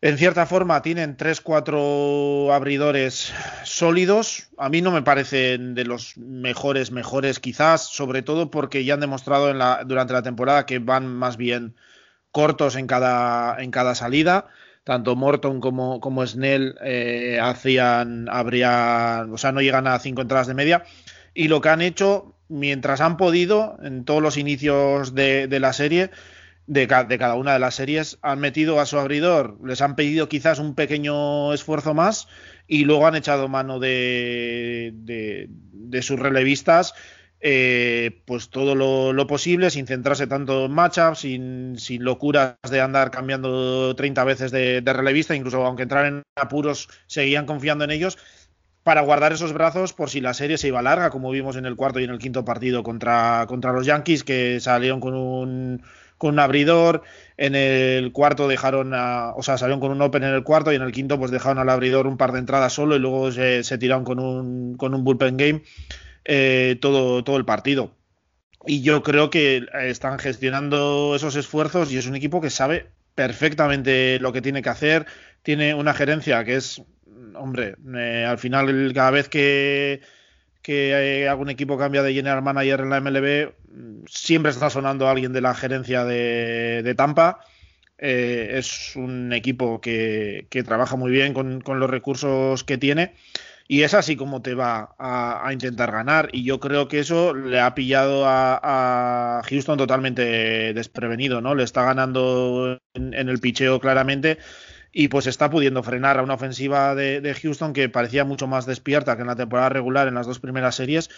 en 0.00 0.18
cierta 0.18 0.46
forma, 0.46 0.82
tienen 0.82 1.16
tres, 1.16 1.40
cuatro 1.40 2.52
abridores 2.52 3.32
sólidos. 3.64 4.48
A 4.58 4.68
mí 4.68 4.82
no 4.82 4.90
me 4.90 5.02
parecen 5.02 5.74
de 5.74 5.84
los 5.84 6.16
mejores, 6.16 6.90
mejores, 6.90 7.40
quizás, 7.40 7.82
sobre 7.88 8.22
todo 8.22 8.50
porque 8.50 8.84
ya 8.84 8.94
han 8.94 9.00
demostrado 9.00 9.50
en 9.50 9.58
la, 9.58 9.84
durante 9.84 10.12
la 10.12 10.22
temporada 10.22 10.66
que 10.66 10.78
van 10.78 11.06
más 11.06 11.36
bien 11.36 11.76
cortos 12.30 12.76
en 12.76 12.86
cada, 12.86 13.62
en 13.62 13.70
cada 13.70 13.94
salida. 13.94 14.48
Tanto 14.86 15.16
Morton 15.16 15.60
como, 15.60 15.98
como 16.00 16.24
Snell 16.24 16.76
eh, 16.80 17.40
hacían, 17.42 18.28
habrían, 18.30 19.32
o 19.32 19.36
sea, 19.36 19.50
no 19.50 19.60
llegan 19.60 19.88
a 19.88 19.98
cinco 19.98 20.22
entradas 20.22 20.46
de 20.46 20.54
media. 20.54 20.84
Y 21.34 21.48
lo 21.48 21.60
que 21.60 21.70
han 21.70 21.82
hecho 21.82 22.36
mientras 22.46 23.00
han 23.00 23.16
podido, 23.16 23.76
en 23.82 24.04
todos 24.04 24.22
los 24.22 24.36
inicios 24.36 25.12
de, 25.12 25.48
la 25.58 25.72
serie, 25.72 26.12
de, 26.68 26.86
cada 26.86 27.34
una 27.34 27.54
de 27.54 27.58
las 27.58 27.74
series, 27.74 28.20
han 28.22 28.38
metido 28.38 28.78
a 28.78 28.86
su 28.86 28.96
abridor, 28.96 29.58
les 29.64 29.80
han 29.80 29.96
pedido 29.96 30.28
quizás 30.28 30.60
un 30.60 30.76
pequeño 30.76 31.52
esfuerzo 31.52 31.92
más 31.92 32.28
y 32.68 32.84
luego 32.84 33.08
han 33.08 33.16
echado 33.16 33.48
mano 33.48 33.80
de, 33.80 34.92
de, 34.94 36.02
sus 36.02 36.20
relevistas. 36.20 36.94
Eh, 37.48 38.22
pues 38.24 38.50
todo 38.50 38.74
lo, 38.74 39.26
posible, 39.28 39.70
sin 39.70 39.86
centrarse 39.86 40.26
tanto 40.26 40.64
en 40.64 40.72
matchups, 40.72 41.20
sin, 41.20 41.78
sin 41.78 42.02
locuras 42.02 42.56
de 42.68 42.80
andar 42.80 43.12
cambiando 43.12 43.94
30 43.94 44.24
veces 44.24 44.50
de, 44.50 44.82
relevista, 44.84 45.36
incluso 45.36 45.64
aunque 45.64 45.84
entraran 45.84 46.16
en 46.16 46.22
apuros, 46.34 46.88
seguían 47.06 47.46
confiando 47.46 47.84
en 47.84 47.92
ellos 47.92 48.18
para 48.82 49.02
guardar 49.02 49.32
esos 49.32 49.52
brazos 49.52 49.92
por 49.92 50.10
si 50.10 50.20
la 50.20 50.34
serie 50.34 50.58
se 50.58 50.66
iba 50.66 50.82
larga, 50.82 51.10
como 51.10 51.30
vimos 51.30 51.54
en 51.54 51.66
el 51.66 51.76
cuarto 51.76 52.00
y 52.00 52.04
en 52.04 52.10
el 52.10 52.18
quinto 52.18 52.44
partido 52.44 52.82
contra, 52.82 53.44
contra 53.46 53.72
los 53.72 53.86
Yankees, 53.86 54.24
que 54.24 54.58
salieron 54.58 54.98
con 54.98 55.14
un, 55.14 55.84
con 56.18 56.34
un 56.34 56.40
abridor. 56.40 57.02
En 57.36 57.54
el 57.54 58.10
cuarto 58.10 58.48
dejaron, 58.48 58.92
a, 58.92 59.32
o 59.36 59.44
sea, 59.44 59.56
salieron 59.56 59.78
con 59.78 59.92
un 59.92 60.02
open 60.02 60.24
en 60.24 60.34
el 60.34 60.42
cuarto 60.42 60.72
y 60.72 60.74
en 60.74 60.82
el 60.82 60.90
quinto 60.90 61.16
pues 61.16 61.30
dejaron 61.30 61.58
al 61.58 61.68
abridor 61.68 62.08
un 62.08 62.16
par 62.16 62.32
de 62.32 62.40
entradas 62.40 62.72
solo 62.72 62.96
y 62.96 62.98
luego 62.98 63.30
se, 63.30 63.62
tiraron 63.78 64.02
con 64.02 64.18
un, 64.18 64.76
con 64.76 64.94
un 64.94 65.04
bullpen 65.04 65.36
game 65.36 65.62
eh, 66.26 66.76
todo, 66.80 67.24
todo 67.24 67.36
el 67.36 67.44
partido. 67.44 67.92
Y 68.66 68.82
yo 68.82 69.02
creo 69.02 69.30
que 69.30 69.66
están 69.84 70.18
gestionando 70.18 71.14
esos 71.16 71.36
esfuerzos 71.36 71.92
y 71.92 71.98
es 71.98 72.06
un 72.06 72.16
equipo 72.16 72.40
que 72.40 72.50
sabe 72.50 72.90
perfectamente 73.14 74.18
lo 74.20 74.32
que 74.32 74.42
tiene 74.42 74.60
que 74.60 74.68
hacer. 74.68 75.06
Tiene 75.42 75.74
una 75.74 75.94
gerencia 75.94 76.44
que 76.44 76.56
es 76.56 76.82
hombre, 77.36 77.76
eh, 77.94 78.24
al 78.28 78.38
final 78.38 78.92
cada 78.94 79.10
vez 79.10 79.28
que, 79.28 80.00
que 80.62 81.28
algún 81.28 81.50
equipo 81.50 81.78
cambia 81.78 82.02
de 82.02 82.14
general 82.14 82.42
manager 82.42 82.80
en 82.80 82.90
la 82.90 83.00
MLB, 83.00 83.52
siempre 84.08 84.50
está 84.50 84.70
sonando 84.70 85.08
alguien 85.08 85.32
de 85.32 85.40
la 85.40 85.54
gerencia 85.54 86.04
de, 86.04 86.94
Tampa. 86.96 87.40
Eh, 87.98 88.50
es 88.54 88.94
un 88.96 89.32
equipo 89.32 89.80
que, 89.80 90.46
trabaja 90.66 90.96
muy 90.96 91.10
bien 91.10 91.32
con, 91.32 91.62
los 91.64 91.90
recursos 91.90 92.64
que 92.64 92.78
tiene 92.78 93.14
y 93.68 93.82
es 93.82 93.94
así 93.94 94.16
como 94.16 94.42
te 94.42 94.54
va 94.54 94.94
a, 94.98 95.52
intentar 95.52 95.90
ganar. 95.90 96.28
Y 96.32 96.44
yo 96.44 96.60
creo 96.60 96.88
que 96.88 97.00
eso 97.00 97.34
le 97.34 97.60
ha 97.60 97.74
pillado 97.74 98.24
a, 98.26 99.42
Houston 99.48 99.78
totalmente 99.78 100.72
desprevenido, 100.72 101.40
¿no? 101.40 101.54
Le 101.54 101.64
está 101.64 101.82
ganando 101.82 102.78
en, 102.94 103.14
el 103.14 103.38
picheo 103.40 103.80
claramente 103.80 104.38
y 104.92 105.08
pues 105.08 105.26
está 105.26 105.50
pudiendo 105.50 105.82
frenar 105.82 106.18
a 106.18 106.22
una 106.22 106.34
ofensiva 106.34 106.94
de, 106.94 107.36
Houston 107.42 107.72
que 107.72 107.88
parecía 107.88 108.24
mucho 108.24 108.46
más 108.46 108.66
despierta 108.66 109.16
que 109.16 109.22
en 109.22 109.28
la 109.28 109.36
temporada 109.36 109.68
regular 109.68 110.08
en 110.08 110.14
las 110.14 110.26
dos 110.26 110.38
primeras 110.38 110.76
series. 110.76 111.10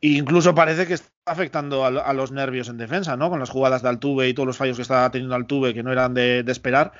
E 0.00 0.08
incluso 0.08 0.54
parece 0.54 0.86
que 0.86 0.94
está 0.94 1.10
afectando 1.26 1.84
a, 1.84 2.12
los 2.12 2.30
nervios 2.30 2.68
en 2.68 2.76
defensa, 2.76 3.16
¿no? 3.16 3.30
Con 3.30 3.40
las 3.40 3.50
jugadas 3.50 3.82
de 3.82 3.88
Altuve 3.88 4.28
y 4.28 4.34
todos 4.34 4.46
los 4.46 4.56
fallos 4.56 4.76
que 4.76 4.82
estaba 4.82 5.10
teniendo 5.10 5.34
Altuve 5.34 5.74
que 5.74 5.82
no 5.82 5.90
eran 5.90 6.14
de, 6.14 6.44
esperar, 6.46 6.92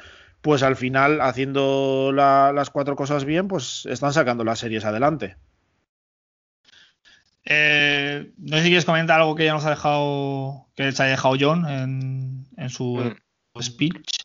pues 0.44 0.62
al 0.62 0.76
final, 0.76 1.22
haciendo 1.22 2.12
las 2.12 2.68
cuatro 2.68 2.96
cosas 2.96 3.24
bien, 3.24 3.48
pues 3.48 3.86
están 3.86 4.12
sacando 4.12 4.44
las 4.44 4.58
series 4.58 4.84
adelante. 4.84 5.38
Eh, 7.46 8.30
no 8.36 8.58
sé 8.58 8.62
si 8.62 8.68
quieres 8.68 8.84
comentar 8.84 9.18
algo 9.18 9.36
que 9.36 9.46
ya 9.46 9.54
nos 9.54 9.64
ha 9.64 9.70
dejado, 9.70 10.66
que 10.76 10.92
se 10.92 11.02
haya 11.02 11.12
dejado 11.12 11.36
John 11.40 11.66
en, 12.58 12.68
su 12.68 13.16
mm. 13.54 13.62
speech. 13.62 14.18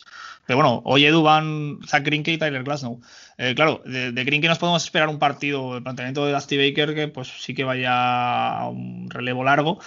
Pero 0.46 0.58
bueno, 0.58 0.82
hoy 0.84 1.06
Edu 1.06 1.24
van 1.24 1.80
Zach 1.88 2.04
Greinke 2.04 2.34
y 2.34 2.38
Tyler 2.38 2.64
Glasnow. 2.64 3.00
Eh, 3.38 3.56
claro, 3.56 3.82
de, 3.86 4.12
de 4.12 4.40
nos 4.42 4.60
podemos 4.60 4.84
esperar 4.84 5.08
un 5.08 5.20
partido, 5.20 5.78
el 5.78 5.84
planteamiento 5.84 6.26
de 6.26 6.34
Dusty 6.34 6.58
Baker, 6.58 6.96
que 6.96 7.08
pues 7.08 7.30
sí 7.30 7.54
que 7.54 7.64
vaya 7.64 8.58
a 8.58 8.68
un 8.68 9.10
relevo 9.10 9.46
largo. 9.46 9.80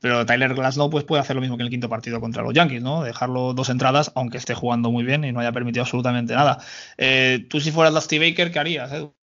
Pero 0.00 0.24
Tyler 0.26 0.54
Glasnow 0.54 0.90
pues, 0.90 1.04
puede 1.04 1.20
hacer 1.20 1.36
lo 1.36 1.42
mismo 1.42 1.56
que 1.56 1.62
en 1.62 1.66
el 1.66 1.70
quinto 1.70 1.88
partido 1.88 2.20
contra 2.20 2.42
los 2.42 2.54
Yankees, 2.54 2.82
¿no? 2.82 3.02
Dejarlo 3.04 3.52
dos 3.52 3.68
entradas, 3.68 4.12
aunque 4.14 4.38
esté 4.38 4.54
jugando 4.54 4.90
muy 4.90 5.04
bien 5.04 5.24
y 5.24 5.32
no 5.32 5.40
haya 5.40 5.52
permitido 5.52 5.82
absolutamente 5.82 6.34
nada. 6.34 6.58
Eh, 6.96 7.46
Tú 7.48 7.60
si 7.60 7.70
fueras 7.70 7.94
Dusty 7.94 8.18
Baker, 8.18 8.50
¿qué 8.50 8.58
harías, 8.58 8.92
Edu? 8.92 9.14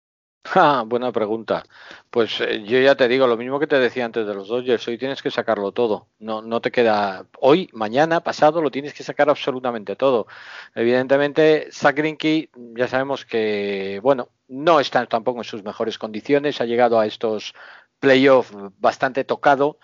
Buena 0.85 1.11
pregunta. 1.11 1.63
Pues 2.09 2.39
eh, 2.41 2.63
yo 2.63 2.79
ya 2.79 2.95
te 2.95 3.07
digo 3.07 3.27
lo 3.27 3.37
mismo 3.37 3.59
que 3.59 3.67
te 3.67 3.79
decía 3.79 4.05
antes 4.05 4.25
de 4.25 4.33
los 4.33 4.47
Dodgers. 4.47 4.87
Hoy 4.87 4.97
tienes 4.97 5.21
que 5.21 5.31
sacarlo 5.31 5.71
todo. 5.71 6.07
No, 6.19 6.41
no 6.41 6.61
te 6.61 6.71
queda. 6.71 7.25
Hoy, 7.39 7.69
mañana, 7.73 8.21
pasado, 8.21 8.61
lo 8.61 8.71
tienes 8.71 8.93
que 8.93 9.03
sacar 9.03 9.29
absolutamente 9.29 9.95
todo. 9.95 10.27
Evidentemente, 10.73 11.67
Zach 11.71 11.97
ya 12.75 12.87
sabemos 12.87 13.25
que, 13.25 13.99
bueno, 14.01 14.29
no 14.47 14.79
está 14.79 15.05
tampoco 15.05 15.39
en 15.39 15.43
sus 15.43 15.63
mejores 15.63 15.97
condiciones. 15.97 16.61
Ha 16.61 16.65
llegado 16.65 16.99
a 16.99 17.05
estos 17.05 17.53
playoffs 17.99 18.53
bastante 18.79 19.23
tocado. 19.25 19.79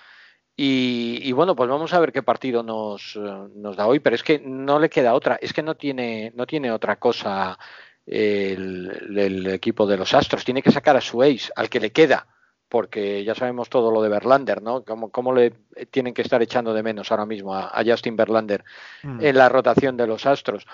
Y, 0.55 1.31
bueno, 1.31 1.55
pues 1.55 1.67
vamos 1.67 1.93
a 1.93 1.99
ver 1.99 2.11
qué 2.11 2.21
partido 2.21 2.61
nos, 2.61 3.15
eh, 3.15 3.47
nos 3.55 3.75
da 3.75 3.87
hoy. 3.87 3.99
Pero 3.99 4.15
es 4.15 4.23
que 4.23 4.39
no 4.39 4.79
le 4.79 4.89
queda 4.89 5.15
otra. 5.15 5.37
Es 5.41 5.51
que 5.51 5.63
no 5.63 5.75
tiene, 5.75 6.31
no 6.35 6.45
tiene 6.45 6.71
otra 6.71 6.97
cosa 6.97 7.57
el, 8.05 9.47
equipo 9.47 9.87
de 9.87 9.97
los 9.97 10.13
Astros. 10.13 10.45
Tiene 10.45 10.61
que 10.61 10.71
sacar 10.71 10.95
a 10.95 11.01
su 11.01 11.21
ace, 11.21 11.51
al 11.55 11.69
que 11.69 11.79
le 11.79 11.91
queda, 11.91 12.27
porque 12.69 13.23
ya 13.23 13.35
sabemos 13.35 13.69
todo 13.69 13.91
lo 13.91 14.01
de 14.01 14.09
Verlander, 14.09 14.61
¿no? 14.61 14.83
Cómo, 14.83 15.33
le 15.33 15.53
tienen 15.91 16.13
que 16.13 16.21
estar 16.21 16.41
echando 16.41 16.73
de 16.73 16.83
menos 16.83 17.11
ahora 17.11 17.25
mismo 17.25 17.55
a, 17.55 17.81
Justin 17.85 18.15
Verlander 18.15 18.63
mm. 19.03 19.23
en 19.23 19.37
la 19.37 19.49
rotación 19.49 19.97
de 19.97 20.07
los 20.07 20.25
Astros. 20.25 20.65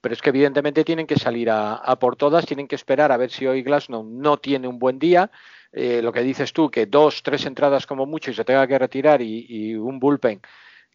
Pero 0.00 0.12
es 0.12 0.22
que 0.22 0.30
evidentemente 0.30 0.84
tienen 0.84 1.06
que 1.06 1.16
salir 1.16 1.48
a, 1.50 1.96
por 1.98 2.16
todas, 2.16 2.46
tienen 2.46 2.68
que 2.68 2.74
esperar 2.74 3.12
a 3.12 3.16
ver 3.16 3.30
si 3.30 3.46
hoy 3.46 3.62
Glasnow 3.62 4.04
no 4.04 4.36
tiene 4.36 4.68
un 4.68 4.78
buen 4.78 4.98
día. 4.98 5.30
Eh, 5.78 6.00
lo 6.00 6.10
que 6.10 6.22
dices 6.22 6.54
tú, 6.54 6.70
que 6.70 6.86
dos, 6.86 7.22
tres 7.22 7.44
entradas 7.44 7.86
como 7.86 8.06
mucho 8.06 8.30
y 8.30 8.34
se 8.34 8.46
tenga 8.46 8.66
que 8.66 8.78
retirar 8.78 9.20
y, 9.20 9.74
un 9.74 10.00
bullpen, 10.00 10.40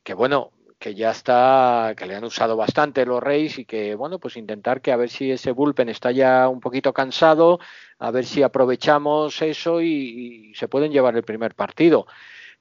que 0.03 0.15
bueno, 0.15 0.53
que 0.79 0.95
ya 0.95 1.11
está, 1.11 1.93
que 1.95 2.07
le 2.07 2.15
han 2.15 2.23
usado 2.23 2.57
bastante 2.57 3.05
los 3.05 3.21
Reyes 3.21 3.59
y 3.59 3.65
que, 3.65 3.93
bueno, 3.93 4.17
pues 4.17 4.37
intentar 4.37 4.81
que 4.81 4.91
a 4.91 4.95
ver 4.95 5.09
si 5.09 5.29
ese 5.29 5.51
bullpen 5.51 5.89
está 5.89 6.09
ya 6.09 6.49
un 6.49 6.59
poquito 6.59 6.93
cansado, 6.93 7.59
a 7.99 8.09
ver 8.09 8.25
si 8.25 8.41
aprovechamos 8.41 9.39
eso 9.43 9.83
y, 9.83 10.51
se 10.55 10.67
pueden 10.67 10.91
llevar 10.91 11.15
el 11.15 11.23
primer 11.23 11.53
partido. 11.53 12.07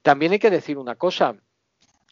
También 0.02 0.32
hay 0.32 0.38
que 0.38 0.50
decir 0.50 0.76
una 0.76 0.96
cosa, 0.96 1.36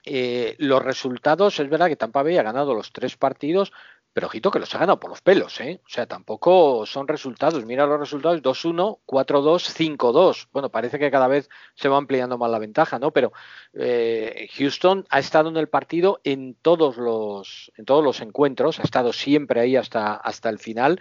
eh, 0.07 0.57
los 0.59 0.83
resultados, 0.83 1.61
es 1.61 1.69
verdad 1.69 1.89
que 1.89 1.97
Tampa 1.97 2.23
Bay 2.23 2.39
ha 2.39 2.43
ganado 2.43 2.73
los 2.73 2.93
tres 2.93 3.19
partidos, 3.19 3.73
pero 4.13 4.27
ojito 4.27 4.51
que 4.51 4.59
los 4.59 4.75
ha 4.75 4.79
ganado 4.79 4.99
por 4.99 5.11
los 5.11 5.21
pelos, 5.21 5.61
¿eh? 5.61 5.81
O 5.85 5.89
sea, 5.89 6.07
tampoco 6.07 6.85
son 6.87 7.07
resultados. 7.07 7.65
Mira 7.65 7.87
los 7.87 8.01
resultados: 8.01 8.43
2-1, 8.43 9.01
4-2, 9.07 9.97
5-2. 9.97 10.49
Bueno, 10.53 10.71
parece 10.71 10.99
que 10.99 11.11
cada 11.11 11.29
vez 11.29 11.49
se 11.75 11.89
va 11.89 11.99
ampliando 11.99 12.39
más 12.39 12.51
la 12.51 12.59
ventaja, 12.59 12.99
¿no? 12.99 13.13
Pero 13.13 13.33
eh, 13.75 14.49
Houston 14.57 15.07
ha 15.11 15.19
estado 15.19 15.49
en 15.51 15.57
el 15.57 15.69
partido 15.69 16.21
en 16.25 16.55
todos 16.55 16.97
los, 16.97 17.71
en 17.77 17.85
todos 17.85 18.03
los 18.03 18.21
encuentros, 18.21 18.81
ha 18.81 18.83
estado 18.83 19.13
siempre 19.13 19.61
ahí 19.61 19.77
hasta, 19.77 20.15
hasta 20.15 20.49
el 20.49 20.59
final. 20.59 21.01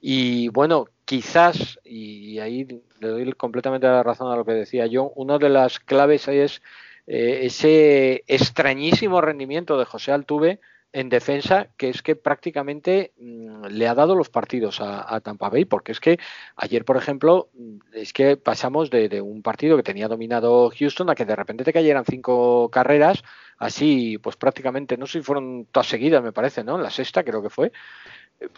Y 0.00 0.48
bueno, 0.48 0.86
quizás, 1.04 1.78
y 1.84 2.38
ahí 2.38 2.66
le 3.00 3.08
doy 3.08 3.32
completamente 3.32 3.86
la 3.86 4.02
razón 4.02 4.32
a 4.32 4.36
lo 4.36 4.44
que 4.44 4.52
decía 4.52 4.86
yo, 4.86 5.12
una 5.16 5.38
de 5.38 5.48
las 5.48 5.80
claves 5.80 6.28
es 6.28 6.62
eh, 7.06 7.40
ese 7.46 8.24
extrañísimo 8.26 9.20
rendimiento 9.20 9.78
de 9.78 9.84
José 9.84 10.12
Altuve 10.12 10.60
en 10.92 11.08
defensa, 11.10 11.68
que 11.76 11.90
es 11.90 12.02
que 12.02 12.16
prácticamente 12.16 13.12
mm, 13.18 13.66
le 13.66 13.88
ha 13.88 13.94
dado 13.94 14.14
los 14.14 14.30
partidos 14.30 14.80
a, 14.80 15.20
Tampa 15.20 15.50
Bay, 15.50 15.64
porque 15.64 15.92
es 15.92 16.00
que 16.00 16.18
ayer, 16.56 16.84
por 16.84 16.96
ejemplo, 16.96 17.50
mm, 17.54 17.78
es 17.92 18.12
que 18.12 18.36
pasamos 18.36 18.90
de, 18.90 19.20
un 19.20 19.42
partido 19.42 19.76
que 19.76 19.82
tenía 19.82 20.08
dominado 20.08 20.70
Houston 20.70 21.10
a 21.10 21.14
que 21.14 21.26
de 21.26 21.36
repente 21.36 21.64
te 21.64 21.72
cayeran 21.72 22.04
cinco 22.06 22.70
carreras, 22.70 23.22
así 23.58 24.18
pues 24.18 24.36
prácticamente, 24.36 24.96
no 24.96 25.06
sé 25.06 25.18
si 25.18 25.24
fueron 25.24 25.66
todas 25.70 25.88
seguidas, 25.88 26.22
me 26.22 26.32
parece, 26.32 26.64
¿no? 26.64 26.78
La 26.78 26.90
sexta 26.90 27.22
creo 27.22 27.42
que 27.42 27.50
fue. 27.50 27.72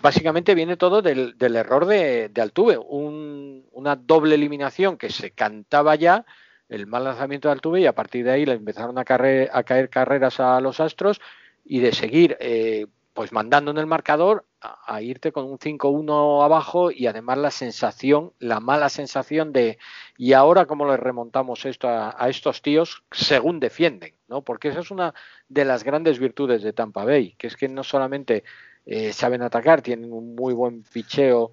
Básicamente 0.03 0.55
viene 0.55 0.77
todo 0.77 1.03
del, 1.03 1.35
error 1.41 1.87
de, 1.87 2.31
Altuve, 2.41 2.79
una 2.79 3.97
doble 3.97 4.35
eliminación 4.35 4.99
que 4.99 5.11
se 5.11 5.31
cantaba 5.33 5.95
ya, 5.97 6.27
el 6.69 6.87
mal 6.87 7.05
lanzamiento 7.05 7.49
de 7.49 7.53
Altuve 7.53 7.81
y 7.81 7.87
a 7.87 7.95
partir 7.95 8.25
de 8.25 8.33
ahí 8.33 8.47
le 8.47 8.53
empezaron 8.53 8.99
a 8.99 9.05
caer 9.05 9.91
carreras 9.91 10.39
a 10.39 10.61
los 10.61 10.81
Astros 10.81 11.21
y 11.65 11.81
de 11.81 11.93
seguir 11.93 12.37
eh, 12.41 12.87
pues 13.13 13.33
mandando 13.33 13.71
en 13.71 13.79
el 13.79 13.87
marcador 13.87 14.47
a, 14.61 15.03
irte 15.03 15.33
con 15.33 15.45
un 15.45 15.59
5-1 15.59 16.45
abajo 16.45 16.91
y 16.91 17.07
además 17.07 17.39
la 17.39 17.51
sensación, 17.51 18.33
la 18.39 18.61
mala 18.61 18.89
sensación 18.89 19.53
de 19.53 19.79
y 20.19 20.35
ahora 20.35 20.67
cómo 20.67 20.87
le 20.87 20.97
remontamos 20.97 21.65
esto 21.65 21.89
a, 21.89 22.29
estos 22.29 22.63
tíos 22.63 23.05
según 23.11 23.59
defienden, 23.59 24.15
¿no? 24.29 24.43
Porque 24.43 24.69
esa 24.69 24.81
es 24.81 24.91
una 24.91 25.15
de 25.49 25.65
las 25.65 25.83
grandes 25.83 26.19
virtudes 26.19 26.63
de 26.63 26.73
Tampa 26.73 27.05
Bay, 27.05 27.35
que 27.39 27.47
es 27.47 27.57
que 27.57 27.69
no 27.69 27.85
solamente 27.85 28.45
eh, 28.87 29.13
saben 29.13 29.43
atacar, 29.43 29.83
tienen 29.83 30.13
un 30.13 30.35
muy 30.35 30.53
buen 30.53 30.83
picheo 30.83 31.53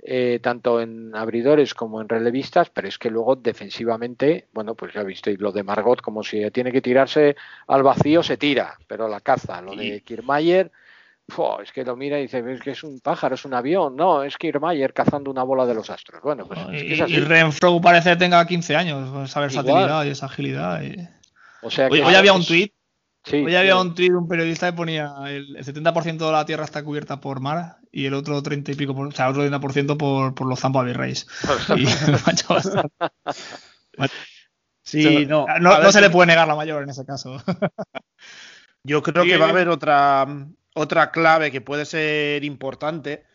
eh, 0.00 0.38
tanto 0.40 0.80
en 0.80 1.14
abridores 1.14 1.74
como 1.74 2.00
en 2.00 2.08
relevistas, 2.08 2.70
pero 2.70 2.86
es 2.86 2.98
que 2.98 3.10
luego 3.10 3.34
defensivamente, 3.34 4.46
bueno, 4.52 4.74
pues 4.74 4.94
ya 4.94 5.02
visteis 5.02 5.40
lo 5.40 5.50
de 5.50 5.64
Margot, 5.64 6.00
como 6.00 6.22
si 6.22 6.48
tiene 6.52 6.70
que 6.70 6.80
tirarse 6.80 7.34
al 7.66 7.82
vacío, 7.82 8.22
se 8.22 8.36
tira, 8.36 8.78
pero 8.86 9.08
la 9.08 9.20
caza. 9.20 9.60
Lo 9.60 9.74
de 9.74 10.00
Kiermaier, 10.02 10.70
es 11.62 11.72
que 11.72 11.84
lo 11.84 11.96
mira 11.96 12.18
y 12.18 12.22
dice, 12.22 12.42
es 12.46 12.60
que 12.60 12.70
es 12.70 12.84
un 12.84 13.00
pájaro, 13.00 13.34
es 13.34 13.44
un 13.44 13.54
avión. 13.54 13.96
No, 13.96 14.22
es 14.22 14.36
Kiermaier 14.36 14.92
cazando 14.92 15.30
una 15.30 15.42
bola 15.42 15.66
de 15.66 15.74
los 15.74 15.90
astros. 15.90 16.22
Bueno, 16.22 16.46
pues 16.46 16.60
y, 16.72 17.20
Renfro 17.20 17.80
parece 17.80 18.10
que 18.10 18.16
tenga 18.16 18.46
15 18.46 18.76
años, 18.76 19.10
con 19.10 19.24
esa 19.24 19.40
versatilidad 19.40 20.04
y 20.04 20.10
esa 20.10 20.26
agilidad. 20.26 20.80
O 21.62 21.70
sea 21.70 21.88
hoy, 21.88 22.00
había 22.00 22.32
un 22.32 22.44
tuit 22.44 22.72
Hoy 23.32 23.54
había 23.54 23.76
un 23.76 23.94
tweet 23.94 24.10
de 24.10 24.16
un 24.16 24.28
periodista 24.28 24.70
que 24.70 24.76
ponía 24.76 25.12
el, 25.26 25.56
70% 25.56 26.18
de 26.18 26.32
la 26.32 26.46
Tierra 26.46 26.64
está 26.64 26.82
cubierta 26.82 27.20
por 27.20 27.40
mar 27.40 27.78
y 27.92 28.06
el 28.06 28.14
otro 28.14 28.42
30 28.42 28.72
y 28.72 28.74
pico, 28.74 28.94
por, 28.94 29.08
o 29.08 29.12
sea, 29.12 29.28
otro 29.28 29.44
30% 29.44 29.96
por, 29.96 30.34
por 30.34 30.46
los 30.46 30.60
Zampa 30.60 30.82
Virreis. 30.82 31.26
sí, 34.82 35.26
no, 35.26 35.46
no, 35.60 35.92
se 35.92 36.00
le 36.00 36.10
puede 36.10 36.28
negar 36.28 36.48
la 36.48 36.56
mayor 36.56 36.82
en 36.82 36.90
ese 36.90 37.04
caso. 37.04 37.42
Yo 38.82 39.02
creo 39.02 39.24
que 39.24 39.36
va 39.36 39.46
a 39.46 39.50
haber 39.50 39.68
otra, 39.68 40.26
otra 40.74 41.10
clave 41.10 41.50
que 41.50 41.60
puede 41.60 41.84
ser 41.84 42.44
importante 42.44 43.27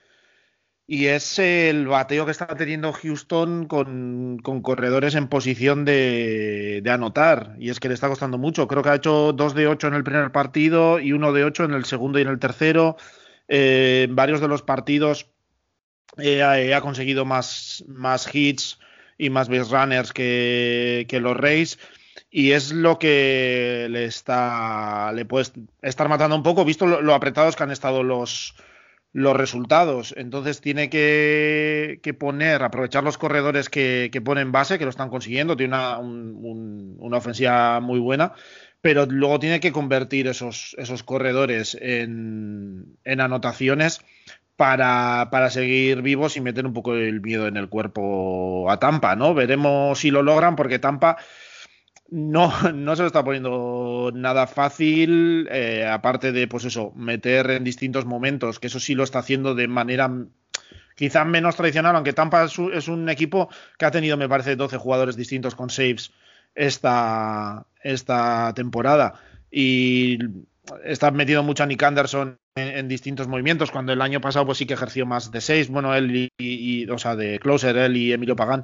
y 0.85 1.07
es 1.07 1.39
el 1.39 1.87
bateo 1.87 2.25
que 2.25 2.31
está 2.31 2.47
teniendo 2.47 2.91
Houston 2.91 3.67
con, 3.67 4.39
corredores 4.61 5.15
en 5.15 5.29
posición 5.29 5.85
de, 5.85 6.83
anotar. 6.89 7.55
Y 7.59 7.69
es 7.69 7.79
que 7.79 7.87
le 7.87 7.93
está 7.93 8.09
costando 8.09 8.37
mucho. 8.37 8.67
Creo 8.67 8.83
que 8.83 8.89
ha 8.89 8.95
hecho 8.95 9.31
2 9.33 9.55
de 9.55 9.67
8 9.67 9.87
en 9.87 9.93
el 9.93 10.03
primer 10.03 10.31
partido 10.31 10.99
y 10.99 11.13
1 11.13 11.31
de 11.33 11.45
8 11.45 11.65
en 11.65 11.73
el 11.73 11.85
segundo 11.85 12.19
y 12.19 12.23
en 12.23 12.27
el 12.27 12.39
tercero. 12.39 12.97
Eh, 13.47 14.05
en 14.09 14.15
varios 14.15 14.41
de 14.41 14.49
los 14.49 14.61
partidos 14.61 15.27
eh, 16.17 16.43
ha, 16.43 16.81
conseguido 16.81 17.23
más, 17.23 17.85
más 17.87 18.33
hits 18.33 18.79
y 19.17 19.29
más 19.29 19.47
base 19.47 19.71
runners 19.71 20.11
que, 20.11 21.19
los 21.21 21.37
Rays. 21.37 21.79
Y 22.29 22.51
es 22.51 22.73
lo 22.73 22.99
que 22.99 23.87
le 23.89 24.05
está 24.05 25.11
le 25.13 25.23
puede 25.25 25.45
estar 25.81 26.09
matando 26.09 26.35
un 26.35 26.43
poco, 26.43 26.65
visto 26.65 26.87
lo 26.87 27.13
apretados 27.13 27.55
que 27.55 27.63
han 27.63 27.71
estado 27.71 28.03
los, 28.03 28.55
los 29.13 29.37
resultados. 29.37 30.13
Entonces 30.17 30.59
tiene 30.59 30.89
que, 30.89 32.15
poner, 32.19 32.63
aprovechar 32.63 33.03
los 33.03 33.17
corredores 33.17 33.69
que, 33.69 34.09
que 34.11 34.21
pone 34.21 34.43
base, 34.43 34.77
que 34.77 34.85
lo 34.85 34.89
están 34.89 35.09
consiguiendo, 35.09 35.55
tiene 35.55 35.75
una, 35.75 35.99
una, 35.99 37.17
ofensiva 37.17 37.79
muy 37.79 37.99
buena, 37.99 38.33
pero 38.81 39.05
luego 39.05 39.39
tiene 39.39 39.59
que 39.59 39.71
convertir 39.71 40.27
esos, 40.27 40.75
esos 40.79 41.03
corredores 41.03 41.77
en, 41.79 42.97
en 43.05 43.21
anotaciones 43.21 44.01
para, 44.55 45.29
para, 45.31 45.49
seguir 45.49 46.01
vivos 46.01 46.35
y 46.35 46.41
meter 46.41 46.65
un 46.65 46.73
poco 46.73 46.95
el 46.95 47.21
miedo 47.21 47.47
en 47.47 47.57
el 47.57 47.69
cuerpo 47.69 48.69
a 48.69 48.79
Tampa, 48.79 49.15
¿no? 49.15 49.33
Veremos 49.33 49.99
si 49.99 50.11
lo 50.11 50.23
logran, 50.23 50.55
porque 50.55 50.79
Tampa 50.79 51.17
no, 52.09 52.71
no 52.73 52.95
se 52.95 53.01
lo 53.01 53.07
está 53.07 53.23
poniendo 53.23 54.11
nada 54.13 54.47
fácil, 54.47 55.47
eh, 55.51 55.85
aparte 55.85 56.31
de, 56.31 56.47
pues 56.47 56.65
eso, 56.65 56.91
meter 56.95 57.51
en 57.51 57.63
distintos 57.63 58.05
momentos, 58.05 58.59
que 58.59 58.67
eso 58.67 58.79
sí 58.79 58.95
lo 58.95 59.03
está 59.03 59.19
haciendo 59.19 59.55
de 59.55 59.67
manera 59.67 60.11
quizá 60.95 61.25
menos 61.25 61.55
tradicional, 61.55 61.95
aunque 61.95 62.13
Tampa 62.13 62.45
es 62.45 62.87
un 62.87 63.09
equipo 63.09 63.49
que 63.77 63.85
ha 63.85 63.91
tenido, 63.91 64.17
me 64.17 64.29
parece, 64.29 64.55
12 64.55 64.77
jugadores 64.77 65.15
distintos 65.15 65.55
con 65.55 65.69
saves 65.69 66.11
esta, 66.55 67.65
esta 67.81 68.53
temporada. 68.53 69.13
Y 69.49 70.19
está 70.83 71.11
metido 71.11 71.43
mucho 71.43 71.63
a 71.63 71.65
Nick 71.65 71.83
Anderson 71.83 72.37
en, 72.55 72.87
distintos 72.87 73.27
movimientos, 73.27 73.71
cuando 73.71 73.93
el 73.93 74.01
año 74.01 74.21
pasado 74.21 74.45
pues 74.45 74.59
sí 74.59 74.65
que 74.65 74.75
ejerció 74.75 75.05
más 75.05 75.31
de 75.31 75.41
6, 75.41 75.69
bueno, 75.69 75.95
él 75.95 76.31
y, 76.37 76.89
o 76.89 76.97
sea, 76.97 77.15
de 77.15 77.39
closer, 77.39 77.77
él 77.77 77.97
y 77.97 78.13
Emilio 78.13 78.35
Pagán 78.35 78.63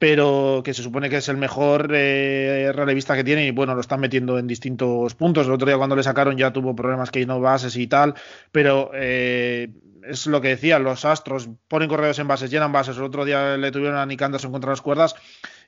pero 0.00 0.62
que 0.64 0.72
se 0.72 0.82
supone 0.82 1.10
que 1.10 1.18
es 1.18 1.28
el 1.28 1.36
mejor 1.36 1.90
eh, 1.92 2.72
relevista 2.72 3.14
que 3.14 3.22
tiene 3.22 3.46
y 3.46 3.50
bueno, 3.50 3.74
lo 3.74 3.82
están 3.82 4.00
metiendo 4.00 4.38
en 4.38 4.46
distintos 4.46 5.14
puntos. 5.14 5.46
El 5.46 5.52
otro 5.52 5.66
día 5.66 5.76
cuando 5.76 5.94
le 5.94 6.02
sacaron 6.02 6.38
ya 6.38 6.54
tuvo 6.54 6.74
problemas 6.74 7.10
que 7.10 7.26
no 7.26 7.38
bases 7.38 7.76
y 7.76 7.86
tal, 7.86 8.14
pero 8.50 8.92
eh, 8.94 9.68
es 10.02 10.26
lo 10.26 10.40
que 10.40 10.48
decía, 10.48 10.78
los 10.78 11.04
Astros 11.04 11.50
ponen 11.68 11.90
correos 11.90 12.18
en 12.18 12.28
bases, 12.28 12.50
llenan 12.50 12.72
bases. 12.72 12.96
El 12.96 13.02
otro 13.02 13.26
día 13.26 13.58
le 13.58 13.70
tuvieron 13.70 13.98
a 13.98 14.06
Nick 14.06 14.22
Anderson 14.22 14.52
contra 14.52 14.70
las 14.70 14.80
cuerdas 14.80 15.16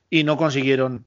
y 0.09 0.23
no 0.23 0.35
consiguieron 0.35 1.05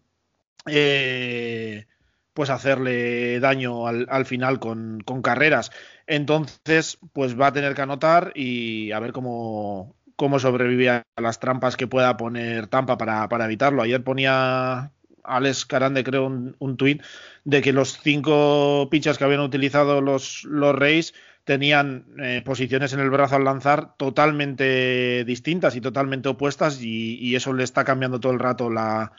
eh, 0.66 1.86
pues 2.32 2.48
hacerle 2.48 3.40
daño 3.40 3.88
al, 3.88 4.26
final 4.26 4.60
con, 4.60 5.00
con 5.04 5.20
carreras. 5.20 5.72
Entonces, 6.06 6.98
pues 7.12 7.36
va 7.36 7.48
a 7.48 7.52
tener 7.52 7.74
que 7.74 7.82
anotar 7.82 8.30
y 8.36 8.92
a 8.92 9.00
ver 9.00 9.10
cómo, 9.10 9.96
cómo 10.16 10.38
sobrevive 10.38 10.90
a 10.90 11.04
las 11.16 11.38
trampas 11.40 11.76
que 11.76 11.86
pueda 11.86 12.16
poner 12.16 12.66
Tampa 12.66 12.98
para, 12.98 13.44
evitarlo. 13.44 13.82
Ayer 13.82 14.02
ponía 14.02 14.92
Alex 15.22 15.66
Carande, 15.66 16.04
creo, 16.04 16.26
un, 16.26 16.56
un 16.58 16.76
tuit 16.76 17.02
de 17.44 17.62
que 17.62 17.72
los 17.72 18.00
cinco 18.00 18.88
pitchers 18.90 19.18
que 19.18 19.24
habían 19.24 19.40
utilizado 19.40 20.00
los, 20.00 20.44
los 20.44 20.74
Rays 20.74 21.14
tenían 21.46 22.06
eh, 22.18 22.42
posiciones 22.44 22.92
en 22.92 22.98
el 22.98 23.08
brazo 23.08 23.36
al 23.36 23.44
lanzar 23.44 23.96
totalmente 23.96 25.24
distintas 25.24 25.76
y 25.76 25.80
totalmente 25.80 26.28
opuestas 26.28 26.82
y, 26.82 27.36
eso 27.36 27.52
le 27.52 27.62
está 27.62 27.84
cambiando 27.84 28.18
todo 28.18 28.32
el 28.32 28.40
rato 28.40 28.68
la, 28.68 29.12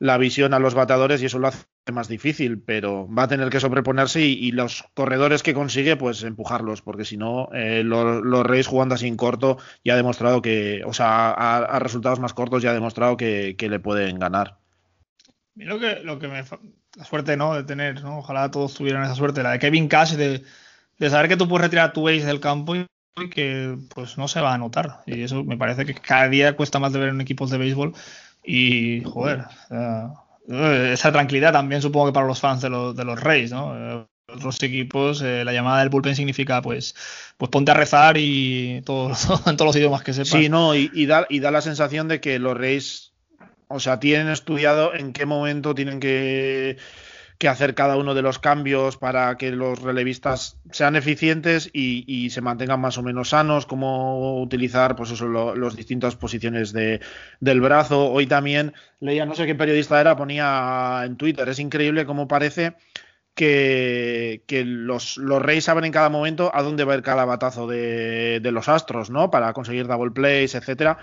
la 0.00 0.18
visión 0.18 0.54
a 0.54 0.58
los 0.58 0.74
bateadores 0.74 1.22
y 1.22 1.26
eso 1.26 1.38
lo 1.38 1.46
hace 1.46 1.66
más 1.92 2.08
difícil, 2.08 2.60
pero 2.60 3.08
va 3.12 3.24
a 3.24 3.28
tener 3.28 3.50
que 3.50 3.60
sobreponerse 3.60 4.20
y, 4.20 4.52
los 4.52 4.84
corredores 4.94 5.42
que 5.42 5.54
consigue, 5.54 5.96
pues 5.96 6.22
empujarlos, 6.22 6.82
porque 6.82 7.04
si 7.04 7.16
no, 7.16 7.48
eh, 7.52 7.82
los, 7.84 8.46
Reyes 8.46 8.66
jugando 8.66 8.94
así 8.94 9.06
en 9.06 9.16
corto 9.16 9.58
ya 9.84 9.94
ha 9.94 9.96
demostrado 9.96 10.42
que, 10.42 10.82
o 10.84 10.92
sea, 10.92 11.30
a, 11.30 11.78
resultados 11.78 12.20
más 12.20 12.34
cortos 12.34 12.62
ya 12.62 12.70
ha 12.70 12.74
demostrado 12.74 13.16
que, 13.16 13.56
le 13.58 13.80
pueden 13.80 14.18
ganar. 14.18 14.58
Lo 15.54 15.78
que, 15.78 16.00
lo 16.02 16.18
que 16.18 16.28
me. 16.28 16.44
La 16.96 17.04
suerte, 17.04 17.36
¿no? 17.36 17.54
De 17.54 17.64
tener, 17.64 18.02
¿no? 18.02 18.18
Ojalá 18.18 18.50
todos 18.50 18.74
tuvieran 18.74 19.04
esa 19.04 19.14
suerte, 19.14 19.42
la 19.42 19.52
de 19.52 19.58
Kevin 19.58 19.88
Cash, 19.88 20.14
de, 20.14 20.42
de 20.98 21.10
saber 21.10 21.28
que 21.28 21.36
tú 21.36 21.46
puedes 21.46 21.66
retirar 21.66 21.92
tu 21.92 22.02
base 22.02 22.24
del 22.24 22.40
campo 22.40 22.74
y 22.74 22.86
que 23.30 23.76
pues 23.94 24.16
no 24.16 24.28
se 24.28 24.40
va 24.40 24.54
a 24.54 24.58
notar. 24.58 25.00
Y 25.06 25.22
eso 25.22 25.44
me 25.44 25.56
parece 25.56 25.84
que 25.84 25.94
cada 25.94 26.28
día 26.28 26.56
cuesta 26.56 26.78
más 26.78 26.92
de 26.92 27.00
ver 27.00 27.08
en 27.10 27.20
equipos 27.20 27.50
de 27.50 27.58
béisbol. 27.58 27.94
Y, 28.44 29.02
joder, 29.04 29.44
esa 30.48 31.12
tranquilidad 31.12 31.52
también 31.52 31.82
supongo 31.82 32.06
que 32.06 32.12
para 32.12 32.26
los 32.26 32.40
fans 32.40 32.62
de, 32.62 32.70
los, 32.70 32.96
de 32.96 33.04
los 33.04 33.20
Reyes, 33.20 33.52
¿no? 33.52 34.08
otros 34.28 34.62
equipos 34.62 35.22
eh, 35.22 35.42
la 35.44 35.52
llamada 35.52 35.80
del 35.80 35.88
bullpen 35.88 36.14
significa 36.14 36.60
pues 36.60 36.94
pues 37.38 37.50
ponte 37.50 37.70
a 37.70 37.74
rezar 37.74 38.16
y 38.18 38.82
todo, 38.84 39.12
en 39.46 39.56
todos 39.56 39.68
los 39.68 39.76
idiomas 39.76 40.02
que 40.02 40.12
sepas. 40.12 40.28
Sí, 40.28 40.48
no, 40.48 40.74
y, 40.74 41.06
da, 41.06 41.26
y 41.28 41.40
da 41.40 41.50
la 41.50 41.60
sensación 41.60 42.08
de 42.08 42.20
que 42.20 42.38
los 42.38 42.56
Reyes, 42.56 43.12
o 43.68 43.80
sea, 43.80 44.00
tienen 44.00 44.28
estudiado 44.28 44.94
en 44.94 45.12
qué 45.12 45.24
momento 45.24 45.74
tienen 45.74 46.00
que, 46.00 46.76
que 47.38 47.48
hacer 47.48 47.74
cada 47.74 47.96
uno 47.96 48.14
de 48.14 48.22
los 48.22 48.38
cambios 48.38 48.96
para 48.96 49.36
que 49.36 49.52
los 49.52 49.80
relevistas 49.80 50.58
sean 50.72 50.96
eficientes 50.96 51.70
y, 51.72 52.30
se 52.30 52.40
mantengan 52.40 52.80
más 52.80 52.98
o 52.98 53.02
menos 53.02 53.30
sanos, 53.30 53.64
cómo 53.64 54.42
utilizar 54.42 54.96
pues 54.96 55.12
eso, 55.12 55.54
las 55.54 55.76
distintas 55.76 56.16
posiciones 56.16 56.72
de, 56.72 57.00
del 57.40 57.60
brazo. 57.60 58.10
Hoy 58.10 58.26
también 58.26 58.74
leía, 59.00 59.24
no 59.24 59.34
sé 59.34 59.46
qué 59.46 59.54
periodista 59.54 60.00
era, 60.00 60.16
ponía 60.16 61.02
en 61.04 61.16
Twitter, 61.16 61.48
es 61.48 61.60
increíble 61.60 62.06
cómo 62.06 62.26
parece 62.26 62.74
que, 63.38 64.64
los, 64.66 65.16
los, 65.16 65.40
Reyes 65.40 65.64
saben 65.64 65.84
en 65.84 65.92
cada 65.92 66.08
momento 66.08 66.50
a 66.52 66.62
dónde 66.62 66.84
va 66.84 66.94
a 66.94 66.96
ir 66.96 67.02
cada 67.02 67.24
batazo 67.24 67.66
de, 67.66 68.40
los 68.52 68.68
Astros, 68.68 69.10
¿no? 69.10 69.30
Para 69.30 69.52
conseguir 69.52 69.86
double 69.86 70.10
plays, 70.10 70.54
etcétera. 70.54 70.98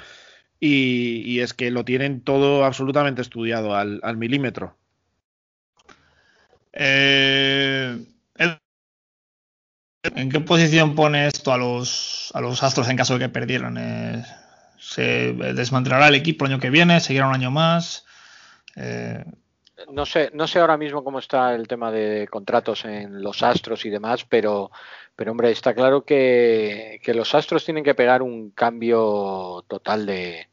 Y, 0.59 1.39
es 1.39 1.53
que 1.53 1.71
lo 1.71 1.85
tienen 1.85 2.21
todo 2.21 2.65
absolutamente 2.65 3.21
estudiado 3.21 3.75
al, 3.75 4.17
milímetro. 4.17 4.77
Eh, 6.75 8.05
¿En 10.03 10.29
qué 10.29 10.39
posición 10.39 10.93
pone 10.93 11.25
esto 11.27 11.51
a 11.51 11.57
los, 11.57 12.31
a 12.35 12.41
los 12.41 12.61
Astros 12.61 12.89
en 12.89 12.97
caso 12.97 13.13
de 13.13 13.25
que 13.25 13.29
perdieran? 13.29 13.77
Eh, 13.77 14.23
¿Se 14.77 15.33
desmantelará 15.33 16.09
el 16.09 16.15
equipo 16.15 16.45
el 16.45 16.51
año 16.51 16.61
que 16.61 16.69
viene? 16.69 16.99
¿Seguirá 16.99 17.27
un 17.27 17.33
año 17.33 17.49
más? 17.49 18.05
Eh, 18.75 19.23
no 19.91 20.05
sé, 20.05 20.31
no 20.33 20.47
sé 20.47 20.59
ahora 20.59 20.77
mismo 20.77 21.03
cómo 21.03 21.19
está 21.19 21.53
el 21.53 21.67
tema 21.67 21.91
de 21.91 22.27
contratos 22.29 22.85
en 22.85 23.21
los 23.21 23.43
astros 23.43 23.85
y 23.85 23.89
demás, 23.89 24.25
pero, 24.25 24.71
pero 25.15 25.31
hombre, 25.31 25.51
está 25.51 25.73
claro 25.73 26.05
que, 26.05 27.01
los 27.07 27.35
astros 27.35 27.65
tienen 27.65 27.83
que 27.83 27.95
pegar 27.95 28.21
un 28.21 28.51
cambio 28.51 29.65
total 29.67 30.05
de. 30.05 30.47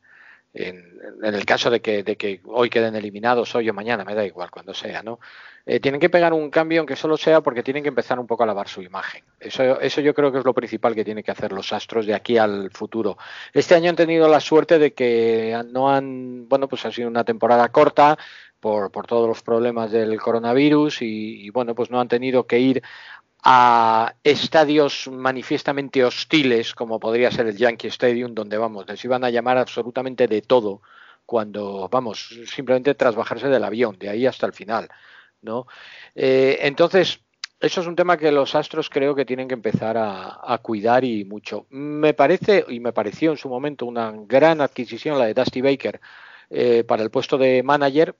En, 0.54 1.00
el 1.22 1.44
caso 1.46 1.70
de 1.70 1.80
que, 1.80 2.02
de 2.02 2.16
que 2.16 2.40
hoy 2.44 2.68
queden 2.68 2.94
eliminados, 2.94 3.54
hoy 3.54 3.70
o 3.70 3.74
mañana, 3.74 4.04
me 4.04 4.14
da 4.14 4.24
igual, 4.24 4.50
cuando 4.50 4.74
sea, 4.74 5.02
¿no? 5.02 5.18
Eh, 5.64 5.78
tienen 5.78 6.00
que 6.00 6.10
pegar 6.10 6.32
un 6.32 6.50
cambio, 6.50 6.80
aunque 6.80 6.96
solo 6.96 7.16
sea 7.16 7.40
porque 7.40 7.62
tienen 7.62 7.82
que 7.82 7.88
empezar 7.88 8.18
un 8.18 8.26
poco 8.26 8.42
a 8.42 8.46
lavar 8.46 8.68
su 8.68 8.82
imagen. 8.82 9.22
Eso, 9.38 9.80
eso 9.80 10.00
yo 10.00 10.12
creo 10.12 10.32
que 10.32 10.38
es 10.38 10.44
lo 10.44 10.52
principal 10.52 10.94
que 10.94 11.04
tienen 11.04 11.22
que 11.22 11.30
hacer 11.30 11.52
los 11.52 11.72
astros 11.72 12.04
de 12.04 12.14
aquí 12.14 12.36
al 12.36 12.70
futuro. 12.72 13.16
Este 13.52 13.74
año 13.74 13.90
han 13.90 13.96
tenido 13.96 14.28
la 14.28 14.40
suerte 14.40 14.78
de 14.78 14.92
que 14.92 15.62
no 15.70 15.90
han, 15.90 16.48
bueno, 16.48 16.68
pues 16.68 16.84
ha 16.84 16.90
sido 16.90 17.08
una 17.08 17.24
temporada 17.24 17.68
corta, 17.68 18.18
por, 18.62 18.92
por 18.92 19.08
todos 19.08 19.26
los 19.26 19.42
problemas 19.42 19.90
del 19.90 20.20
coronavirus 20.20 21.02
y, 21.02 21.50
bueno, 21.50 21.74
pues 21.74 21.90
no 21.90 22.00
han 22.00 22.06
tenido 22.06 22.46
que 22.46 22.60
ir 22.60 22.82
a 23.42 24.14
estadios 24.22 25.08
manifiestamente 25.10 26.04
hostiles 26.04 26.74
como 26.74 27.00
podría 27.00 27.30
ser 27.30 27.46
el 27.48 27.56
Yankee 27.56 27.88
Stadium 27.88 28.34
donde 28.34 28.56
vamos, 28.56 28.86
les 28.86 29.04
iban 29.04 29.24
a 29.24 29.30
llamar 29.30 29.58
absolutamente 29.58 30.28
de 30.28 30.42
todo 30.42 30.80
cuando 31.26 31.88
vamos, 31.88 32.40
simplemente 32.46 32.94
tras 32.94 33.14
bajarse 33.14 33.48
del 33.48 33.64
avión, 33.64 33.98
de 33.98 34.10
ahí 34.10 34.26
hasta 34.26 34.46
el 34.46 34.52
final, 34.52 34.88
¿no? 35.40 35.66
Eh, 36.14 36.58
entonces, 36.62 37.20
eso 37.60 37.80
es 37.80 37.86
un 37.86 37.96
tema 37.96 38.16
que 38.16 38.32
los 38.32 38.54
Astros 38.54 38.90
creo 38.90 39.14
que 39.14 39.24
tienen 39.24 39.48
que 39.48 39.54
empezar 39.54 39.96
a, 39.96 40.58
cuidar 40.62 41.04
y 41.04 41.24
mucho. 41.24 41.66
Me 41.70 42.12
parece, 42.12 42.64
y 42.68 42.80
me 42.80 42.92
pareció 42.92 43.30
en 43.30 43.36
su 43.36 43.48
momento 43.48 43.86
una 43.86 44.12
gran 44.26 44.60
adquisición 44.60 45.18
la 45.18 45.26
de 45.26 45.34
Dusty 45.34 45.60
Baker 45.60 46.00
eh, 46.50 46.84
para 46.84 47.04
el 47.04 47.10
puesto 47.10 47.38
de 47.38 47.62
manager, 47.62 48.16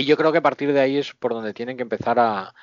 y 0.00 0.04
yo 0.04 0.16
creo 0.16 0.30
que 0.30 0.38
a 0.38 0.42
partir 0.42 0.72
de 0.72 0.78
ahí 0.78 0.96
es 0.96 1.12
por 1.12 1.34
donde 1.34 1.52
tienen 1.52 1.76
que 1.76 1.82
empezar 1.82 2.20
a, 2.20 2.54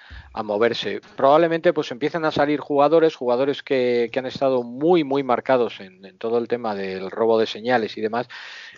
moverse. 0.42 1.02
Probablemente 1.18 1.74
pues 1.74 1.92
empiecen 1.92 2.24
a 2.24 2.32
salir 2.32 2.62
jugadores, 2.62 3.16
jugadores 3.16 3.62
que, 3.62 4.10
han 4.16 4.26
estado 4.26 4.64
muy, 4.64 5.04
muy 5.04 5.22
marcados 5.22 5.82
en, 5.82 6.18
todo 6.18 6.38
el 6.38 6.48
tema 6.48 6.76
del 6.76 7.12
robo 7.12 7.38
de 7.38 7.46
señales 7.46 7.98
y 7.98 8.02
demás. 8.02 8.30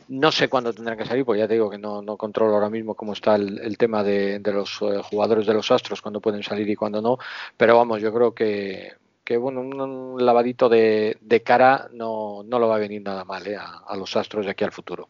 No 0.07 0.31
sé 0.31 0.49
cuándo 0.49 0.73
tendrán 0.73 0.97
que 0.97 1.05
salir, 1.05 1.23
porque 1.23 1.39
ya 1.39 1.47
te 1.47 1.53
digo 1.53 1.69
que 1.69 1.77
no, 1.77 2.03
controlo 2.17 2.55
ahora 2.55 2.71
mismo 2.71 2.95
cómo 2.95 3.13
está 3.13 3.35
el, 3.35 3.77
tema 3.77 4.03
de, 4.03 4.41
los 4.43 4.81
eh, 4.81 5.01
jugadores 5.03 5.45
de 5.45 5.53
los 5.53 5.69
Astros, 5.69 6.01
cuándo 6.01 6.19
pueden 6.19 6.41
salir 6.41 6.67
y 6.67 6.75
cuándo 6.75 6.99
no. 6.99 7.19
Pero 7.57 7.77
vamos, 7.77 8.01
yo 8.01 8.11
creo 8.11 8.33
que, 8.33 8.93
que 9.23 9.37
bueno, 9.37 9.61
un, 9.61 10.25
lavadito 10.25 10.67
de, 10.67 11.43
cara 11.45 11.89
no, 11.93 12.41
no 12.43 12.57
lo 12.57 12.67
va 12.67 12.77
a 12.77 12.79
venir 12.79 13.03
nada 13.03 13.23
mal 13.23 13.45
eh, 13.45 13.55
a, 13.55 13.83
a 13.87 13.95
los 13.95 14.15
Astros 14.15 14.45
de 14.45 14.51
aquí 14.51 14.63
al 14.63 14.71
futuro. 14.71 15.09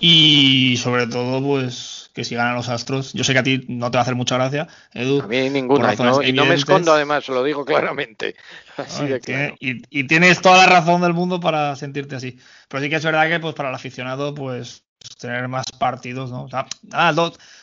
Y 0.00 0.76
sobre 0.78 1.06
todo, 1.06 1.42
pues 1.42 1.98
que 2.18 2.24
si 2.24 2.34
ganan 2.34 2.56
los 2.56 2.68
Astros, 2.68 3.12
yo 3.12 3.22
sé 3.22 3.32
que 3.32 3.38
a 3.38 3.42
ti 3.44 3.64
no 3.68 3.92
te 3.92 3.96
va 3.96 4.00
a 4.00 4.02
hacer 4.02 4.16
mucha 4.16 4.34
gracia, 4.34 4.66
Edu. 4.92 5.22
A 5.22 5.28
mí 5.28 5.50
ninguna, 5.50 5.94
y 6.24 6.32
no, 6.32 6.46
me 6.46 6.54
escondo 6.54 6.92
además, 6.92 7.28
lo 7.28 7.44
digo 7.44 7.64
claramente. 7.64 8.34
y, 9.60 10.04
tienes 10.08 10.40
toda 10.40 10.56
la 10.56 10.66
razón 10.66 11.00
del 11.00 11.14
mundo 11.14 11.38
para 11.38 11.76
sentirte 11.76 12.16
así. 12.16 12.36
Pero 12.68 12.82
sí 12.82 12.90
que 12.90 12.96
es 12.96 13.04
verdad 13.04 13.28
que 13.28 13.38
pues 13.38 13.54
para 13.54 13.68
el 13.68 13.74
aficionado, 13.76 14.34
pues 14.34 14.84
tener 15.20 15.46
más 15.46 15.66
partidos, 15.78 16.32
¿no? 16.32 16.42
O 16.42 16.48
sea, 16.48 16.66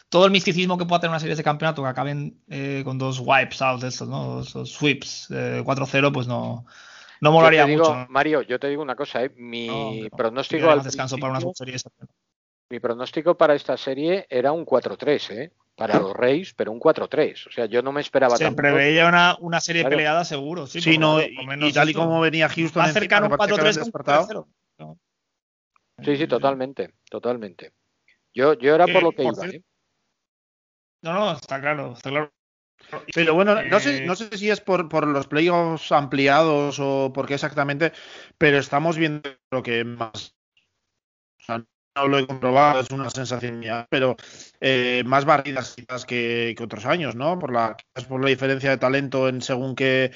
todo 0.08 0.26
el 0.26 0.32
misticismo 0.32 0.78
que 0.78 0.86
pueda 0.86 1.02
tener 1.02 1.12
una 1.12 1.20
serie 1.20 1.36
de 1.36 1.44
campeonato 1.44 1.84
que 1.84 1.90
acaben 1.90 2.40
eh, 2.48 2.82
con 2.86 2.98
dos 2.98 3.20
wipes 3.20 3.62
out 3.62 3.82
de 3.82 3.90
estos, 3.90 4.08
¿no? 4.08 4.40
Esos 4.40 4.72
sweeps 4.72 5.30
4-0, 5.32 6.14
pues 6.14 6.28
no, 6.28 6.66
no 7.20 7.32
molaría 7.32 7.68
mucho. 7.68 8.06
Mario, 8.10 8.42
yo 8.42 8.60
te 8.60 8.70
digo 8.70 8.82
una 8.82 8.96
cosa, 8.96 9.24
¿eh? 9.24 9.34
mi 9.36 10.10
pronóstico 10.16 10.70
al 10.70 10.84
descanso 10.84 11.18
para 11.18 11.34
una 11.34 11.42
serie 11.54 11.76
mi 12.70 12.80
pronóstico 12.80 13.38
para 13.38 13.56
esta 13.56 13.78
serie 13.78 14.26
era 14.30 14.52
un 14.52 14.66
4-3, 14.66 15.32
¿eh? 15.32 15.52
Para 15.76 16.00
los 16.00 16.14
Reyes, 16.14 16.54
pero 16.54 16.72
un 16.72 16.80
4-3. 16.80 17.48
O 17.48 17.52
sea, 17.52 17.66
yo 17.66 17.82
no 17.82 17.92
me 17.92 18.02
esperaba 18.02 18.38
Se 18.38 18.50
preveía 18.52 19.08
una, 19.08 19.36
una 19.40 19.60
serie 19.60 19.84
peleada 19.86 20.24
seguro, 20.24 20.68
sí. 20.68 20.80
Sí, 20.80 20.98
no, 20.98 21.22
y, 21.22 21.74
tal 21.74 21.90
y 21.90 21.94
como 21.94 22.22
venía 22.22 22.48
Houston. 22.48 22.82
Va 22.82 22.86
a 22.86 22.90
acercar 22.90 23.24
un 23.24 23.32
4-3 23.32 24.48
Sí, 26.04 26.18
sí, 26.18 26.28
totalmente, 26.28 26.94
totalmente. 27.10 27.74
Yo, 28.34 28.54
yo 28.54 28.76
era 28.76 28.86
por 28.86 29.02
lo 29.02 29.12
que 29.12 29.24
iba, 29.24 29.48
¿eh? 29.48 29.62
No, 31.02 31.14
no, 31.14 31.32
está 31.34 31.62
claro, 31.62 31.94
está 31.94 32.10
claro. 32.10 32.34
Pero 33.14 33.34
bueno, 33.34 33.62
no 33.64 33.80
sé, 33.80 33.98
eh, 33.98 34.06
no 34.06 34.16
sé 34.16 34.38
si 34.38 34.50
es 34.50 34.60
por, 34.60 34.90
por 34.90 35.08
los 35.08 35.28
playoffs 35.28 35.92
ampliados 35.92 36.78
o 36.80 37.12
por 37.14 37.28
qué 37.28 37.36
exactamente, 37.36 37.94
pero 38.38 38.58
estamos 38.58 38.98
viendo 38.98 39.30
lo 39.52 39.64
que 39.64 39.84
más 39.86 40.36
no 41.96 42.08
lo 42.08 42.20
he 42.20 42.28
comprobado, 42.28 42.82
es 42.82 42.90
una 42.92 43.10
sensación 43.10 43.60
mía, 43.60 43.88
pero 43.90 44.16
eh, 44.60 45.04
más 45.06 45.26
barridas 45.26 45.76
quizás 45.76 46.06
que, 46.06 46.56
otros 46.62 46.86
años, 46.86 47.16
¿no? 47.16 47.40
Por 47.40 47.54
la, 47.54 47.78
por 48.08 48.22
la 48.22 48.30
diferencia 48.30 48.70
de 48.70 48.78
talento 48.78 49.30
en 49.30 49.42
según 49.42 49.76
que 49.76 50.12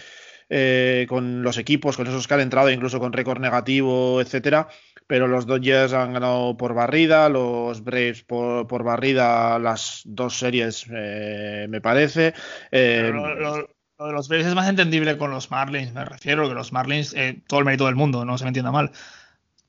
eh, 0.49 1.05
con 1.07 1.41
los 1.41 1.57
equipos, 1.57 1.95
con 1.95 2.07
esos 2.07 2.27
que 2.27 2.33
han 2.33 2.41
entrado, 2.41 2.69
incluso 2.69 2.99
con 2.99 3.13
récord 3.13 3.39
negativo, 3.39 4.19
etcétera. 4.19 4.67
Pero 5.07 5.27
los 5.27 5.47
Dodgers 5.47 5.93
han 5.93 6.13
ganado 6.13 6.55
por 6.55 6.73
barrida, 6.73 7.29
los 7.29 7.83
Braves 7.83 8.23
por, 8.23 8.67
por 8.67 8.83
barrida 8.83 9.57
las 9.57 10.01
dos 10.05 10.37
series, 10.37 10.85
eh, 10.93 11.65
me 11.69 11.81
parece. 11.81 12.33
lo, 12.71 14.07
de 14.07 14.13
los 14.13 14.27
Braves 14.29 14.47
es 14.47 14.55
más 14.55 14.69
entendible 14.69 15.17
con 15.17 15.31
los 15.31 15.49
Marlins, 15.49 15.93
me 15.93 16.05
refiero, 16.05 16.47
que 16.47 16.53
los 16.53 16.71
Marlins, 16.71 17.15
todo 17.47 17.59
el 17.59 17.65
mérito 17.65 17.85
del 17.85 17.95
mundo, 17.95 18.23
no 18.23 18.37
se 18.37 18.45
me 18.45 18.49
entienda 18.49 18.71
mal 18.71 18.91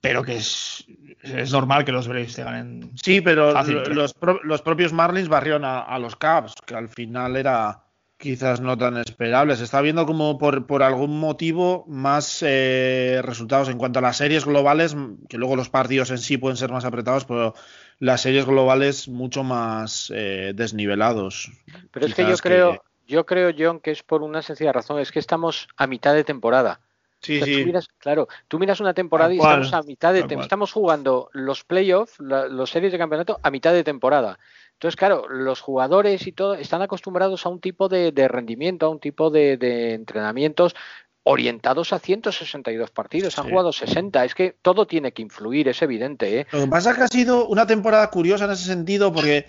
pero 0.01 0.23
que 0.23 0.37
es, 0.37 0.87
es 1.23 1.53
normal 1.53 1.85
que 1.85 1.93
los 1.93 2.09
Braves 2.09 2.35
te 2.35 2.45
ganen. 2.45 2.91
Sí, 3.03 3.21
pero 3.21 3.53
los, 3.53 4.15
los, 4.43 4.63
propios 4.63 4.93
Marlins 4.93 5.29
barrieron 5.29 5.65
a, 5.65 5.99
los 5.99 6.17
Cubs, 6.17 6.55
que 6.67 6.75
al 6.75 6.89
final 6.89 7.37
era 7.37 7.85
quizás 8.17 8.61
no 8.61 8.77
tan 8.77 8.97
esperable. 8.99 9.57
Se 9.57 9.65
está 9.65 9.81
viendo 9.81 10.07
como 10.07 10.39
por, 10.39 10.67
por 10.67 10.83
algún 10.83 11.19
motivo 11.19 11.85
más 11.89 12.43
eh, 12.47 13.21
resultados 13.25 13.69
en 13.69 13.79
cuanto 13.79 13.99
a 13.99 14.03
las 14.03 14.19
series 14.19 14.45
globales, 14.45 14.97
que 15.29 15.39
luego 15.39 15.57
los 15.57 15.71
partidos 15.71 16.11
en 16.11 16.19
sí 16.19 16.37
pueden 16.37 16.57
ser 16.57 16.71
más 16.71 16.85
apretados, 16.85 17.25
pero 17.25 17.55
las 17.99 18.23
series 18.23 18.47
globales 18.47 19.09
mucho 19.09 19.43
más 19.43 20.13
eh, 20.15 20.53
desnivelados. 20.55 21.51
Pero 21.91 22.07
es 22.07 22.15
que 22.15 22.27
yo 22.27 22.37
creo, 22.37 22.85
yo 23.07 23.27
creo, 23.27 23.53
John, 23.57 23.81
que 23.81 23.91
es 23.91 24.03
por 24.03 24.23
una 24.23 24.41
sencilla 24.41 24.73
razón, 24.73 25.01
es 25.01 25.13
que 25.13 25.19
estamos 25.19 25.69
a 25.77 25.87
mitad 25.87 26.15
de 26.15 26.25
temporada. 26.25 26.81
Sí, 27.21 27.41
sí. 27.43 27.71
claro, 27.99 28.29
tú 28.49 28.59
miras 28.59 28.81
una 28.81 28.95
temporada 28.95 29.33
y 29.33 29.37
estamos 29.37 29.73
a 29.75 29.83
mitad 29.83 30.15
de 30.15 30.21
estamos 30.41 30.73
jugando 30.73 31.29
los 31.33 31.65
playoffs, 31.65 32.19
los 32.19 32.71
series 32.71 32.93
de 32.93 32.99
campeonato 32.99 33.39
a 33.43 33.51
mitad 33.51 33.75
de 33.75 33.85
temporada. 33.85 34.39
Entonces, 34.81 34.97
claro, 34.97 35.29
los 35.29 35.61
jugadores 35.61 36.27
y 36.27 36.33
todo 36.33 36.55
están 36.55 36.81
acostumbrados 36.81 37.45
a 37.45 37.51
un 37.51 37.61
tipo 37.61 37.91
de, 37.91 38.11
rendimiento, 38.29 38.87
a 38.87 38.89
un 38.89 38.99
tipo 38.99 39.29
de, 39.29 39.93
entrenamientos 39.93 40.75
orientados 41.23 41.93
a 41.93 41.99
162 41.99 42.91
partidos. 42.91 43.39
Han 43.39 43.51
jugado 43.51 43.75
60. 43.75 44.25
Es 44.25 44.35
que 44.35 44.57
todo 44.63 44.87
tiene 44.87 45.13
que 45.13 45.21
influir, 45.21 45.69
es 45.69 45.83
evidente. 45.83 46.41
¿eh? 46.41 46.47
Lo 46.51 46.61
que 46.61 46.67
pasa 46.69 46.93
es 46.93 46.97
que 46.97 47.03
ha 47.03 47.09
sido 47.09 47.47
una 47.49 47.67
temporada 47.67 48.09
curiosa 48.09 48.47
en 48.47 48.53
ese 48.53 48.65
sentido 48.65 49.13
porque 49.13 49.45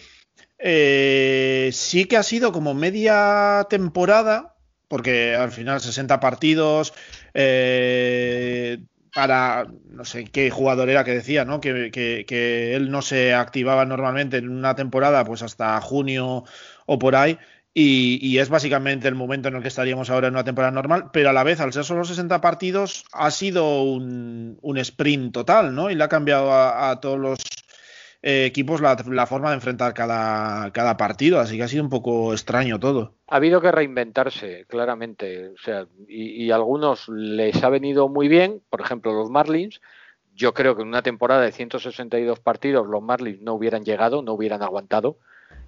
eh, 0.60 1.70
sí 1.72 2.04
que 2.06 2.18
ha 2.18 2.24
sido 2.24 2.52
como 2.52 2.74
media 2.74 3.66
temporada 3.70 4.51
porque 4.92 5.36
al 5.38 5.54
final 5.54 5.80
60 5.80 6.20
partidos 6.20 6.94
eh, 7.34 8.78
para, 9.16 9.66
no 9.90 10.04
sé 10.04 10.26
qué 10.26 10.50
jugador 10.52 10.90
era 10.90 11.06
que 11.06 11.14
decía, 11.14 11.46
¿no? 11.46 11.62
Que, 11.62 12.76
él 12.76 12.92
no 12.92 13.02
se 13.02 13.34
activaba 13.34 13.86
normalmente 13.86 14.36
en 14.36 14.50
una 14.50 14.76
temporada 14.76 15.24
pues 15.24 15.44
hasta 15.44 15.80
junio 15.80 16.44
o 16.86 17.00
por 17.00 17.16
ahí 17.16 17.40
Y, 17.74 18.20
y, 18.22 18.40
es 18.40 18.50
básicamente 18.50 19.08
el 19.08 19.16
momento 19.16 19.48
en 19.48 19.56
el 19.56 19.62
que 19.62 19.70
estaríamos 19.70 20.10
ahora 20.10 20.28
en 20.28 20.34
una 20.34 20.44
temporada 20.44 20.72
normal, 20.72 21.10
pero 21.14 21.30
a 21.30 21.34
la 21.34 21.44
vez, 21.46 21.62
al 21.62 21.72
ser 21.72 21.86
solo 21.86 22.04
60 22.04 22.42
partidos, 22.42 23.06
ha 23.14 23.32
sido 23.32 23.84
un, 23.84 24.58
un 24.62 24.78
sprint 24.78 25.34
total, 25.34 25.74
¿no? 25.74 25.90
Y 25.90 25.96
le 25.96 26.04
ha 26.04 26.10
cambiado 26.10 26.52
a 26.54 27.00
todos 27.00 27.18
los 27.18 27.40
eh, 28.24 28.46
equipos 28.46 28.82
la, 28.82 28.96
la, 29.08 29.26
forma 29.26 29.50
de 29.50 29.56
enfrentar 29.56 29.94
cada, 29.96 30.72
cada, 30.72 30.96
partido, 30.96 31.40
así 31.40 31.58
que 31.58 31.64
ha 31.64 31.68
sido 31.68 31.84
un 31.84 31.90
poco 31.90 32.34
extraño 32.34 32.80
todo. 32.80 33.16
Ha 33.28 33.38
habido 33.38 33.62
que 33.62 33.72
reinventarse, 33.72 34.66
claramente, 34.68 35.50
o 35.50 35.58
sea, 35.58 35.88
y, 36.08 36.44
y 36.46 36.52
a 36.52 36.56
algunos 36.56 37.10
les 37.10 37.64
ha 37.64 37.70
venido 37.70 38.10
muy 38.10 38.28
bien, 38.28 38.62
por 38.70 38.82
ejemplo, 38.82 39.14
los 39.14 39.32
Marlins. 39.32 39.82
Yo 40.36 40.54
creo 40.54 40.76
que 40.76 40.84
en 40.84 40.90
una 40.90 41.02
temporada 41.02 41.42
de 41.42 41.52
162 41.52 42.40
partidos 42.40 42.88
los 42.88 43.02
Marlins 43.02 43.42
no 43.42 43.54
hubieran 43.54 43.84
llegado, 43.84 44.22
no 44.22 44.34
hubieran 44.34 44.62
aguantado. 44.62 45.18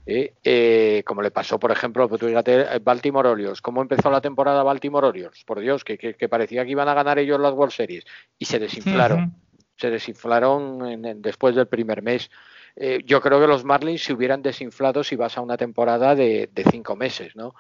Eh, 0.05 0.33
eh, 0.43 1.01
como 1.05 1.21
le 1.21 1.31
pasó, 1.31 1.59
por 1.59 1.71
ejemplo, 1.71 2.07
pues 2.09 2.21
fíjate, 2.21 2.79
Baltimore 2.79 3.29
Orioles. 3.29 3.61
¿Cómo 3.61 3.81
empezó 3.81 4.11
la 4.11 4.21
temporada 4.21 4.63
Baltimore 4.63 5.07
Orioles? 5.07 5.43
Por 5.45 5.59
Dios, 5.59 5.83
que, 5.83 5.97
que, 5.97 6.15
que, 6.15 6.29
parecía 6.29 6.65
que 6.65 6.71
iban 6.71 6.89
a 6.89 6.93
ganar 6.93 7.19
ellos 7.19 7.39
las 7.39 7.53
World 7.53 7.73
Series 7.73 8.05
y 8.37 8.45
se 8.45 8.59
desinflaron. 8.59 9.33
Se 9.84 9.89
desinflaron 9.89 10.86
en, 10.86 11.21
después 11.21 11.55
del 11.55 11.67
primer 11.67 12.01
mes. 12.01 12.31
Eh, 12.77 13.01
yo 13.05 13.19
creo 13.19 13.41
que 13.41 13.47
los 13.47 13.65
Marlins 13.65 14.01
se 14.01 14.13
hubieran 14.13 14.41
desinflado 14.41 15.03
si 15.03 15.17
vas 15.17 15.38
a 15.38 15.41
una 15.41 15.57
temporada 15.57 16.15
de, 16.15 16.49
de 16.53 16.63
cinco 16.63 16.95
meses, 16.95 17.36
¿no? 17.36 17.53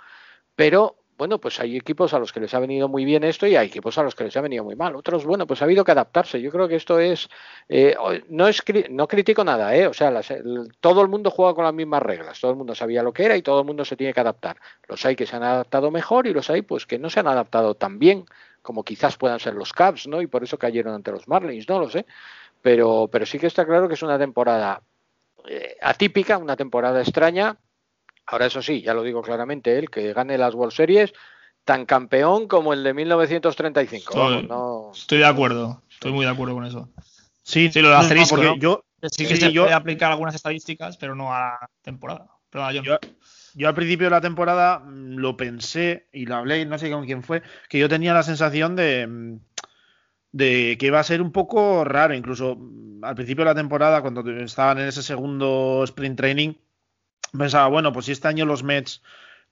Pero 0.55 0.95
bueno, 1.17 1.37
pues 1.37 1.59
hay 1.59 1.75
equipos 1.75 2.13
a 2.13 2.19
los 2.19 2.31
que 2.31 2.39
les 2.39 2.53
ha 2.53 2.59
venido 2.59 2.87
muy 2.87 3.03
bien 3.03 3.25
esto 3.25 3.45
y 3.45 3.57
hay 3.57 3.67
equipos 3.67 3.97
a 3.97 4.03
los 4.03 4.15
que 4.15 4.23
les 4.23 4.37
ha 4.37 4.41
venido 4.41 4.63
muy 4.63 4.77
mal. 4.77 4.95
Otros, 4.95 5.25
bueno, 5.25 5.45
pues 5.45 5.61
ha 5.61 5.65
habido 5.65 5.83
que 5.83 5.91
adaptarse. 5.91 6.41
Yo 6.41 6.49
creo 6.49 6.69
que 6.69 6.75
esto 6.75 6.97
es, 6.97 7.27
eh, 7.67 7.93
no 8.29 8.47
es, 8.47 8.63
no 8.89 9.05
critico 9.05 9.43
nada, 9.43 9.75
¿eh? 9.75 9.85
O 9.87 9.93
sea, 9.93 10.09
las, 10.09 10.31
el, 10.31 10.69
todo 10.79 11.01
el 11.01 11.09
mundo 11.09 11.29
juega 11.29 11.53
con 11.53 11.65
las 11.65 11.73
mismas 11.73 12.03
reglas. 12.03 12.39
Todo 12.39 12.51
el 12.51 12.57
mundo 12.57 12.73
sabía 12.73 13.03
lo 13.03 13.11
que 13.11 13.25
era 13.25 13.35
y 13.35 13.41
todo 13.41 13.59
el 13.59 13.65
mundo 13.65 13.83
se 13.83 13.97
tiene 13.97 14.13
que 14.13 14.21
adaptar. 14.21 14.55
Los 14.87 15.05
hay 15.05 15.17
que 15.17 15.25
se 15.25 15.35
han 15.35 15.43
adaptado 15.43 15.91
mejor 15.91 16.25
y 16.25 16.33
los 16.33 16.49
hay, 16.49 16.61
pues, 16.61 16.85
que 16.85 16.97
no 16.97 17.09
se 17.09 17.19
han 17.19 17.27
adaptado 17.27 17.75
tan 17.75 17.99
bien 17.99 18.25
como 18.63 18.83
quizás 18.83 19.17
puedan 19.17 19.39
ser 19.39 19.53
los 19.53 19.71
Cubs, 19.71 20.07
¿no? 20.07 20.23
Y 20.23 20.27
por 20.27 20.43
eso 20.43 20.57
cayeron 20.57 20.95
ante 20.95 21.11
los 21.11 21.27
Marlins, 21.27 21.69
no 21.69 21.79
lo 21.79 21.89
sé. 21.91 22.07
Pero, 22.63 23.07
pero 23.11 23.27
sí 23.27 23.37
que 23.37 23.45
está 23.47 23.65
claro 23.65 23.87
que 23.87 23.93
es 23.93 24.01
una 24.01 24.17
temporada 24.17 24.81
eh, 25.47 25.77
atípica, 25.81 26.39
una 26.39 26.55
temporada 26.55 27.01
extraña, 27.01 27.57
Ahora, 28.25 28.45
eso 28.45 28.61
sí, 28.61 28.81
ya 28.81 28.93
lo 28.93 29.03
digo 29.03 29.21
claramente, 29.21 29.77
el 29.77 29.89
que 29.89 30.13
gane 30.13 30.37
las 30.37 30.53
World 30.53 30.73
Series, 30.73 31.13
tan 31.65 31.85
campeón 31.85 32.47
como 32.47 32.73
el 32.73 32.83
de 32.83 32.93
1935. 32.93 34.13
Estoy, 34.13 34.47
no, 34.47 34.91
estoy 34.93 35.17
de 35.19 35.25
acuerdo, 35.25 35.81
estoy 35.89 36.11
muy 36.11 36.25
de 36.25 36.31
acuerdo 36.31 36.53
con 36.53 36.65
eso. 36.65 36.89
Sí, 37.41 37.69
sí 37.71 37.81
lo 37.81 37.89
de 37.89 37.95
asterisco, 37.95 38.37
no, 38.37 38.43
¿no? 38.43 38.57
yo 38.57 38.85
sí 39.01 39.27
que 39.27 39.35
sí, 39.35 39.41
se 39.41 39.51
yo, 39.51 39.63
puede 39.63 39.75
aplicar 39.75 40.11
algunas 40.11 40.33
estadísticas, 40.35 40.95
pero 40.97 41.15
no 41.15 41.33
a 41.33 41.39
la 41.39 41.69
temporada. 41.81 42.27
Pero 42.49 42.71
yo, 42.71 42.97
yo, 43.55 43.67
al 43.67 43.75
principio 43.75 44.07
de 44.07 44.11
la 44.11 44.21
temporada 44.21 44.79
mm, 44.79 45.17
lo 45.17 45.37
pensé 45.37 46.07
y 46.11 46.25
lo 46.25 46.35
hablé, 46.35 46.65
no 46.65 46.77
sé 46.77 46.91
con 46.91 47.05
quién 47.05 47.23
fue, 47.23 47.43
que 47.69 47.79
yo 47.79 47.89
tenía 47.89 48.13
la 48.13 48.23
sensación 48.23 48.75
de, 48.75 49.07
mm, 49.07 49.39
de 50.31 50.77
que 50.79 50.87
iba 50.87 50.99
a 50.99 51.03
ser 51.03 51.21
un 51.21 51.31
poco 51.31 51.83
raro, 51.83 52.13
incluso 52.13 52.55
mm, 52.57 53.03
al 53.03 53.15
principio 53.15 53.43
de 53.43 53.51
la 53.51 53.55
temporada, 53.55 54.01
cuando 54.01 54.29
estaban 54.41 54.79
en 54.79 54.87
ese 54.87 55.03
segundo 55.03 55.83
sprint 55.85 56.17
training, 56.17 56.53
pensaba, 57.37 57.67
bueno, 57.67 57.93
pues 57.93 58.05
si 58.05 58.11
este 58.11 58.27
año 58.27 58.45
los 58.45 58.63
Mets 58.63 59.01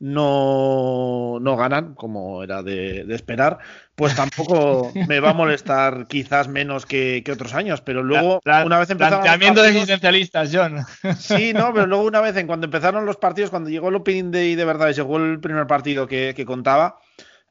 no, 0.02 1.38
no 1.40 1.56
ganan, 1.56 1.94
como 1.94 2.44
era 2.44 2.64
de, 2.64 3.06
de, 3.06 3.16
esperar, 3.16 3.60
pues 3.94 4.16
tampoco 4.16 4.92
me 5.08 5.20
va 5.20 5.30
a 5.30 5.34
molestar 5.34 6.08
quizás 6.08 6.48
menos 6.48 6.88
que, 6.88 7.22
que 7.24 7.32
otros 7.32 7.54
años, 7.54 7.82
pero 7.82 8.02
luego 8.02 8.42
una 8.44 8.80
vez 8.80 8.90
empezaron 8.90 9.22
Planteamiento 9.22 9.62
de 9.62 9.70
existencialistas, 9.70 10.50
John. 10.52 10.84
Sí, 11.20 11.54
no, 11.54 11.72
pero 11.72 11.86
luego 11.86 12.04
una 12.06 12.20
vez 12.20 12.36
en 12.36 12.48
cuando 12.48 12.66
empezaron 12.66 13.06
los 13.06 13.18
partidos, 13.18 13.52
cuando 13.52 13.70
llegó 13.70 13.90
el 13.90 13.96
opening 13.96 14.32
day 14.32 14.56
de 14.56 14.66
verdad 14.66 14.90
y 14.90 14.94
llegó 14.94 15.18
el 15.18 15.40
primer 15.40 15.68
partido 15.68 16.08
que, 16.08 16.34
que 16.36 16.46
contaba, 16.46 16.98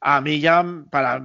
a 0.01 0.19
mí 0.19 0.41
ya 0.41 0.65
para 0.89 1.23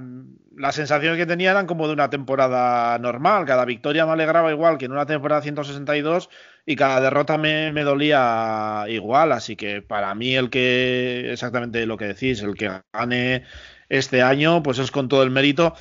las 0.57 0.75
sensaciones 0.75 1.17
que 1.17 1.27
tenía 1.27 1.51
eran 1.51 1.67
como 1.67 1.87
de 1.87 1.93
una 1.93 2.09
temporada 2.09 2.97
normal. 2.97 3.45
Cada 3.45 3.63
victoria 3.63 4.05
me 4.05 4.13
alegraba 4.13 4.51
igual 4.51 4.77
que 4.77 4.85
en 4.85 4.91
una 4.91 5.05
temporada 5.05 5.41
162 5.41 6.29
y 6.65 6.75
cada 6.75 6.99
derrota 6.99 7.37
me, 7.37 7.71
me, 7.71 7.83
dolía 7.83 8.85
igual. 8.87 9.31
Así 9.33 9.55
que 9.55 9.83
para 9.83 10.15
mí 10.15 10.35
el 10.35 10.49
que, 10.49 11.31
exactamente 11.31 11.85
lo 11.85 11.97
que 11.97 12.05
decís, 12.07 12.41
el 12.41 12.55
que 12.55 12.71
gane 12.91 13.43
este 13.87 14.23
año, 14.23 14.63
pues 14.63 14.79
es 14.79 14.89
con 14.89 15.07
todo 15.07 15.21
el 15.21 15.29
mérito. 15.29 15.75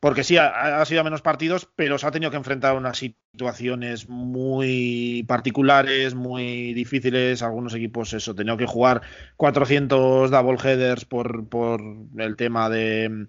Porque 0.00 0.24
sí, 0.24 0.38
ha, 0.38 0.82
sido 0.86 1.04
menos 1.04 1.20
partidos, 1.20 1.68
pero 1.76 1.98
se 1.98 2.06
ha 2.06 2.10
tenido 2.10 2.30
que 2.30 2.38
enfrentar 2.38 2.72
a 2.72 2.78
unas 2.78 2.96
situaciones 2.96 4.08
muy 4.08 5.24
particulares, 5.28 6.14
muy 6.14 6.72
difíciles. 6.72 7.42
Algunos 7.42 7.74
equipos, 7.74 8.14
eso, 8.14 8.34
tenido 8.34 8.56
que 8.56 8.64
jugar 8.64 9.02
400 9.36 10.30
double 10.30 10.58
headers 10.64 11.04
por, 11.04 11.46
por 11.50 11.82
el 12.16 12.36
tema 12.36 12.70
de, 12.70 13.28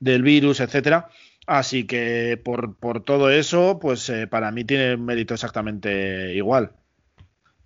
del 0.00 0.22
virus, 0.22 0.60
etcétera. 0.60 1.08
Así 1.46 1.86
que 1.86 2.40
por, 2.44 2.76
por 2.76 3.02
todo 3.02 3.30
eso, 3.30 3.78
pues 3.80 4.08
eh, 4.10 4.26
para 4.26 4.50
mí 4.50 4.64
tiene 4.64 4.96
mérito 4.96 5.34
exactamente 5.34 6.34
igual. 6.34 6.72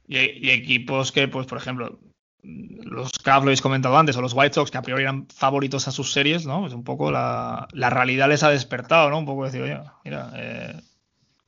Y, 0.07 0.19
y, 0.19 0.51
equipos 0.51 1.11
que, 1.11 1.27
pues, 1.27 1.47
por 1.47 1.59
ejemplo, 1.59 1.99
los 2.43 3.13
Cavs 3.19 3.45
lo 3.45 3.49
habéis 3.49 3.63
comentado 3.63 3.97
antes, 3.97 4.17
o 4.17 4.23
los 4.23 4.35
White 4.35 4.55
Sox, 4.55 4.71
que 4.71 4.79
a 4.79 4.83
priori 4.83 5.03
eran 5.03 5.27
favoritos 5.29 5.87
a 5.89 5.93
sus 5.93 6.13
series, 6.13 6.47
¿no? 6.47 6.67
Es 6.67 6.73
un 6.73 6.85
poco 6.85 7.11
la, 7.11 7.69
la 7.73 7.91
realidad 7.91 8.29
les 8.29 8.43
ha 8.43 8.51
despertado, 8.51 9.11
¿no? 9.11 9.19
Un 9.19 9.27
poco 9.27 9.45
decir, 9.45 9.63
oye, 9.63 9.81
mira, 10.05 10.33
eh, 10.37 10.81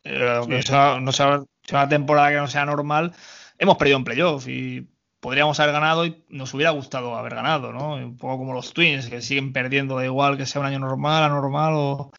eh, 0.05 0.35
aunque 0.37 0.62
sí. 0.62 0.68
sea, 0.68 1.01
no 1.01 1.12
sea, 1.12 1.43
sea, 1.62 1.80
una 1.80 1.89
temporada 1.89 2.30
que 2.30 2.37
no 2.37 2.49
sea 2.49 2.64
normal, 2.66 3.12
hemos 3.59 3.76
perdido 3.76 3.99
en 3.99 4.05
playoff 4.05 4.49
y 4.49 4.87
podríamos 5.24 5.58
haber 5.58 5.72
ganado 5.72 6.04
y 6.04 6.22
nos 6.28 6.52
hubiera 6.52 6.70
gustado 6.72 7.16
haber 7.16 7.34
ganado, 7.34 7.72
¿no? 7.72 7.94
Un 7.94 8.18
poco 8.18 8.36
como 8.36 8.52
los 8.52 8.74
Twins, 8.74 9.08
que 9.08 9.22
siguen 9.22 9.54
perdiendo, 9.54 9.96
da 9.96 10.04
igual 10.04 10.36
que 10.36 10.44
sea 10.44 10.60
un 10.60 10.66
año 10.66 10.78
normal, 10.78 11.24
anormal 11.24 11.72
o... 11.76 11.92
O 11.92 12.12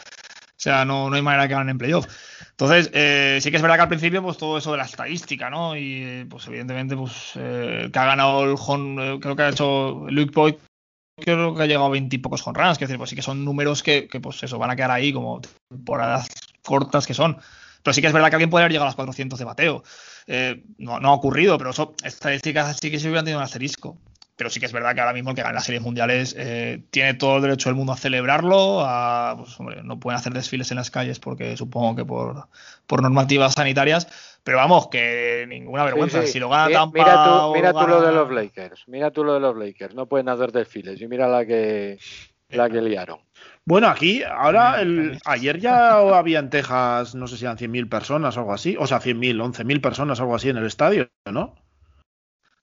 sea, 0.58 0.86
no, 0.86 1.12
no 1.12 1.16
hay 1.16 1.22
manera 1.22 1.48
que 1.48 1.54
ganen 1.54 1.70
en 1.70 1.78
playoff. 1.78 2.08
Entonces, 2.50 2.90
eh, 2.94 3.38
sí 3.42 3.52
que 3.52 3.58
es 3.58 3.62
verdad 3.62 3.76
que 3.76 3.84
al 3.84 3.90
principio, 3.90 4.24
pues 4.24 4.38
todo 4.38 4.58
eso 4.58 4.72
de 4.72 4.80
la 4.80 4.86
estadística, 4.86 5.52
¿no? 5.52 5.78
Y 5.78 6.26
pues 6.28 6.48
evidentemente, 6.48 6.96
pues 6.96 7.34
eh, 7.36 7.92
que 7.94 8.00
ha 8.00 8.06
ganado 8.06 8.44
el 8.44 8.56
home, 8.58 9.14
eh, 9.14 9.20
creo 9.20 9.36
que 9.36 9.44
ha 9.44 9.50
hecho 9.50 10.08
Luke 10.10 10.32
Boyd, 10.34 10.56
creo 11.22 11.54
que 11.54 11.62
ha 11.62 11.68
llegado 11.68 11.86
a 11.86 11.90
20 11.90 12.16
y 12.16 12.20
pocos 12.20 12.44
runs, 12.44 12.80
que 12.80 12.86
decir, 12.86 12.98
pues 12.98 13.12
sí 13.12 13.16
que 13.16 13.22
son 13.22 13.46
números 13.46 13.84
que, 13.84 14.08
que, 14.08 14.20
pues 14.20 14.42
eso, 14.42 14.58
van 14.58 14.72
a 14.72 14.76
quedar 14.76 14.90
ahí 14.90 15.14
como 15.14 15.42
temporadas 15.70 16.28
cortas 16.64 17.06
que 17.06 17.14
son. 17.14 17.38
Pero 17.84 17.94
sí 17.94 18.02
que 18.02 18.08
es 18.08 18.14
verdad 18.14 18.30
que 18.30 18.38
alguien 18.38 18.50
puede 18.50 18.64
haber 18.64 18.72
llegado 18.72 18.86
a 18.86 18.90
las 18.90 18.96
400 18.96 19.38
de 19.38 19.46
bateo. 19.46 19.84
Eh, 20.28 20.64
no, 20.78 21.00
no, 21.00 21.10
ha 21.10 21.14
ocurrido, 21.14 21.58
pero 21.58 21.70
eso, 21.70 21.94
estadísticas 22.04 22.78
sí 22.78 22.90
que 22.90 23.00
se 23.00 23.08
hubieran 23.08 23.26
tenido 23.26 23.40
un 23.40 23.44
asterisco. 23.44 23.98
Pero 24.38 24.50
sí 24.50 24.60
que 24.60 24.66
es 24.66 24.74
verdad 24.74 24.94
que 24.94 25.00
ahora 25.00 25.14
mismo 25.14 25.30
el 25.30 25.36
que 25.36 25.44
gane 25.44 25.54
las 25.54 25.64
series 25.64 25.82
mundiales 25.82 26.36
eh, 26.38 26.84
tiene 26.90 27.14
todo 27.14 27.38
el 27.38 27.42
derecho 27.42 27.70
del 27.70 27.78
mundo 27.78 27.94
a 27.94 27.98
celebrarlo. 27.98 28.82
A, 28.82 29.36
pues, 29.38 29.58
hombre, 29.60 29.82
no 29.82 29.98
pueden 29.98 30.20
hacer 30.20 30.34
desfiles 30.34 30.72
en 30.72 30.78
las 30.78 30.92
calles 30.92 31.20
porque 31.20 31.56
supongo 31.56 31.96
que 31.96 32.04
por, 32.04 32.50
por 32.86 33.02
normativas 33.02 33.54
sanitarias. 33.54 34.10
Pero 34.44 34.58
vamos, 34.58 34.90
que 34.90 35.46
ninguna 35.48 35.86
vergüenza. 35.86 36.20
Sí, 36.22 36.28
sí. 36.28 36.34
Si 36.34 36.40
lo 36.40 36.50
gana 36.50 36.68
mira, 36.68 36.80
Tampa. 36.80 37.00
Mira 37.00 37.14
tú, 37.14 37.54
mira 37.54 37.72
tú 37.72 37.78
gana... 37.78 37.94
lo 37.94 38.02
de 38.02 38.12
los 38.12 38.32
Lakers. 38.32 38.84
Mira 38.88 39.12
tú 39.12 39.24
lo 39.24 39.34
de 39.36 39.40
los 39.40 39.56
Lakers. 39.56 39.96
No 39.96 40.06
pueden 40.08 40.28
hacer 40.28 40.52
desfiles. 40.52 41.00
Y 41.00 41.08
mira 41.08 41.30
la 41.30 41.46
que, 41.46 41.98
la 42.50 42.70
que 42.70 42.82
liaron. 42.82 43.20
Bueno, 43.68 43.88
aquí, 43.88 44.22
ahora, 44.24 44.80
el, 44.80 45.20
ayer 45.26 45.60
ya 45.60 45.94
había 46.18 46.40
en 46.40 46.50
Texas, 46.50 47.16
no 47.16 47.28
sé 47.28 47.38
si 47.38 47.46
eran 47.46 47.58
100.000 47.58 47.90
personas 47.90 48.38
o 48.38 48.42
algo 48.42 48.54
así, 48.54 48.76
o 48.80 48.86
sea, 48.86 49.00
100.000, 49.00 49.42
11.000 49.42 49.82
personas 49.82 50.20
o 50.20 50.24
algo 50.24 50.36
así 50.36 50.50
en 50.50 50.58
el 50.58 50.66
estadio, 50.66 51.10
¿no? 51.32 51.56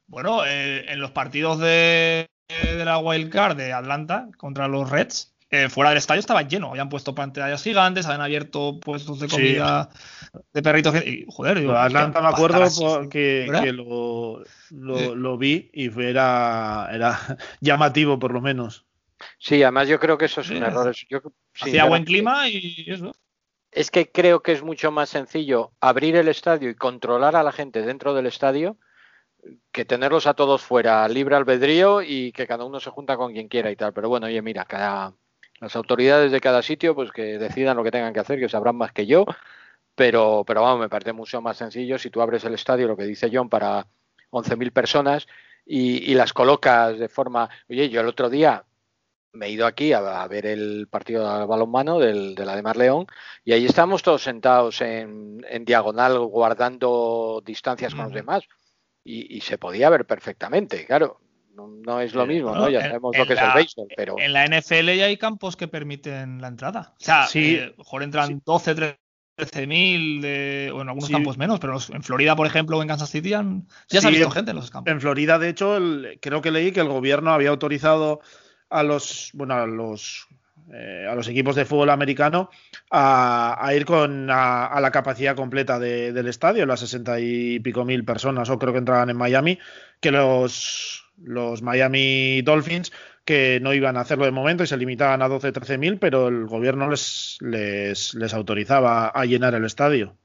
Bueno, 0.06 0.44
eh, 0.46 0.84
en 0.88 1.00
los 1.00 1.10
partidos 1.10 1.58
de, 1.58 2.28
de, 2.48 2.84
la 2.84 2.98
Wild 2.98 3.30
Card 3.30 3.56
de 3.56 3.72
Atlanta 3.72 4.28
contra 4.36 4.68
los 4.68 4.90
Reds, 4.90 5.32
eh, 5.50 5.68
fuera 5.68 5.90
del 5.90 5.98
estadio 5.98 6.20
estaba 6.20 6.42
lleno. 6.42 6.70
Habían 6.70 6.88
puesto 6.88 7.14
pantallas 7.14 7.62
gigantes, 7.62 8.06
habían 8.06 8.22
abierto 8.22 8.78
puestos 8.80 9.20
de 9.20 9.28
comida 9.28 9.90
sí. 9.92 10.38
de 10.52 10.62
perritos. 10.62 10.94
Y, 11.04 11.26
joder, 11.28 11.60
digo, 11.60 11.76
Atlanta 11.76 12.22
me 12.22 12.28
acuerdo 12.28 12.66
porque 12.78 13.50
que 13.62 13.72
lo, 13.72 14.42
lo, 14.70 15.14
lo, 15.14 15.38
vi 15.38 15.70
y 15.74 15.90
era, 16.00 16.88
era 16.92 17.18
llamativo, 17.60 18.18
por 18.18 18.32
lo 18.32 18.40
menos. 18.40 18.86
Sí, 19.42 19.60
además 19.60 19.88
yo 19.88 19.98
creo 19.98 20.16
que 20.16 20.26
eso 20.26 20.40
es 20.40 20.50
un 20.50 20.62
error. 20.62 20.94
Yo, 21.10 21.18
Hacía 21.60 21.86
buen 21.86 22.04
clima 22.04 22.48
y 22.48 22.84
eso. 22.86 23.10
Es 23.72 23.90
que 23.90 24.08
creo 24.08 24.40
que 24.40 24.52
es 24.52 24.62
mucho 24.62 24.92
más 24.92 25.08
sencillo 25.08 25.72
abrir 25.80 26.14
el 26.14 26.28
estadio 26.28 26.70
y 26.70 26.76
controlar 26.76 27.34
a 27.34 27.42
la 27.42 27.50
gente 27.50 27.82
dentro 27.82 28.14
del 28.14 28.26
estadio 28.26 28.76
que 29.72 29.84
tenerlos 29.84 30.28
a 30.28 30.34
todos 30.34 30.62
fuera, 30.62 31.08
libre 31.08 31.34
albedrío 31.34 32.02
y 32.02 32.30
que 32.30 32.46
cada 32.46 32.64
uno 32.64 32.78
se 32.78 32.90
junta 32.90 33.16
con 33.16 33.32
quien 33.32 33.48
quiera 33.48 33.72
y 33.72 33.74
tal. 33.74 33.92
Pero 33.92 34.08
bueno, 34.08 34.28
oye, 34.28 34.40
mira, 34.42 34.64
cada, 34.64 35.12
las 35.58 35.74
autoridades 35.74 36.30
de 36.30 36.40
cada 36.40 36.62
sitio 36.62 36.94
pues 36.94 37.10
que 37.10 37.36
decidan 37.36 37.76
lo 37.76 37.82
que 37.82 37.90
tengan 37.90 38.12
que 38.12 38.20
hacer, 38.20 38.38
que 38.38 38.48
sabrán 38.48 38.76
más 38.76 38.92
que 38.92 39.06
yo. 39.06 39.24
Pero, 39.96 40.44
pero 40.46 40.62
vamos, 40.62 40.78
me 40.78 40.88
parece 40.88 41.12
mucho 41.12 41.40
más 41.42 41.56
sencillo 41.56 41.98
si 41.98 42.10
tú 42.10 42.22
abres 42.22 42.44
el 42.44 42.54
estadio, 42.54 42.86
lo 42.86 42.96
que 42.96 43.06
dice 43.06 43.28
John, 43.32 43.48
para 43.48 43.88
11.000 44.30 44.72
personas 44.72 45.26
y, 45.66 46.12
y 46.12 46.14
las 46.14 46.32
colocas 46.32 46.96
de 46.96 47.08
forma... 47.08 47.50
Oye, 47.68 47.88
yo 47.88 48.02
el 48.02 48.06
otro 48.06 48.30
día 48.30 48.64
me 49.32 49.46
he 49.46 49.50
ido 49.50 49.66
aquí 49.66 49.92
a, 49.92 50.22
a, 50.22 50.28
ver 50.28 50.46
el 50.46 50.88
partido 50.88 51.38
de 51.38 51.46
balonmano 51.46 51.98
del, 51.98 52.34
de 52.34 52.44
la 52.44 52.54
de 52.56 52.62
Mar 52.62 52.76
León 52.76 53.06
y 53.44 53.52
ahí 53.52 53.64
estamos 53.64 54.02
todos 54.02 54.22
sentados 54.22 54.80
en, 54.82 55.44
en 55.48 55.64
diagonal 55.64 56.18
guardando 56.18 57.42
distancias 57.44 57.92
con 57.94 58.00
uh 58.00 58.02
-huh. 58.04 58.06
los 58.08 58.14
demás 58.14 58.42
y, 59.04 59.36
y, 59.36 59.40
se 59.40 59.58
podía 59.58 59.90
ver 59.90 60.06
perfectamente, 60.06 60.86
claro. 60.86 61.18
No, 61.54 61.66
no 61.68 62.00
es 62.00 62.14
lo 62.14 62.24
mismo, 62.24 62.54
¿no? 62.54 62.70
Ya 62.70 62.80
sabemos 62.80 63.14
en 63.14 63.20
lo 63.20 63.26
que 63.26 63.34
es 63.34 63.38
la- 63.40 63.48
el 63.48 63.54
béisbol, 63.56 63.86
pero 63.94 64.18
En 64.18 64.32
la 64.32 64.46
NFL 64.46 64.96
ya 64.96 65.04
hay 65.06 65.18
campos 65.18 65.54
que 65.54 65.68
permiten 65.68 66.40
la 66.40 66.48
entrada. 66.48 66.94
O 66.98 67.04
sea, 67.04 67.26
Sí. 67.26 67.56
eh, 67.56 67.74
mejor 67.76 68.02
entran 68.02 68.40
12, 68.46 68.74
13 69.36 69.66
mil, 69.66 70.22
de- 70.22 70.70
o 70.72 70.80
en 70.80 70.88
algunos 70.88 71.08
Sí. 71.08 71.12
campos 71.12 71.36
menos, 71.36 71.60
pero 71.60 71.76
en 71.90 72.02
Florida, 72.02 72.36
por 72.36 72.46
ejemplo, 72.46 72.78
o 72.78 72.82
en 72.82 72.88
Kansas 72.88 73.10
City 73.10 73.30
ya 73.30 73.42
se 73.86 74.00
Sí, 74.00 74.06
ha 74.06 74.10
visto 74.10 74.26
en- 74.26 74.30
gente 74.32 74.50
en 74.52 74.56
los 74.56 74.70
campos. 74.70 74.90
En 74.90 75.00
Florida, 75.02 75.38
de 75.38 75.50
hecho, 75.50 75.76
el- 75.76 76.18
creo 76.22 76.40
que 76.40 76.50
leí 76.52 76.72
que 76.72 76.80
el 76.80 76.88
gobierno 76.88 77.32
había 77.32 77.50
autorizado 77.50 78.20
a 78.72 78.82
los, 78.82 79.30
bueno, 79.34 79.54
a 79.54 79.66
los, 79.66 80.26
eh, 80.72 81.06
a 81.10 81.14
los 81.14 81.28
equipos 81.28 81.54
de 81.56 81.64
fútbol 81.64 81.90
americano 81.90 82.50
a, 82.90 83.56
a 83.64 83.74
ir 83.74 83.84
con 83.84 84.30
a, 84.30 84.66
a 84.66 84.80
la 84.80 84.90
capacidad 84.90 85.36
completa 85.36 85.78
de- 85.78 86.12
del 86.12 86.28
estadio, 86.28 86.66
las 86.66 86.80
sesenta 86.80 87.20
y 87.20 87.60
pico 87.60 87.84
mil 87.84 88.04
personas, 88.04 88.48
o 88.50 88.58
creo 88.58 88.72
que 88.72 88.78
entraban 88.78 89.10
en 89.10 89.16
Miami, 89.16 89.58
que 90.00 90.10
los, 90.10 91.04
los 91.22 91.62
Miami 91.62 92.42
Dolphins 92.42 92.92
que 93.24 93.60
no 93.62 93.72
iban 93.72 93.96
a 93.96 94.00
hacerlo 94.00 94.24
de 94.24 94.32
momento 94.32 94.64
y 94.64 94.66
se 94.66 94.76
limitaban 94.76 95.22
a 95.22 95.28
12, 95.28 95.52
13 95.52 95.78
mil, 95.78 95.98
pero 95.98 96.26
el 96.28 96.46
gobierno 96.46 96.90
les, 96.90 97.38
les, 97.40 98.14
les 98.14 98.34
autorizaba 98.34 99.06
a 99.08 99.24
llenar 99.26 99.54
el 99.54 99.64
estadio. 99.64 100.16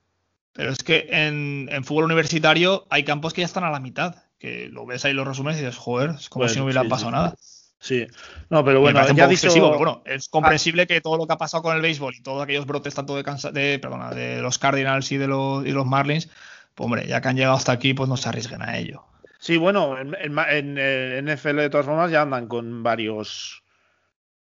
Pero 0.53 0.71
es 0.71 0.79
que 0.79 1.07
en, 1.11 1.69
en 1.71 1.83
fútbol 1.83 2.05
universitario 2.05 2.87
hay 2.89 3.03
campos 3.03 3.33
que 3.33 3.41
ya 3.41 3.45
están 3.45 3.63
a 3.63 3.69
la 3.69 3.79
mitad. 3.79 4.15
Que 4.39 4.67
lo 4.69 4.85
ves 4.87 5.05
ahí 5.05 5.13
los 5.13 5.27
resúmenes 5.27 5.59
y 5.59 5.63
dices, 5.63 5.77
joder, 5.77 6.11
es 6.17 6.29
como 6.29 6.47
si 6.47 6.57
no 6.57 6.65
hubiera 6.65 6.81
sí, 6.83 6.89
pasado 6.89 7.09
sí. 7.09 7.15
nada. 7.15 7.35
Sí, 7.79 8.07
no, 8.49 8.65
pero 8.65 8.81
bueno, 8.81 8.95
parece 8.97 9.11
un 9.13 9.17
ya 9.17 9.23
poco 9.25 9.29
dicho, 9.31 9.47
excesivo, 9.47 9.67
pero 9.67 9.77
bueno, 9.77 10.01
es 10.05 10.29
comprensible 10.29 10.87
que 10.87 10.99
todo 10.99 11.17
lo 11.17 11.27
que 11.27 11.33
ha 11.33 11.37
pasado 11.37 11.61
con 11.63 11.75
el 11.75 11.81
béisbol 11.81 12.15
y 12.15 12.21
todos 12.23 12.41
aquellos 12.43 12.65
brotes 12.65 12.95
tanto 12.95 13.15
de, 13.15 13.23
Kansas- 13.23 13.53
de, 13.53 13.77
perdona, 13.79 14.11
de 14.11 14.41
los 14.41 14.57
Cardinals 14.57 15.11
y 15.11 15.17
de 15.17 15.27
los, 15.27 15.65
y 15.65 15.71
los 15.71 15.85
Marlins, 15.85 16.27
pues 16.73 16.85
hombre, 16.85 17.07
ya 17.07 17.21
que 17.21 17.27
han 17.27 17.35
llegado 17.35 17.55
hasta 17.55 17.71
aquí, 17.71 17.93
pues 17.93 18.09
no 18.09 18.17
se 18.17 18.29
arriesguen 18.29 18.61
a 18.63 18.77
ello. 18.77 19.03
Sí, 19.39 19.57
bueno, 19.57 19.99
en, 19.99 20.15
en, 20.19 20.33
ma- 20.33 20.49
en, 20.51 20.77
eh, 20.79 21.19
NFL 21.21 21.57
de 21.61 21.69
todas 21.69 21.85
formas 21.85 22.09
ya 22.11 22.23
andan 22.23 22.47
con 22.47 22.81
varios 22.81 23.63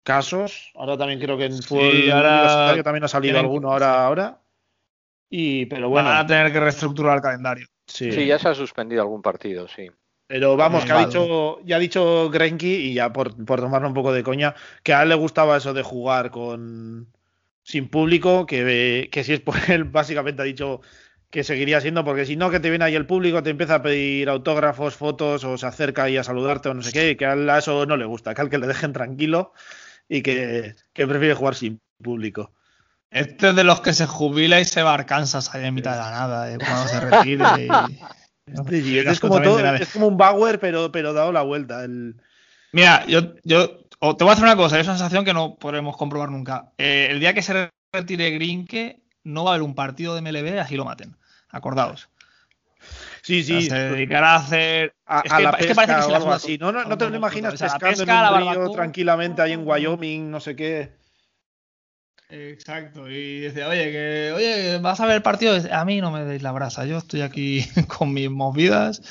casos. 0.03 0.71
Ahora 0.75 0.99
también 0.99 1.19
creo 1.21 1.39
que 1.39 1.47
en 1.47 1.63
fútbol 1.63 2.13
ahora 2.13 2.31
universitario 2.35 2.85
también 2.85 3.05
ha 3.05 3.09
salido 3.09 3.33
tienen- 3.33 3.45
alguno 3.47 3.73
ahora, 3.73 4.05
ahora. 4.07 4.39
Y, 5.31 5.65
pero 5.67 5.89
bueno, 5.89 6.11
Van 6.11 6.19
a 6.19 6.27
tener 6.27 6.53
que 6.53 6.61
reestructurar 6.61 7.17
el 7.17 7.23
calendario. 7.23 7.67
sí. 7.87 8.13
sí, 8.13 8.27
ya 8.27 8.39
se 8.39 8.49
ha 8.49 8.55
suspendido 8.55 9.01
algún 9.01 9.23
partido, 9.23 9.67
sí. 9.69 9.91
Pero 10.27 10.57
vamos, 10.57 10.85
Eh, 10.85 10.87
que 10.87 10.93
ha 10.93 10.99
dicho, 11.07 11.61
ya 11.65 11.77
ha 11.77 11.79
dicho 11.79 12.31
Grenky, 12.31 12.75
y 12.75 12.95
ya 12.95 13.13
por, 13.13 13.45
por 13.45 13.61
tomarlo 13.61 13.89
un 13.89 13.95
poco 13.95 14.13
de 14.13 14.23
coña, 14.23 14.55
que 14.83 14.95
a 14.95 15.03
él 15.03 15.11
le 15.11 15.15
gustaba 15.15 15.57
eso 15.57 15.75
de 15.75 15.83
jugar 15.83 16.31
con 16.31 17.09
sin 17.65 17.89
público, 17.89 18.47
que, 18.47 19.09
que 19.13 19.25
si 19.25 19.35
es 19.35 19.41
por 19.41 19.55
él, 19.71 19.85
básicamente 19.85 20.43
ha 20.43 20.45
dicho 20.45 20.81
que 21.31 21.45
seguiría 21.45 21.81
siendo, 21.81 22.05
porque 22.05 22.27
si 22.27 22.37
no, 22.37 22.51
que 22.51 22.61
te 22.61 22.69
viene 22.69 22.85
ahí 22.85 22.95
el 22.95 23.07
público, 23.07 23.43
te 23.43 23.51
empieza 23.51 23.77
a 23.77 23.83
pedir 23.83 24.29
autógrafos, 24.29 24.97
fotos, 24.97 25.45
o 25.45 25.57
se 25.57 25.67
acerca 25.67 26.05
ahí 26.05 26.17
a 26.19 26.25
saludarte 26.25 26.69
o 26.69 26.75
no 26.75 26.83
sé 26.83 26.93
qué, 26.93 27.11
y 27.11 27.17
que 27.17 27.25
a 27.27 27.33
él 27.33 27.49
a 27.49 27.59
eso 27.59 27.87
no 27.87 27.97
le 27.97 28.05
gusta, 28.05 28.35
que 28.35 28.41
al 28.43 28.51
que 28.51 28.59
le 28.59 28.67
dejen 28.67 28.93
tranquilo 28.93 29.53
y 30.09 30.23
que, 30.23 30.75
que 30.93 31.07
prefiere 31.07 31.35
jugar 31.35 31.55
sin 31.55 31.81
público. 32.03 32.53
Este 33.11 33.51
es 33.51 33.57
de 33.57 33.65
los 33.65 33.81
que 33.81 33.93
se 33.95 34.07
jubila 34.07 34.61
y 34.61 34.65
se 34.65 34.83
va 34.83 34.91
a 34.93 34.95
Arkansas 34.95 35.55
ahí 35.55 35.65
en 35.67 35.75
mitad 35.75 35.93
de 35.93 35.99
la 35.99 36.11
nada, 36.11 36.53
eh, 36.53 36.59
cuando 36.59 36.89
se 36.89 37.01
retire. 37.01 37.67
y- 37.67 37.99
Este, 38.47 39.09
es, 39.11 39.21
como 39.21 39.41
todo- 39.41 39.65
es 39.75 39.93
como 39.93 40.07
un 40.09 40.17
Bauer, 40.17 40.59
pero, 40.59 40.91
pero 40.91 41.13
dado 41.13 41.33
la 41.33 41.43
vuelta. 41.43 41.85
El, 41.85 42.17
Mira, 42.73 43.05
yo, 43.07 43.35
yo 43.45 43.79
o 44.01 44.17
te 44.17 44.25
voy 44.25 44.31
a 44.31 44.33
hacer 44.35 44.45
una 44.45 44.57
cosa, 44.57 44.81
es 44.81 44.87
una 44.87 44.97
sensación 44.97 45.25
que 45.25 45.33
no 45.35 45.57
podremos 45.57 45.97
comprobar 45.97 46.31
nunca. 46.31 46.73
Eh, 46.79 47.09
el 47.11 47.21
día 47.21 47.35
que 47.35 47.43
se 47.43 47.71
retire 47.93 48.31
Grinke, 48.31 49.01
no 49.25 49.45
va 49.45 49.51
a 49.51 49.55
haber 49.55 49.63
un 49.63 49.75
partido 49.75 50.15
de 50.15 50.23
MLB, 50.23 50.59
así 50.59 50.77
lo 50.77 50.85
maten. 50.85 51.17
Acordaos. 51.51 52.09
sí, 53.23 53.41
O 53.41 53.45
sea, 53.45 53.61
sí. 53.61 53.69
se 53.69 53.75
dedicará 53.75 54.33
a 54.33 54.37
hacer. 54.37 54.95
a, 55.07 55.21
es 55.21 55.33
a 55.33 55.37
que- 55.37 55.43
la 55.45 55.51
es 55.51 55.57
que 55.57 55.63
pesca 55.67 55.75
parece 55.77 55.95
que 55.95 56.03
se 56.03 56.09
o 56.09 56.11
la 56.11 56.17
algo 56.17 56.33
así. 56.33 56.59
No, 56.59 56.73
no, 56.73 56.85
no 56.85 56.99
te 56.99 57.09
lo 57.09 57.17
imaginas 57.17 57.55
O 57.55 57.57
sea, 57.57 57.69
la 57.69 57.73
pescando 57.75 57.99
pesca, 57.99 58.13
en 58.13 58.33
un 58.35 58.39
río 58.41 58.47
barbacoa. 58.49 58.75
tranquilamente 58.77 59.43
ahí 59.43 59.53
en 59.53 59.67
Wyoming, 59.69 60.31
no 60.31 60.41
sé 60.41 60.57
qué. 60.57 60.93
Exacto, 62.35 63.11
y 63.11 63.41
dice, 63.41 63.63
oye, 63.67 63.93
que, 63.93 64.33
oye, 64.35 64.79
vas 64.79 64.99
a 65.01 65.07
ver 65.07 65.17
el 65.17 65.23
partido, 65.23 65.55
a 65.71 65.85
mí 65.85 66.01
no 66.01 66.11
me 66.11 66.25
deis 66.25 66.43
la 66.43 66.51
brasa, 66.53 66.87
yo 66.87 66.97
estoy 66.97 67.21
aquí 67.21 67.63
con 67.99 68.15
mis 68.15 68.31
movidas 68.31 69.03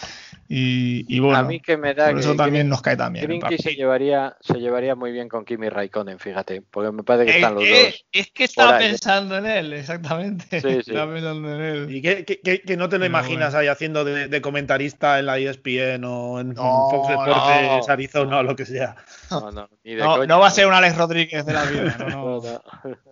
y, 0.50 1.06
y 1.08 1.20
bueno, 1.20 1.38
a 1.38 1.44
mí 1.44 1.62
que 1.62 1.78
me 1.78 1.94
da 1.94 2.08
por 2.08 2.16
que 2.16 2.20
eso 2.22 2.36
también 2.36 2.64
Green- 2.64 2.70
nos 2.70 2.82
cae 2.82 2.98
también. 2.98 3.26
Grinky 3.26 3.58
se 3.58 3.76
llevaría, 3.76 4.36
se 4.42 4.56
llevaría 4.56 4.96
muy 4.96 5.12
bien 5.14 5.30
con 5.30 5.46
Kimi 5.46 5.70
Raikkonen, 5.70 6.20
fíjate, 6.20 6.62
porque 6.62 6.92
me 6.92 7.04
parece 7.04 7.28
que 7.32 7.36
están 7.38 7.56
los 7.56 7.64
eh, 7.64 7.86
dos. 7.86 8.06
es 8.12 8.32
que 8.32 8.44
estaba 8.46 8.76
¿eh? 8.78 8.90
pensando 8.90 9.38
en 9.38 9.46
él, 9.46 9.72
exactamente. 9.74 10.60
Sí, 10.60 10.68
sí. 10.84 10.92
Estaba 10.92 11.14
pensando 11.14 11.56
en 11.56 11.62
él. 11.62 11.96
Y 11.96 12.02
que, 12.02 12.26
que- 12.26 12.42
que- 12.42 12.76
no 12.76 12.90
te 12.90 12.98
lo 12.98 13.02
Pero 13.04 13.06
imaginas 13.06 13.50
bueno. 13.54 13.60
ahí 13.60 13.68
haciendo 13.68 14.04
de, 14.04 14.28
de 14.28 14.42
comentarista 14.42 15.20
en 15.20 15.28
la 15.28 15.38
ESPN 15.38 16.04
o 16.06 16.42
en 16.42 16.50
No, 16.56 16.88
Fox 16.92 17.08
Deportes, 17.08 17.88
no. 17.88 17.94
Arizona 17.94 18.40
o 18.40 18.44
lo 18.44 18.56
que 18.58 18.66
sea. 18.66 18.96
No, 19.30 19.52
no, 19.52 19.70
ni 19.86 19.94
de 19.96 20.02
No, 20.04 20.16
coña, 20.16 20.26
no 20.28 20.40
va 20.40 20.48
a 20.48 20.52
ser 20.52 20.68
un 20.68 20.74
Alex 20.74 20.98
Rodríguez 20.98 21.46
de 21.46 21.54
la 21.54 21.64
vida. 21.66 21.96
No, 22.00 22.10
no. 22.10 22.42
No, 22.42 22.90
no. 22.90 23.11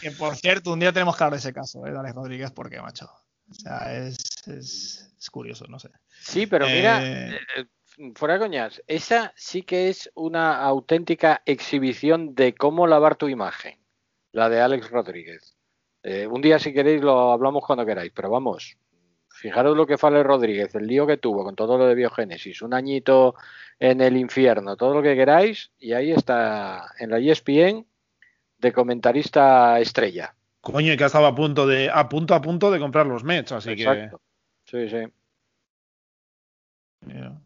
Que 0.00 0.10
por 0.12 0.36
cierto, 0.36 0.72
un 0.72 0.80
día 0.80 0.92
tenemos 0.92 1.16
que 1.16 1.24
hablar 1.24 1.38
de 1.38 1.40
ese 1.40 1.52
caso, 1.52 1.86
¿eh? 1.86 1.92
de 1.92 1.98
Alex 1.98 2.14
Rodríguez, 2.14 2.50
porque, 2.50 2.80
macho. 2.80 3.10
O 3.50 3.54
sea, 3.54 3.94
es, 3.96 4.16
es, 4.48 5.14
es 5.18 5.30
curioso, 5.30 5.66
no 5.68 5.78
sé. 5.78 5.90
Sí, 6.20 6.46
pero 6.46 6.66
mira, 6.66 7.00
Eh, 7.02 7.38
eh, 7.56 8.12
fuera 8.14 8.34
de 8.34 8.40
coñas, 8.40 8.82
esa 8.86 9.32
sí 9.36 9.62
que 9.62 9.88
es 9.88 10.10
una 10.14 10.56
auténtica 10.62 11.42
exhibición 11.46 12.34
de 12.34 12.54
cómo 12.54 12.86
lavar 12.86 13.16
tu 13.16 13.28
imagen, 13.28 13.78
la 14.32 14.48
de 14.48 14.60
Alex 14.60 14.90
Rodríguez. 14.90 15.56
Eh, 16.02 16.26
un 16.26 16.40
día, 16.40 16.58
si 16.58 16.72
queréis, 16.72 17.02
lo 17.02 17.32
hablamos 17.32 17.64
cuando 17.64 17.86
queráis, 17.86 18.12
pero 18.14 18.30
vamos, 18.30 18.76
fijaros 19.28 19.76
lo 19.76 19.86
que 19.86 19.98
fue 19.98 20.10
Alex 20.10 20.26
Rodríguez, 20.26 20.74
el 20.74 20.86
lío 20.86 21.06
que 21.06 21.16
tuvo 21.16 21.44
con 21.44 21.56
todo 21.56 21.78
lo 21.78 21.86
de 21.86 21.94
biogénesis, 21.94 22.62
un 22.62 22.74
añito 22.74 23.34
en 23.78 24.00
el 24.00 24.16
infierno, 24.16 24.76
todo 24.76 24.94
lo 24.94 25.02
que 25.02 25.14
queráis, 25.14 25.70
y 25.78 25.92
ahí 25.92 26.12
está 26.12 26.92
en 26.98 27.10
la 27.10 27.18
ESPN 27.18 27.86
de 28.58 28.72
comentarista 28.72 29.78
estrella. 29.80 30.34
Coño, 30.60 30.92
y 30.92 30.96
que 30.96 31.04
ha 31.04 31.06
estado 31.06 31.26
a 31.26 31.34
punto 31.34 31.66
de, 31.66 31.90
a 31.92 32.08
punto 32.08 32.34
a 32.34 32.40
punto 32.42 32.70
de 32.70 32.78
comprar 32.80 33.06
los 33.06 33.22
Mets, 33.24 33.52
así 33.52 33.76
que. 33.76 33.82
Exacto. 33.84 34.20
Sí, 34.64 34.88
sí. 34.88 34.96
Mira. 37.02 37.38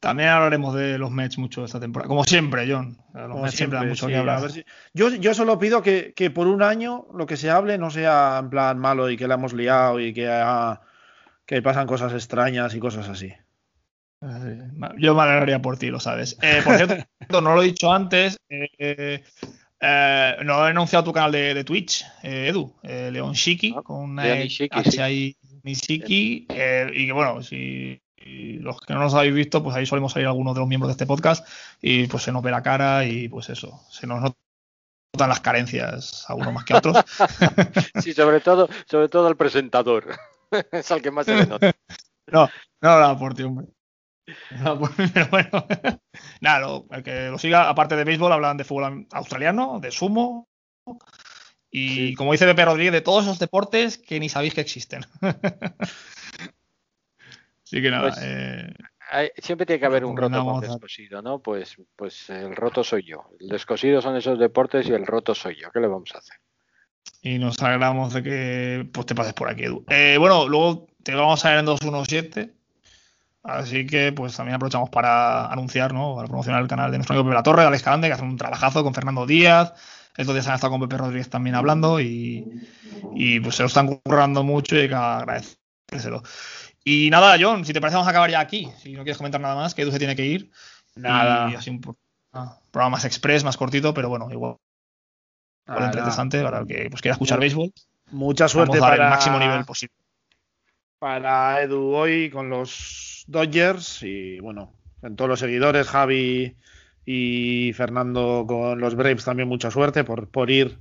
También 0.00 0.28
hablaremos 0.28 0.74
de 0.74 0.98
los 0.98 1.10
Mets 1.10 1.36
mucho 1.38 1.64
esta 1.64 1.80
temporada. 1.80 2.08
Como 2.08 2.24
siempre, 2.24 2.70
John. 2.70 2.96
Los 3.12 3.28
Como 3.30 3.42
Mets 3.42 3.56
siempre 3.56 3.76
dan 3.78 3.86
siempre, 3.86 3.88
mucho 3.88 4.06
sí, 4.06 4.12
que 4.12 4.16
a 4.16 4.20
hablar. 4.20 4.40
ver 4.40 4.50
si- 4.52 4.64
yo, 4.94 5.08
yo 5.10 5.34
solo 5.34 5.58
pido 5.58 5.82
que, 5.82 6.12
que 6.14 6.30
por 6.30 6.46
un 6.46 6.62
año 6.62 7.06
lo 7.14 7.26
que 7.26 7.36
se 7.36 7.50
hable 7.50 7.76
no 7.78 7.90
sea 7.90 8.38
en 8.40 8.50
plan 8.50 8.78
malo 8.78 9.10
y 9.10 9.16
que 9.16 9.26
la 9.26 9.34
hemos 9.34 9.52
liado 9.52 9.98
y 10.00 10.12
que, 10.14 10.26
que 11.44 11.62
pasan 11.62 11.86
cosas 11.86 12.12
extrañas 12.12 12.74
y 12.74 12.78
cosas 12.78 13.08
así. 13.08 13.32
Eh, 14.22 14.70
Yo 14.98 15.14
me 15.14 15.22
alegraría 15.22 15.60
por 15.60 15.76
ti, 15.76 15.88
lo 15.90 15.98
sabes. 16.00 16.38
Eh, 16.40 16.60
por 16.64 16.76
cierto, 16.76 16.94
no 17.42 17.54
lo 17.54 17.62
he 17.62 17.66
dicho 17.66 17.92
antes. 17.92 18.38
eh, 18.48 19.22
eh, 19.80 20.36
no 20.44 20.66
he 20.66 20.70
anunciado 20.70 21.04
tu 21.04 21.12
canal 21.12 21.32
de, 21.32 21.54
de 21.54 21.64
Twitch, 21.64 22.04
eh, 22.22 22.48
Edu. 22.48 22.74
eh, 22.82 23.10
León 23.12 23.32
Shiki, 23.34 23.74
Ah, 23.76 23.82
con 23.82 23.96
una 24.10 24.42
Ishiki, 24.42 24.90
sí. 24.90 25.36
Nishiki, 25.62 26.46
eh, 26.50 26.90
y 26.94 27.06
que 27.06 27.12
bueno, 27.12 27.42
si 27.42 28.00
los 28.60 28.80
que 28.80 28.92
no 28.94 29.00
nos 29.00 29.14
habéis 29.14 29.34
visto, 29.34 29.62
pues 29.62 29.76
ahí 29.76 29.86
solemos 29.86 30.12
salir 30.12 30.26
algunos 30.26 30.54
de 30.54 30.60
los 30.60 30.68
miembros 30.68 30.88
de 30.88 30.92
este 30.92 31.06
podcast 31.06 31.46
y 31.80 32.06
pues 32.08 32.24
se 32.24 32.32
nos 32.32 32.42
ve 32.42 32.50
la 32.50 32.62
cara 32.62 33.04
y 33.04 33.28
pues 33.28 33.48
eso, 33.50 33.80
se 33.90 34.06
nos 34.06 34.20
notan 34.20 35.28
las 35.28 35.40
carencias 35.40 36.24
a 36.28 36.34
uno 36.34 36.50
más 36.52 36.64
que 36.64 36.74
a 36.74 36.78
otros. 36.78 36.96
Sí, 38.02 38.12
sobre 38.12 38.40
todo, 38.40 38.68
sobre 38.86 39.08
todo 39.08 39.28
el 39.28 39.36
presentador. 39.36 40.16
es 40.72 40.90
al 40.90 41.02
que 41.02 41.10
más 41.10 41.26
se 41.26 41.36
le 41.36 41.46
nota. 41.46 41.72
No, 42.28 42.46
no, 42.46 42.50
nada 42.80 43.16
por 43.16 43.34
ti, 43.34 43.44
hombre. 43.44 43.66
No, 44.62 44.78
por- 44.78 44.90
pero 45.12 45.28
bueno. 45.30 45.66
Nada, 46.40 46.60
lo- 46.60 46.86
el 46.90 47.02
que 47.02 47.28
lo 47.28 47.38
siga, 47.38 47.68
aparte 47.68 47.96
de 47.96 48.04
béisbol, 48.04 48.32
hablan 48.32 48.56
de 48.56 48.64
fútbol 48.64 49.06
australiano, 49.12 49.78
de 49.80 49.90
sumo. 49.90 50.48
Y 51.70 51.88
Sí. 51.88 52.14
como 52.14 52.32
dice 52.32 52.46
Pepe 52.46 52.64
Rodríguez, 52.64 52.92
de 52.92 53.00
todos 53.02 53.24
esos 53.24 53.38
deportes 53.38 53.98
que 53.98 54.18
ni 54.20 54.28
sabéis 54.28 54.54
que 54.54 54.60
existen. 54.62 55.04
Así 57.64 57.82
que 57.82 57.90
nada. 57.90 58.02
Pues, 58.10 58.18
eh, 58.22 58.72
Hay- 59.08 59.30
Siempre 59.38 59.66
tiene 59.66 59.78
que 59.78 59.86
haber 59.86 60.04
un 60.04 60.16
roto 60.16 60.44
con 60.44 60.60
descosido, 60.60 61.22
¿no? 61.22 61.40
Pues, 61.40 61.76
pues 61.94 62.28
el 62.30 62.56
roto 62.56 62.82
soy 62.82 63.04
yo. 63.04 63.30
El 63.38 63.48
descosido 63.48 64.02
son 64.02 64.16
esos 64.16 64.36
deportes 64.38 64.88
y 64.88 64.92
el 64.92 65.06
roto 65.06 65.32
soy 65.34 65.56
yo. 65.60 65.70
¿Qué 65.70 65.78
le 65.80 65.86
vamos 65.86 66.10
a 66.14 66.18
hacer? 66.18 66.36
y 67.22 67.38
nos 67.38 67.60
alegramos 67.62 68.12
de 68.14 68.22
que 68.22 68.88
pues, 68.92 69.06
te 69.06 69.14
pases 69.14 69.32
por 69.32 69.48
aquí, 69.48 69.62
Edu. 69.64 69.84
Eh, 69.88 70.16
bueno, 70.18 70.48
luego 70.48 70.88
te 71.04 71.14
vamos 71.14 71.44
a 71.44 71.50
ver 71.50 71.60
en 71.60 71.64
217. 71.66 72.55
Así 73.46 73.86
que 73.86 74.10
pues 74.10 74.36
también 74.36 74.56
aprovechamos 74.56 74.90
para 74.90 75.46
anunciar, 75.46 75.94
¿no? 75.94 76.16
Para 76.16 76.26
promocionar 76.26 76.62
el 76.62 76.68
canal 76.68 76.90
de 76.90 76.98
nuestro 76.98 77.14
amigo 77.14 77.28
Pepe 77.28 77.36
La 77.36 77.42
Torre, 77.44 77.62
Alex 77.62 77.82
Calande, 77.82 78.08
que 78.08 78.14
hace 78.14 78.24
un 78.24 78.36
trabajazo 78.36 78.82
con 78.82 78.92
Fernando 78.92 79.24
Díaz. 79.24 79.72
Estos 80.16 80.34
días 80.34 80.48
han 80.48 80.56
estado 80.56 80.72
con 80.72 80.80
Pepe 80.80 80.96
Rodríguez 80.96 81.30
también 81.30 81.54
hablando 81.54 82.00
y, 82.00 82.44
y, 83.14 83.38
pues 83.38 83.54
se 83.54 83.62
lo 83.62 83.68
están 83.68 83.86
currando 83.98 84.42
mucho 84.42 84.74
y 84.74 84.80
hay 84.80 84.88
que 84.88 84.94
agradecérselo. 84.96 86.24
Y 86.82 87.08
nada, 87.10 87.36
John, 87.40 87.64
si 87.64 87.72
te 87.72 87.80
parece 87.80 87.94
vamos 87.94 88.08
a 88.08 88.10
acabar 88.10 88.30
ya 88.30 88.40
aquí. 88.40 88.68
Si 88.78 88.94
no 88.94 89.04
quieres 89.04 89.18
comentar 89.18 89.40
nada 89.40 89.54
más, 89.54 89.76
que 89.76 89.82
Edu 89.82 89.92
se 89.92 89.98
tiene 89.98 90.16
que 90.16 90.26
ir. 90.26 90.50
Nada. 90.96 91.48
Y 91.52 91.54
así 91.54 91.70
un 91.70 91.80
ah, 92.32 92.58
programa 92.72 92.96
más 92.96 93.04
express, 93.04 93.44
más 93.44 93.56
cortito, 93.56 93.94
pero 93.94 94.08
bueno, 94.08 94.28
igual, 94.32 94.56
igual 95.66 95.80
Nada. 95.80 95.86
interesante 95.92 96.42
para 96.42 96.58
el 96.60 96.66
que 96.66 96.88
pues, 96.90 97.00
quiera 97.00 97.12
escuchar 97.12 97.38
béisbol. 97.38 97.72
Mucha 98.10 98.48
suerte 98.48 98.80
Vamos 98.80 98.86
a 98.86 98.90
dar 98.90 98.98
para, 98.98 99.04
el 99.04 99.10
máximo 99.10 99.38
nivel 99.38 99.64
posible. 99.64 99.94
para 100.98 101.62
Edu 101.62 101.94
hoy 101.94 102.28
con 102.30 102.50
los 102.50 103.15
Dodgers 103.26 104.02
y 104.02 104.40
bueno, 104.40 104.72
en 105.02 105.16
todos 105.16 105.28
los 105.28 105.40
seguidores, 105.40 105.88
Javi 105.88 106.56
y 107.04 107.72
Fernando 107.74 108.44
con 108.46 108.80
los 108.80 108.94
Braves 108.94 109.24
también 109.24 109.48
mucha 109.48 109.70
suerte 109.70 110.04
por, 110.04 110.28
por 110.28 110.50
ir 110.50 110.78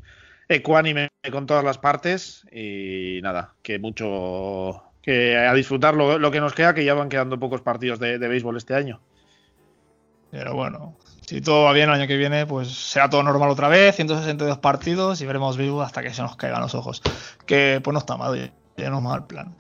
ecuánime 0.47 1.09
con 1.31 1.45
todas 1.45 1.63
las 1.63 1.77
partes 1.77 2.45
y 2.51 3.19
nada, 3.21 3.53
que 3.61 3.79
mucho 3.79 4.83
que 5.01 5.37
a 5.37 5.53
disfrutar 5.53 5.93
lo, 5.93 6.31
que 6.31 6.39
nos 6.39 6.53
queda, 6.53 6.73
que 6.73 6.83
ya 6.83 6.95
van 6.95 7.09
quedando 7.09 7.39
pocos 7.39 7.61
partidos 7.61 7.99
de, 7.99 8.17
béisbol 8.17 8.57
este 8.57 8.73
año. 8.73 9.01
Pero 10.31 10.55
bueno, 10.55 10.97
si 11.21 11.41
todo 11.41 11.65
va 11.65 11.73
bien 11.73 11.89
el 11.89 11.95
año 11.95 12.07
que 12.07 12.17
viene, 12.17 12.47
pues 12.47 12.69
será 12.69 13.07
todo 13.07 13.21
normal 13.21 13.51
otra 13.51 13.67
vez, 13.67 13.95
162 13.95 14.57
partidos 14.57 15.21
y 15.21 15.27
veremos 15.27 15.57
béisbol 15.57 15.85
hasta 15.85 16.01
que 16.01 16.11
se 16.11 16.23
nos 16.23 16.35
caigan 16.35 16.61
los 16.61 16.73
ojos. 16.73 17.03
Que 17.45 17.79
pues 17.83 17.93
no 17.93 17.99
está 17.99 18.17
mal, 18.17 18.51
ya 18.77 18.89
no 18.89 18.97
es 18.97 19.03
mal 19.03 19.27
plan. 19.27 19.55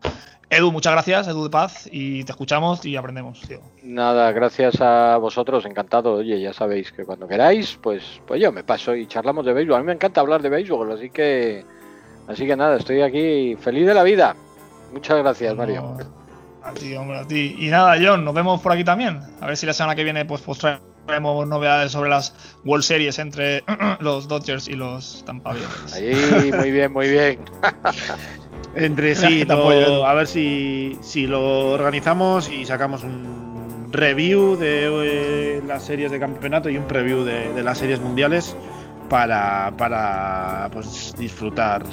Edu, 0.49 0.71
muchas 0.71 0.93
gracias, 0.93 1.27
Edu 1.27 1.43
de 1.43 1.49
Paz, 1.49 1.89
y 1.91 2.23
te 2.23 2.31
escuchamos 2.31 2.85
y 2.85 2.95
aprendemos, 2.95 3.41
tío. 3.41 3.61
Nada, 3.83 4.31
gracias 4.31 4.79
a 4.79 5.17
vosotros, 5.17 5.65
encantado. 5.65 6.13
Oye, 6.13 6.39
ya 6.39 6.53
sabéis 6.53 6.91
que 6.91 7.03
cuando 7.03 7.27
queráis, 7.27 7.79
pues, 7.81 8.21
pues 8.27 8.41
yo 8.41 8.51
me 8.51 8.63
paso 8.63 8.95
y 8.95 9.07
charlamos 9.07 9.45
de 9.45 9.53
béisbol. 9.53 9.75
A 9.75 9.79
mí 9.79 9.85
me 9.85 9.93
encanta 9.93 10.21
hablar 10.21 10.41
de 10.41 10.49
béisbol, 10.49 10.91
así 10.91 11.09
que, 11.09 11.65
así 12.27 12.45
que 12.45 12.55
nada, 12.55 12.77
estoy 12.77 13.01
aquí 13.01 13.55
feliz 13.59 13.87
de 13.87 13.93
la 13.95 14.03
vida. 14.03 14.35
Muchas 14.93 15.17
gracias, 15.17 15.55
Mario. 15.55 15.97
A 16.63 16.73
ti, 16.73 16.95
hombre, 16.95 17.19
a 17.19 17.27
ti. 17.27 17.55
Y 17.59 17.67
nada, 17.69 17.95
John, 17.99 18.23
nos 18.23 18.33
vemos 18.33 18.61
por 18.61 18.71
aquí 18.71 18.83
también. 18.83 19.21
A 19.41 19.47
ver 19.47 19.57
si 19.57 19.65
la 19.65 19.73
semana 19.73 19.95
que 19.95 20.03
viene, 20.03 20.25
pues, 20.25 20.41
pues 20.41 20.59
traemos 21.05 21.47
novedades 21.47 21.91
sobre 21.91 22.09
las 22.09 22.33
World 22.63 22.83
Series 22.83 23.17
entre 23.17 23.63
los 23.99 24.27
Dodgers 24.27 24.67
y 24.67 24.73
los 24.73 25.23
Tampa 25.25 25.53
Bay. 25.53 25.63
Ahí, 25.93 26.51
muy 26.51 26.71
bien, 26.71 26.93
muy 26.93 27.09
bien. 27.09 27.39
Entre 28.75 29.15
sí, 29.15 29.47
a 29.49 30.13
ver 30.13 30.27
si, 30.27 30.97
si, 31.01 31.25
lo 31.27 31.71
organizamos 31.71 32.49
y 32.49 32.65
sacamos 32.65 33.03
un 33.03 33.89
review 33.91 34.57
de 34.57 34.89
eh, 35.05 35.61
las 35.65 35.83
series 35.83 36.11
de 36.11 36.19
campeonato 36.19 36.69
y 36.69 36.77
un 36.77 36.85
preview 36.85 37.23
de, 37.23 37.63
las 37.63 37.77
series 37.77 38.01
mundiales 38.01 38.55
para, 39.09 39.73
para 39.77 40.69
pues, 40.73 41.15
disfrutar 41.17 41.85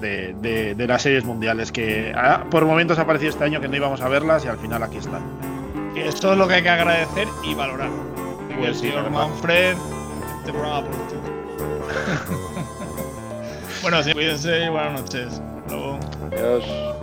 de, 0.00 0.74
las 0.78 1.02
series 1.02 1.24
mundiales 1.24 1.72
que 1.72 2.12
ah, 2.16 2.44
por 2.50 2.64
momentos 2.64 2.98
ha 2.98 3.06
parecido 3.06 3.30
este 3.30 3.44
año 3.44 3.60
que 3.60 3.68
no 3.68 3.76
íbamos 3.76 4.00
a 4.00 4.08
verlas 4.08 4.44
y 4.44 4.48
al 4.48 4.58
final 4.58 4.82
aquí 4.82 4.96
están. 4.98 5.22
Esto 5.94 6.32
es 6.32 6.38
lo 6.38 6.48
que 6.48 6.54
hay 6.54 6.62
que 6.62 6.70
agradecer 6.70 7.28
y 7.44 7.54
valorar. 7.54 7.90
Pues 8.56 8.68
el 8.68 8.74
señor 8.76 9.10
Manfred, 9.10 9.76
este 10.38 10.52
programa 10.52 10.82
por 10.82 10.92
bueno, 13.82 14.02
sí, 14.02 14.12
cuídense 14.12 14.64
y 14.64 14.68
buenas 14.68 15.00
noches. 15.00 15.40
Tá 15.68 15.76
no. 15.76 16.97